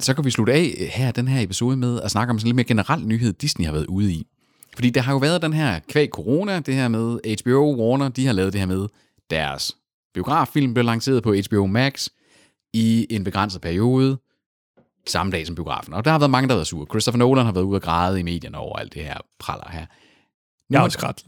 [0.00, 2.56] så kan vi slutte af her den her episode med at snakke om sådan lidt
[2.56, 4.26] mere generel nyhed, Disney har været ude i.
[4.74, 8.26] Fordi der har jo været den her kvæg corona, det her med HBO Warner, de
[8.26, 8.88] har lavet det her med
[9.30, 9.76] deres
[10.14, 12.08] biograffilm blev lanceret på HBO Max
[12.72, 14.18] i en begrænset periode,
[15.06, 15.94] samme dag som biografen.
[15.94, 16.86] Og der har været mange, der har været sure.
[16.86, 19.86] Christopher Nolan har været ude og græde i medierne over alt det her praller her.
[20.70, 21.24] Jeg har også grædt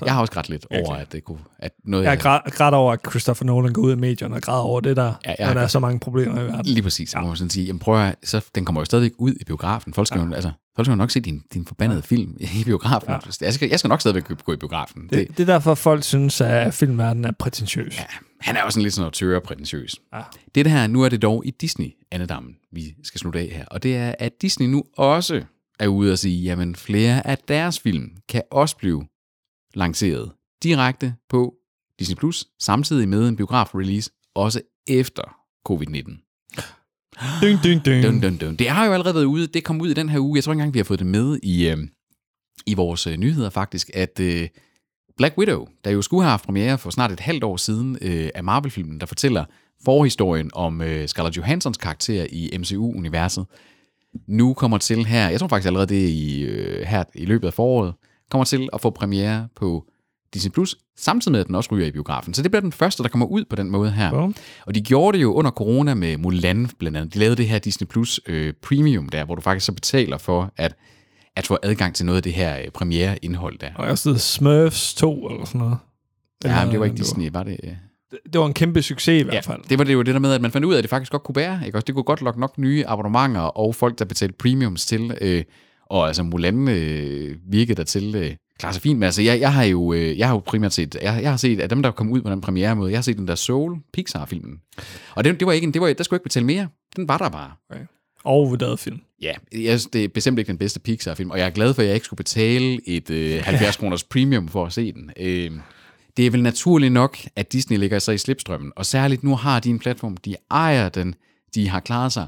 [0.00, 0.06] lidt.
[0.06, 1.38] Jeg har også grædt lidt over, at det kunne...
[1.58, 4.42] At noget, Jeg har grædt, grædt over, at Christopher Nolan går ud i medierne og
[4.42, 6.66] græder over det der, Ja, ja, når der er så mange problemer i verden.
[6.66, 7.20] Lige præcis, ja.
[7.20, 7.66] må man sådan sige.
[7.66, 9.94] Jamen prøv at, så den kommer jo stadigvæk ud i biografen.
[9.94, 10.26] Folk skal, ja.
[10.26, 13.10] jo, altså, folk skal jo nok se din, din forbandede film i biografen.
[13.10, 13.18] Ja.
[13.40, 15.02] Jeg, skal, jeg skal nok stadigvæk gå i biografen.
[15.02, 17.98] Det, Det, det er derfor, folk synes, at filmverdenen er prætentiøs.
[17.98, 18.04] Ja.
[18.40, 19.96] han er også en lidt sådan autør og prætentiøs.
[20.14, 20.20] Ja.
[20.54, 23.64] Det her, nu er det dog i Disney, andedammen, vi skal slutte af her.
[23.66, 25.42] Og det er, at Disney nu også
[25.78, 29.04] er ude og sige, jamen flere af deres film kan også blive
[29.74, 31.54] lanceret direkte på
[31.98, 35.22] Disney+, Plus, samtidig med en biograf-release, også efter
[35.68, 36.26] covid-19.
[37.42, 38.04] Ding, ding, ding.
[38.04, 38.56] Dun, dun, dun.
[38.56, 39.46] Det har jo allerede været ude.
[39.46, 40.36] Det kom ud i den her uge.
[40.36, 41.78] Jeg tror ikke engang, vi har fået det med i, øh,
[42.66, 44.48] i vores øh, nyheder faktisk, at øh,
[45.16, 48.30] Black Widow, der jo skulle have haft premiere for snart et halvt år siden øh,
[48.34, 49.44] af Marvel-filmen, der fortæller
[49.84, 53.46] forhistorien om øh, Scarlett Johanssons karakter i MCU-universet,
[54.26, 57.46] nu kommer til her, jeg tror faktisk allerede det er i, øh, her i løbet
[57.46, 57.94] af foråret,
[58.30, 59.84] kommer til at få premiere på
[60.34, 62.34] Disney+, Plus, samtidig med, at den også ryger i biografen.
[62.34, 64.10] Så det bliver den første, der kommer ud på den måde her.
[64.10, 64.34] Bum.
[64.66, 67.14] Og de gjorde det jo under corona med Mulan blandt andet.
[67.14, 70.52] De lavede det her Disney Plus øh, Premium der, hvor du faktisk så betaler for
[70.56, 70.74] at,
[71.36, 73.70] at få adgang til noget af det her øh, premiere-indhold der.
[73.74, 75.78] Og jeg Smurfs 2 eller sådan noget.
[76.44, 77.60] Ja, men det var ikke Det Disney, var det?
[77.64, 77.70] øh?
[78.32, 79.60] Det, var en kæmpe succes i hvert fald.
[79.68, 81.12] Det var det jo det der med, at man fandt ud af, at det faktisk
[81.12, 81.66] godt kunne bære.
[81.66, 81.78] Ikke?
[81.78, 85.18] Også det kunne godt lokke nok nye abonnementer og folk, der betalte premiums til.
[85.20, 85.44] Øh,
[85.90, 88.98] og altså Mulan øh, virkede der til øh, klar så fint.
[88.98, 91.36] Men altså, jeg, jeg, har jo, øh, jeg har jo primært set, jeg, jeg har
[91.36, 93.34] set, at dem, der kom ud på den premiere måde, jeg har set den der
[93.34, 94.60] Soul Pixar-filmen.
[95.14, 96.68] Og det, det var ikke en, det var, der skulle jeg ikke betale mere.
[96.96, 97.52] Den var der bare.
[97.70, 97.84] Okay.
[98.24, 99.00] Overvurderet film.
[99.22, 101.88] Ja, jeg det er bestemt ikke den bedste Pixar-film, og jeg er glad for, at
[101.88, 105.10] jeg ikke skulle betale et øh, 70 kroners premium for at se den.
[105.16, 105.50] Øh,
[106.16, 109.60] det er vel naturligt nok, at Disney ligger sig i slipstrømmen, og særligt nu har
[109.60, 111.14] de en platform, de ejer den,
[111.54, 112.26] de har klaret sig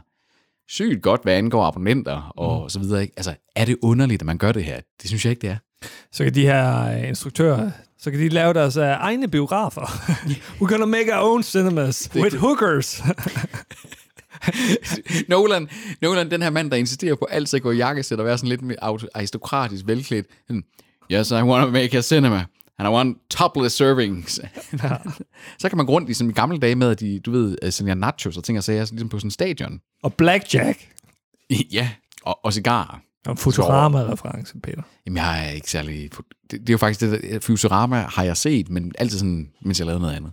[0.69, 2.69] sygt godt, hvad angår abonnenter og mm.
[2.69, 3.03] så videre.
[3.03, 3.15] Ikke?
[3.17, 4.81] Altså, er det underligt, at man gør det her?
[5.03, 5.57] Det synes jeg ikke, det er.
[6.13, 9.87] Så kan de her øh, instruktører, så kan de lave deres uh, egne biografer.
[10.61, 13.03] We're gonna make our own cinemas with hookers.
[15.29, 15.69] Nolan,
[16.01, 18.49] Nolan, den her mand, der insisterer på altid at gå i jakkesæt og være sådan
[18.49, 18.85] lidt mere
[19.15, 20.27] aristokratisk velklædt.
[21.13, 22.45] Yes, I want to make a cinema.
[22.83, 24.41] And I want topless servings.
[25.61, 27.73] så kan man gå rundt i sådan gamle dage med, at de, du ved, øh,
[27.73, 29.81] sælger nachos og ting og sager, sådan ligesom på sådan en stadion.
[30.03, 30.89] og Blackjack.
[31.73, 31.91] ja,
[32.23, 33.01] og, og cigarer.
[33.27, 34.83] Og Futurama-reference, Peter.
[35.07, 36.11] Jamen, jeg er ikke særlig...
[36.51, 39.79] Det, det er jo faktisk det, der, Futurama har jeg set, men altid sådan, mens
[39.79, 40.33] jeg lavede noget andet.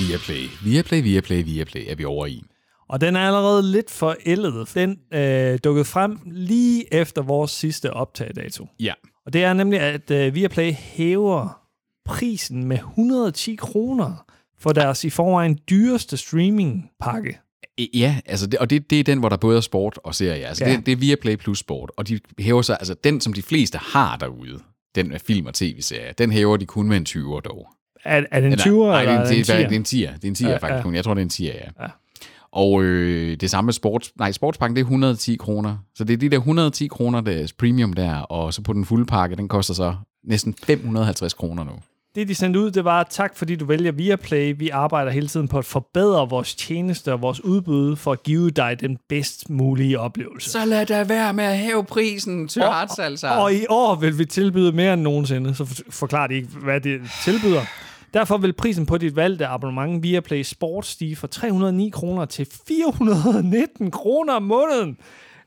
[0.00, 2.42] Viaplay, Viaplay, Viaplay, Viaplay er vi over i.
[2.88, 4.74] Og den er allerede lidt forældet.
[4.74, 8.68] Den øh, dukkede frem lige efter vores sidste optagedato.
[8.80, 8.92] Ja.
[9.26, 11.60] Og det er nemlig, at øh, Viaplay hæver
[12.04, 14.24] prisen med 110 kroner
[14.58, 17.38] for deres i forvejen dyreste streamingpakke.
[17.94, 20.46] Ja, altså det, og det, det er den, hvor der både er sport og serie.
[20.46, 20.70] Altså Ja.
[20.76, 23.78] det, det er Viaplay plus sport, og de hæver sig, altså den, som de fleste
[23.78, 24.58] har derude,
[24.94, 27.68] den med film og tv-serier, den hæver de kun med en 20'er dog.
[28.04, 29.68] Er, er det en Eller- 20'er, Nej, det er, eller en, en det, er, 10'er?
[29.68, 30.18] det er en 10'er.
[30.20, 30.82] Det er en 10'er Ja, ja, faktisk ja.
[30.82, 30.94] kun.
[30.94, 31.84] Jeg tror, det er en 10'er, ja.
[31.84, 31.88] Ja.
[32.52, 35.76] Og øh, det samme med sports, nej, sportspakken, det er 110 kroner.
[35.94, 38.84] Så det er de der 110 kroner, der er premium der, og så på den
[38.84, 39.94] fulde pakke, den koster så
[40.24, 41.70] næsten 550 kroner nu.
[42.14, 44.54] det, de sendte ud, det var, tak fordi du vælger Viaplay.
[44.58, 48.50] Vi arbejder hele tiden på at forbedre vores tjeneste og vores udbud for at give
[48.50, 50.50] dig den bedst mulige oplevelse.
[50.50, 53.28] Så lad da være med at hæve prisen til Og- arts, altså.
[53.28, 56.80] Og i år vil vi tilbyde mere end nogensinde, så for- forklarer de ikke, hvad
[56.80, 57.62] det tilbyder.
[58.14, 62.46] Derfor vil prisen på dit valgte abonnement via Play Sport stige fra 309 kroner til
[62.68, 64.98] 419 kroner om måneden.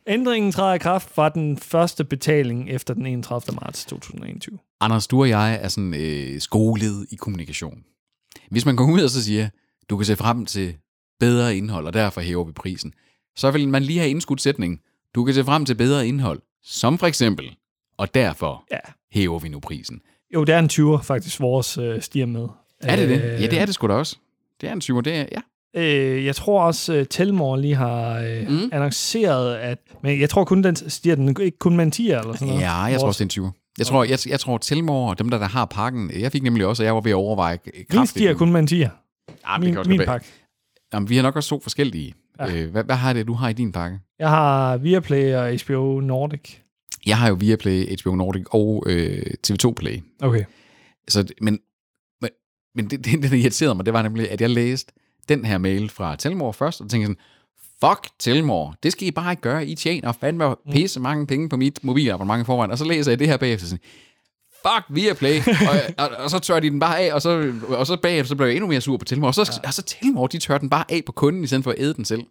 [0.08, 3.56] Ændringen træder i kraft fra den første betaling efter den 31.
[3.62, 4.58] marts 2021.
[4.82, 7.84] Anders, du og jeg er sådan øh, skolet i kommunikation.
[8.52, 9.50] Hvis man går ud og så siger,
[9.90, 10.76] du kan se frem til
[11.20, 12.94] bedre indhold, og derfor hæver vi prisen,
[13.36, 14.80] så vil man lige have indskudt sætningen,
[15.16, 17.56] du kan se frem til bedre indhold, som for eksempel,
[17.98, 18.80] og derfor Ja.
[19.12, 20.02] hæver vi nu prisen.
[20.34, 22.48] Jo, det er en 20'er faktisk, vores øh, stiger med.
[22.82, 23.24] Er det det?
[23.24, 24.18] Øh, Ja, det er det sgu da også.
[24.62, 25.42] Det er en 20'er, det er, ja.
[25.76, 28.70] Øh, jeg tror også, uh, Telmore lige har øh, mm.
[28.72, 29.78] annonceret, at...
[30.04, 32.62] Men jeg tror kun, den stiger den ikke kun med en 10'er eller sådan noget.
[32.62, 33.74] Ja, jeg tror også, det er en 20'er.
[33.78, 36.84] Jeg tror, jeg, jeg tror Telmore, dem der, der har pakken, jeg fik nemlig også,
[36.84, 37.94] og jeg var ved at overveje kraftigt.
[37.94, 38.76] Min stiger kun med en 10'er.
[38.78, 40.06] Ja, det min min være.
[40.06, 40.28] pakke.
[40.94, 42.14] Jamen, vi har nok også to forskellige.
[42.40, 42.56] Ja.
[42.56, 44.00] Øh, hvad, hvad har det, du har i din pakke?
[44.20, 46.60] Jeg har Viaplay og HBO Nordic.
[47.06, 50.00] Jeg har jo Viaplay, HBO Nordic og øh, TV2 Play.
[50.22, 50.44] Okay.
[51.08, 51.60] Så, men
[52.22, 52.30] men,
[52.76, 54.94] men det, det, det, der irriterede mig, det var nemlig, at jeg læste
[55.30, 57.18] den her mail fra Telmore først, og tænkte sådan,
[57.84, 61.58] fuck Telmore, det skal I bare ikke gøre, I tjener fandme pisse mange penge på
[61.58, 63.84] mit mobilabonnement i forvejen, og så læser jeg det her bagefter sådan,
[64.62, 65.38] fuck Viaplay,
[65.70, 68.36] og, og, og, så tør de den bare af, og så, og så bagefter så
[68.36, 69.68] blev jeg endnu mere sur på Telmore, og så, ja.
[69.68, 71.94] og så Telmore, de tør den bare af på kunden, i stedet for at æde
[71.94, 72.24] den selv.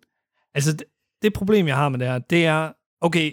[0.54, 0.84] Altså, det,
[1.22, 3.32] det problem, jeg har med det her, det er, okay,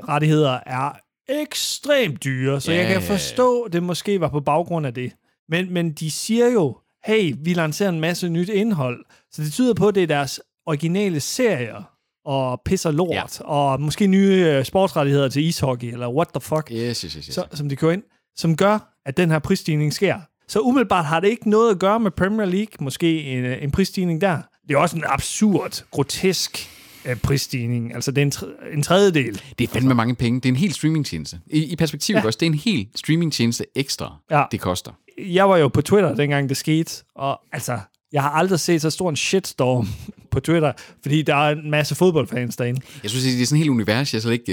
[0.00, 0.92] fodboldrettigheder er
[1.28, 5.12] ekstremt dyre, så Ja, jeg kan forstå, det måske var på baggrund af det.
[5.48, 9.74] Men, men de siger jo, hey, vi lancerer en masse nyt indhold, så det tyder
[9.74, 11.82] på, at det er deres originale serier,
[12.24, 13.44] og pisser lort, ja.
[13.44, 17.34] og måske nye øh, sportsrettigheder til ishockey, eller what the fuck, Yes, yes, yes, yes.
[17.34, 18.02] så, som de kører ind,
[18.36, 20.18] som gør, at den her prisstigning sker.
[20.48, 23.70] Så umiddelbart har det ikke noget at gøre med Premier League, måske en, øh, en
[23.70, 24.38] prisstigning der.
[24.68, 26.68] Det er også en absurd, grotesk
[27.04, 27.94] øh, prisstigning.
[27.94, 29.40] Altså, det er en, tr- en tredjedel.
[29.58, 30.40] Det er fandme mange penge.
[30.40, 31.40] Det er en hel streamingtjeneste.
[31.46, 32.26] I, i perspektiv ja.
[32.26, 34.44] også, det er en hel streamingtjeneste ekstra, Ja.
[34.52, 34.92] det koster.
[35.18, 37.78] Jeg var jo på Twitter, dengang det skete, og altså,
[38.12, 39.88] jeg har aldrig set så stor en shitstorm
[40.32, 40.72] på Twitter,
[41.02, 42.80] fordi der er en masse fodboldfans derinde.
[43.02, 44.52] Jeg synes, det er sådan en helt univers, jeg slet ikke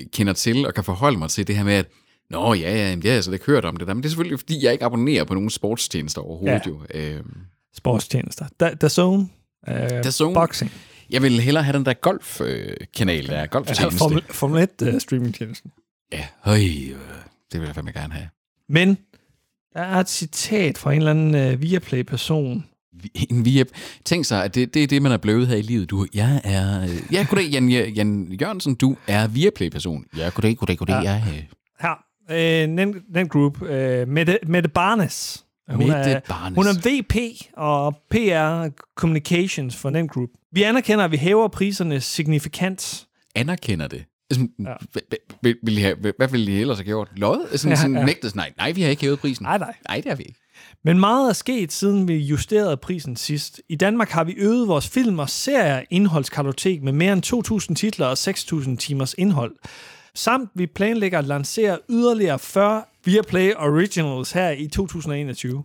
[0.00, 1.86] øh, kender til og kan forholde mig til det her med, at
[2.30, 3.94] Nå ja, ja, jamen, det har jeg slet ikke hørt om det der.
[3.94, 6.62] Men det er selvfølgelig, fordi jeg ikke abonnerer på nogen sportstjenester overhovedet.
[6.66, 6.70] Ja.
[6.70, 6.80] Jo.
[7.14, 7.20] Øh,
[7.76, 8.44] Sportstjenester.
[8.60, 9.28] Da, da Zone.
[9.68, 10.34] Øh, DAZN.
[10.34, 10.72] Boxing.
[11.10, 13.98] Jeg vil hellere have den der golfkanal, der er Ja, golftjeneste.
[13.98, 15.70] Formel, Formel 1 uh, streamingtjenesten.
[16.12, 16.96] Ja, høj, øh,
[17.52, 18.28] det vil jeg fandme gerne have.
[18.68, 18.98] Men
[19.74, 22.64] der er et citat fra en eller anden uh, Viaplay-person.
[23.02, 23.64] Vi- En via...
[24.04, 25.90] Tænk sig, at det, det er det, man er blevet her i livet.
[25.90, 26.82] Du, jeg er...
[26.82, 30.04] øh, Ja, goddag, Jan, Jan Jørgensen, du er Viaplay-person.
[30.16, 31.02] Ja, goddag, goddag, goddag.
[31.02, 31.10] Ja.
[31.12, 31.42] Jeg, øh,
[31.80, 35.44] Her, øh, den, den group, øh, Mette, Mette Barnes.
[35.70, 36.56] Hun er, Barnes.
[36.56, 36.72] Hun er
[37.02, 37.16] VP
[37.56, 40.28] og PR Communications for den group.
[40.52, 43.06] Vi anerkender, at vi hæver priserne signifikant.
[43.34, 44.04] anerkender det.
[44.30, 44.70] Altså, Ja.
[44.70, 45.54] ja.
[45.62, 47.08] vil, I have, hvad ville I ellers have gjort?
[47.16, 47.40] Løjet?
[47.54, 47.98] Sådan, Ja, ja, sådan ja.
[48.00, 48.06] ja.
[48.06, 48.34] nægtet?
[48.34, 49.42] Nej, nej, vi har ikke hævet prisen.
[49.44, 49.74] Nej, nej.
[49.88, 50.40] Nej, det har vi ikke.
[50.84, 53.60] Men meget er sket, siden vi justerede prisen sidst.
[53.68, 57.22] I Danmark har vi øget vores film- og serie-indholdskartotek med mere end
[57.70, 59.54] 2.000 titler og 6.000 timers indhold.
[60.14, 65.64] Samt vi planlægger at lancere yderligere 40 Viaplay Originals her i 2021.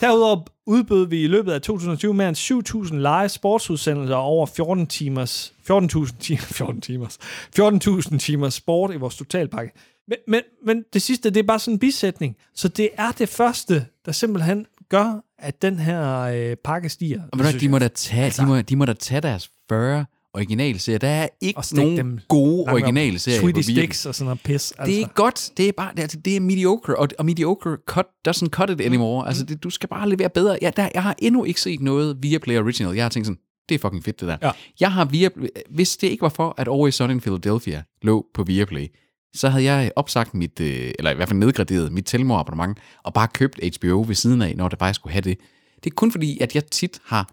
[0.00, 4.86] Derudover udbød vi i løbet af 2020 mere end 7.000 live sportsudsendelser og over 14
[4.86, 7.18] timers, 14.000 timer, 14 timers,
[7.60, 9.72] 14.000 timers sport i vores totalpakke.
[10.08, 12.36] Men, men, men det sidste, det er bare sådan en bisætning.
[12.54, 17.22] Så det er det første, der simpelthen gør, at den her øh, pakke stiger.
[17.32, 20.04] Og de må, da tage, Altså- de, må, de må da tage deres 40
[20.34, 20.98] originalserier.
[20.98, 23.62] Der er ikke nogen dem gode originalserier Sweetie.
[23.62, 24.52] Sticks og sådan noget pis.
[24.52, 24.84] Altså.
[24.84, 25.50] Det er godt.
[25.56, 28.80] Det er bare det er, det er mediocre, og, og mediocre cut, doesn't cut it
[28.80, 29.24] anymore.
[29.24, 29.28] Mm.
[29.28, 30.58] Altså, det, du skal bare levere bedre.
[30.62, 32.94] Jeg, der, jeg har endnu ikke set noget Viaplay Original.
[32.94, 34.36] Jeg har tænkt sådan, det er fucking fedt, det der.
[34.42, 34.50] Ja.
[34.80, 38.42] Jeg har Viaplay, hvis det ikke var for, at Always Sunny in Philadelphia lå på
[38.42, 38.86] Viaplay,
[39.34, 43.14] så havde jeg opsagt mit, øh, eller i hvert fald nedgraderet mit Telmore abonnement, og
[43.14, 45.38] bare købt HBO ved siden af, når det bare skulle have det.
[45.84, 47.32] Det er kun fordi, at jeg tit har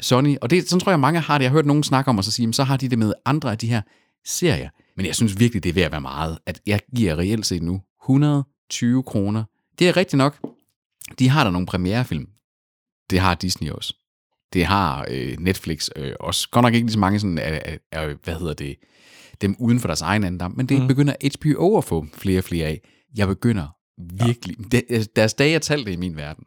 [0.00, 1.42] Sony, og det, sådan tror jeg, mange har det.
[1.42, 3.12] Jeg har hørt nogen snakke om, og så sige, "Men så har de det med
[3.24, 3.82] andre af de her
[4.26, 4.68] serier.
[4.96, 7.62] Men jeg synes virkelig, det er ved at være meget, at jeg giver reelt set
[7.62, 9.44] nu 120 kroner.
[9.78, 10.38] Det er rigtigt nok.
[11.18, 12.26] De har der nogle premierefilm.
[13.10, 13.94] Det har Disney også.
[14.52, 16.48] Det har øh, Netflix øh, også.
[16.50, 18.76] Godt nok ikke lige så mange sådan, af, af, af, hvad hedder det,
[19.40, 20.82] dem uden for deres egen andam, men det Mm.
[20.82, 20.88] mm.
[20.88, 22.80] begynder HBO at få flere og flere af.
[23.16, 23.66] Jeg begynder
[24.26, 24.56] virkelig...
[24.72, 25.02] Ja.
[25.16, 26.44] Deres dage er talte i min verden.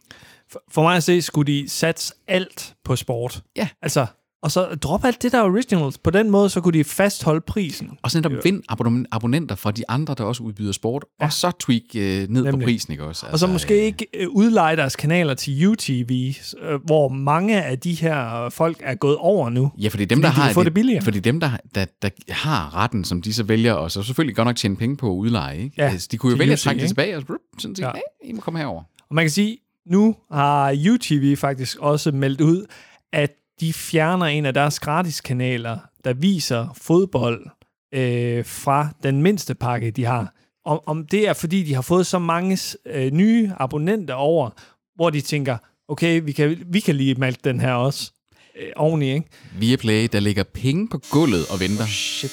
[0.53, 3.43] For, for mig at se, skulle de satse alt på sport.
[3.55, 3.67] Ja.
[3.81, 4.05] Altså,
[4.43, 5.97] og så droppe alt det der originals.
[5.97, 7.89] På den måde, så kunne de fastholde prisen.
[8.01, 11.25] Og så netop vind abonnem- abonnenter fra de andre, der også udbyder sport, ja.
[11.25, 12.51] og så tweak øh, ned Nemlig.
[12.53, 13.25] på prisen, ikke også?
[13.31, 17.79] Og så måske øh, ikke øh, udleje deres kanaler til UTV, øh, hvor mange af
[17.79, 19.71] de her folk er gået over nu.
[19.77, 21.01] Ja, fordi dem, Fordi der de har få det billigere.
[21.03, 24.45] Fordi dem, der, der, der har retten, som de så vælger, og så selvfølgelig godt
[24.45, 25.75] nok tjene penge på at udleje, ikke?
[25.77, 27.91] Ja, altså, de kunne jo vælge at trække det tilbage, og så, sådan sige, Ja.
[27.95, 28.01] ja.
[28.23, 28.83] hey, I må komme herover.
[29.09, 32.65] Og man kan sige, nu har UTV faktisk også meldt ud,
[33.11, 37.47] at de fjerner en af deres gratiskanaler, der viser fodbold
[37.93, 40.33] øh, fra den mindste pakke, de har.
[40.65, 44.49] Om, om det er, fordi de har fået så mange øh, nye abonnenter over,
[44.95, 45.57] hvor de tænker,
[45.87, 48.11] okay, vi kan, vi kan lige melde den her også
[48.59, 49.27] øh, oveni, ikke?
[49.59, 51.85] Viaplay, der ligger penge på gulvet og venter.
[51.85, 52.31] Shit.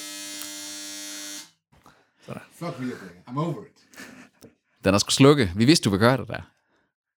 [2.52, 3.10] Fuck Viaplay.
[3.28, 3.80] I'm over it.
[4.84, 5.52] Den er sgu slukke.
[5.56, 6.42] Vi vidste, du ville gøre det der.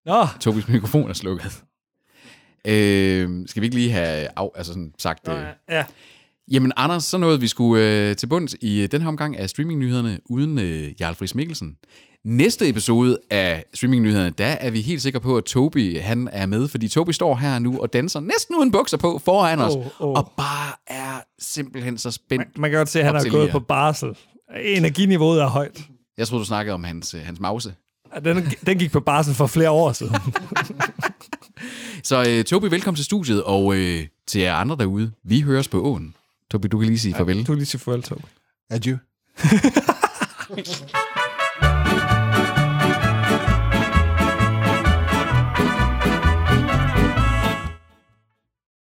[0.05, 1.63] Nå, Tobis mikrofon er slukket.
[2.67, 5.27] Øh, skal vi ikke lige have af, altså sådan sagt...
[5.29, 5.85] Øh, ja.
[6.51, 9.49] Jamen, Anders, så nåede vi skulle øh, til bunds i øh, den her omgang af
[9.49, 11.75] streamingnyhederne uden øh, Jarl Friis Mikkelsen.
[12.25, 16.67] Næste episode af streamingnyhederne, der er vi helt sikre på, at Tobi han er med,
[16.67, 19.91] fordi Tobi står her nu og danser næsten uden bukser på foran os, Åh, åh.
[19.99, 22.57] og bare er simpelthen så spændt.
[22.57, 24.17] Man kan godt se, at han er til gået på barsel.
[24.63, 25.81] Energiniveauet er højt.
[26.17, 27.73] Jeg troede, du snakkede om hans, øh, hans mause.
[28.15, 30.15] Ja, Den, den gik på barsel for flere år siden.
[32.03, 35.81] Så øh, Tobi, velkommen til studiet, og øh, til jer andre derude, vi høres på
[35.81, 36.15] åen.
[36.51, 37.37] Tobi, du kan lige sige farvel.
[37.37, 38.21] Du kan lige sige farvel, Tobi.
[38.69, 38.97] Adieu.